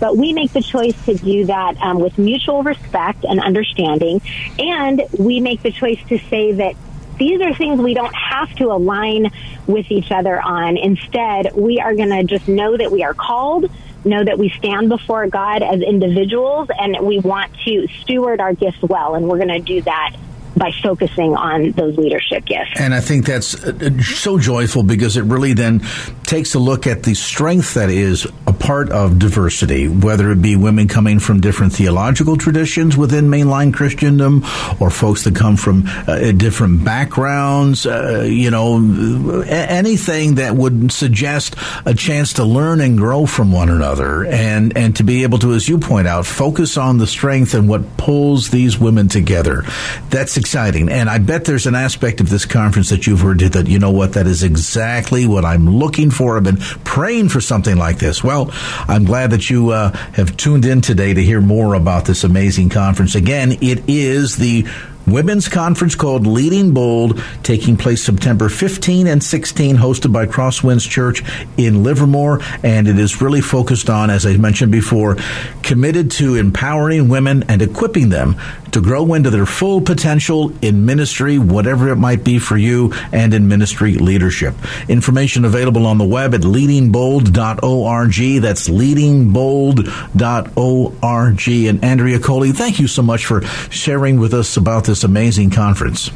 but 0.03 0.16
we 0.16 0.32
make 0.32 0.53
the 0.53 0.62
choice 0.62 0.96
to 1.07 1.14
do 1.14 1.46
that 1.46 1.76
um, 1.80 2.00
with 2.00 2.18
mutual 2.18 2.64
respect 2.64 3.22
and 3.22 3.38
understanding. 3.40 4.20
And 4.59 5.00
we 5.16 5.38
make 5.38 5.62
the 5.62 5.70
choice 5.70 6.00
to 6.09 6.18
say 6.28 6.50
that 6.55 6.74
these 7.20 7.40
are 7.40 7.55
things 7.55 7.80
we 7.80 7.94
don't 7.94 8.12
have 8.12 8.53
to 8.57 8.72
align 8.72 9.30
with 9.68 9.92
each 9.92 10.11
other 10.11 10.40
on. 10.40 10.76
Instead, 10.76 11.55
we 11.55 11.78
are 11.78 11.94
going 11.94 12.09
to 12.09 12.24
just 12.24 12.48
know 12.48 12.76
that 12.76 12.90
we 12.90 13.05
are 13.05 13.14
called, 13.14 13.70
know 14.05 14.24
that 14.24 14.40
we 14.40 14.48
stand 14.48 14.88
before 14.88 15.28
God 15.28 15.62
as 15.62 15.80
individuals, 15.82 16.68
and 16.76 16.98
we 17.07 17.20
want 17.20 17.53
to 17.64 17.86
steward 18.00 18.40
our 18.40 18.55
gifts 18.55 18.82
well. 18.82 19.14
And 19.14 19.28
we're 19.28 19.38
going 19.38 19.55
to 19.55 19.61
do 19.61 19.82
that 19.82 20.16
by 20.57 20.70
focusing 20.82 21.34
on 21.34 21.72
those 21.72 21.96
leadership 21.96 22.44
gifts. 22.44 22.72
And 22.78 22.94
I 22.94 23.00
think 23.00 23.26
that's 23.26 23.62
uh, 23.62 24.00
so 24.00 24.38
joyful 24.38 24.82
because 24.82 25.16
it 25.16 25.22
really 25.22 25.53
then 25.53 25.80
takes 26.24 26.55
a 26.55 26.59
look 26.59 26.86
at 26.86 27.03
the 27.03 27.14
strength 27.14 27.74
that 27.74 27.90
is 27.90 28.26
a 28.46 28.53
part 28.53 28.90
of 28.90 29.18
diversity, 29.18 29.88
whether 29.88 30.30
it 30.30 30.40
be 30.42 30.57
women 30.57 30.88
coming 30.88 31.18
from 31.18 31.40
different 31.40 31.72
theological 31.72 32.36
traditions 32.36 32.96
within 32.96 33.26
mainline 33.26 33.72
Christendom 33.72 34.44
or 34.80 34.90
folks 34.90 35.24
that 35.24 35.34
come 35.34 35.57
from 35.57 35.84
uh, 36.07 36.32
different 36.32 36.84
backgrounds, 36.84 37.86
uh, 37.86 38.24
you 38.26 38.50
know, 38.50 39.42
anything 39.46 40.36
that 40.36 40.55
would 40.55 40.92
suggest 40.92 41.57
a 41.84 41.94
chance 41.94 42.34
to 42.34 42.44
learn 42.44 42.80
and 42.80 42.98
grow 42.98 43.26
from 43.26 43.53
one 43.53 43.68
another 43.68 44.24
and, 44.24 44.76
and 44.76 44.96
to 44.96 45.03
be 45.03 45.22
able 45.22 45.38
to, 45.38 45.53
as 45.53 45.68
you 45.68 45.78
point 45.78 46.07
out, 46.07 46.26
focus 46.26 46.76
on 46.76 46.98
the 46.98 47.07
strength 47.07 47.55
and 47.55 47.68
what 47.68 47.96
pulls 47.96 48.50
these 48.50 48.78
women 48.78 49.09
together. 49.09 49.64
That's 50.11 50.36
exciting. 50.43 50.88
And 50.88 51.09
I 51.09 51.18
bet 51.18 51.45
there's 51.45 51.68
an 51.68 51.76
aspect 51.76 52.20
of 52.20 52.28
this 52.28 52.45
conference 52.47 52.90
that 52.90 53.07
you've 53.07 53.20
heard 53.20 53.38
that, 53.38 53.68
you 53.68 53.78
know 53.78 53.93
what, 53.93 54.14
that 54.14 54.26
is 54.26 54.43
exactly 54.43 55.24
what 55.24 55.45
I'm 55.45 55.68
looking 55.68 56.11
for. 56.11 56.36
I've 56.36 56.43
been 56.43 56.57
praying 56.82 57.28
for 57.28 57.40
something 57.40 57.76
like 57.76 57.99
this. 58.01 58.24
Well, 58.24 58.51
I'm 58.88 59.05
glad 59.05 59.30
that 59.30 59.49
you 59.49 59.70
uh, 59.70 59.93
have 60.14 60.36
tuned 60.36 60.64
in 60.64 60.80
today 60.80 61.14
to 61.14 61.22
hear 61.22 61.40
more 61.40 61.74
about 61.74 62.07
this 62.07 62.24
amazing 62.24 62.70
conference. 62.70 63.14
Again, 63.14 63.53
it 63.61 63.88
is 63.88 64.34
the 64.34 64.66
women's 65.13 65.49
conference 65.49 65.95
called 65.95 66.27
Leading 66.27 66.73
Bold, 66.73 67.23
taking 67.43 67.77
place 67.77 68.03
September 68.03 68.49
15 68.49 69.07
and 69.07 69.23
16, 69.23 69.77
hosted 69.77 70.13
by 70.13 70.27
Crosswinds 70.27 70.89
Church 70.89 71.23
in 71.57 71.83
Livermore. 71.83 72.41
And 72.63 72.89
it 72.89 72.99
is 72.99 73.23
really 73.23 73.41
focused 73.41 73.91
on, 73.91 74.11
as 74.11 74.27
I 74.27 74.37
mentioned 74.37 74.73
before, 74.73 75.17
committed 75.63 76.11
to 76.13 76.37
empowering 76.37 77.09
women 77.09 77.45
and 77.49 77.63
equipping 77.63 78.09
them 78.09 78.37
to 78.73 78.81
grow 78.81 79.15
into 79.15 79.31
their 79.31 79.47
full 79.47 79.83
potential 79.83 80.53
in 80.63 80.87
ministry, 80.87 81.39
whatever 81.39 81.91
it 81.91 81.97
might 81.97 82.25
be 82.25 82.39
for 82.39 82.57
you, 82.57 82.93
and 83.13 83.35
in 83.35 83.47
ministry 83.47 83.95
leadership. 83.95 84.55
Information 84.89 85.45
available 85.45 85.87
on 85.87 85.99
the 85.99 86.05
web 86.05 86.35
at 86.35 86.41
leadingbold.org. 86.41 88.43
That's 88.43 88.69
leadingbold.org. 88.69 91.69
And 91.69 91.85
Andrea 91.85 92.19
Coli, 92.19 92.55
thank 92.55 92.81
you 92.81 92.87
so 92.87 93.03
much 93.03 93.27
for 93.27 93.43
sharing 93.43 94.19
with 94.19 94.33
us 94.33 94.57
about 94.57 94.85
this 94.85 95.01
amazing 95.05 95.50
conference. 95.50 96.11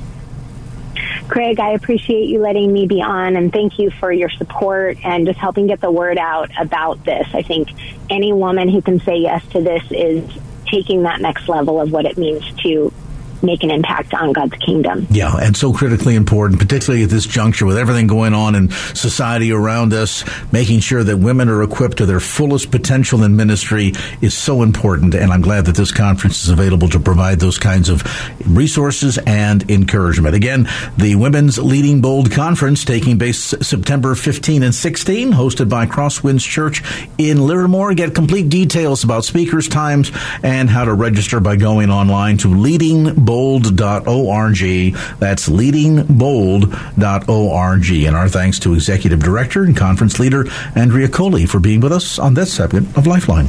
Craig, 1.28 1.59
I 1.59 1.70
appreciate 1.70 2.28
you 2.28 2.39
letting 2.39 2.72
me 2.72 2.87
be 2.87 3.03
on 3.03 3.37
and 3.37 3.53
thank 3.53 3.78
you 3.78 3.91
for 3.91 4.12
your 4.12 4.30
support 4.30 4.97
and 5.05 5.26
just 5.26 5.39
helping 5.39 5.66
get 5.66 5.80
the 5.80 5.91
word 5.91 6.18
out 6.18 6.51
about 6.59 7.05
this. 7.05 7.26
I 7.34 7.43
think 7.43 7.68
any 8.09 8.32
woman 8.32 8.68
who 8.68 8.80
can 8.80 9.01
say 9.01 9.16
yes 9.16 9.45
to 9.49 9.61
this 9.61 9.82
is 9.91 10.24
taking 10.66 11.03
that 11.03 11.20
next 11.20 11.49
level 11.49 11.80
of 11.80 11.91
what 11.91 12.07
it 12.07 12.16
means 12.16 12.45
to 12.62 12.93
make 13.43 13.62
an 13.62 13.70
impact 13.70 14.14
on 14.14 14.32
God's 14.32 14.55
kingdom. 14.57 15.07
Yeah, 15.11 15.37
and 15.37 15.57
so 15.57 15.72
critically 15.72 16.14
important, 16.14 16.61
particularly 16.61 17.05
at 17.05 17.11
this 17.11 17.26
juncture 17.26 17.66
with 17.66 17.78
everything 17.78 18.07
going 18.07 18.34
on 18.34 18.55
in 18.55 18.70
society 18.70 19.53
around 19.53 19.93
us, 19.93 20.24
making 20.53 20.80
sure 20.80 21.03
that 21.05 21.18
women 21.18 21.49
are 21.49 21.62
equipped 21.62 21.99
to 21.99 22.07
their 22.07 22.20
fullest 22.20 22.70
potential 22.70 23.22
in 23.22 23.37
ministry 23.37 23.93
is 24.20 24.34
so 24.34 24.62
important. 24.62 25.14
And 25.14 25.32
I'm 25.32 25.43
glad 25.43 25.66
that 25.66 25.76
this 25.76 25.93
conference 25.93 26.45
is 26.45 26.51
available 26.51 26.89
to 26.89 27.01
provide 27.01 27.41
those 27.41 27.59
kinds 27.59 27.89
of 27.89 28.03
resources 28.47 29.18
and 29.18 29.68
encouragement. 29.70 30.34
Again, 30.34 30.68
the 30.97 31.14
Women's 31.14 31.59
Leading 31.59 32.01
Bold 32.01 32.30
Conference 32.30 32.84
taking 32.84 33.18
place 33.18 33.55
September 33.61 34.14
15 34.14 34.62
and 34.62 34.74
16, 34.74 35.32
hosted 35.32 35.68
by 35.68 35.87
Crosswinds 35.87 36.47
Church 36.47 36.82
in 37.18 37.47
Livermore. 37.47 37.95
Get 37.95 38.14
complete 38.14 38.49
details 38.49 39.05
about 39.05 39.24
speakers, 39.24 39.68
times, 39.68 40.11
and 40.43 40.68
how 40.68 40.84
to 40.84 40.95
register 40.95 41.41
by 41.41 41.57
going 41.57 41.91
online 41.91 42.37
to 42.39 42.49
leadingbold.org. 43.27 44.95
That's 45.18 45.49
leadingbold.org. 45.49 48.07
And 48.07 48.16
our 48.16 48.29
thanks 48.29 48.59
to 48.61 48.74
Executive 48.74 49.20
Director 49.20 49.64
and 49.64 49.77
Conference 49.77 50.18
Leader 50.18 50.47
Andrea 50.74 51.09
Coli 51.09 51.47
for 51.49 51.61
being 51.61 51.81
with 51.81 51.93
us 51.93 52.18
on 52.18 52.35
this 52.35 52.53
segment 52.53 52.97
of 52.97 53.07
Lifeline. 53.07 53.49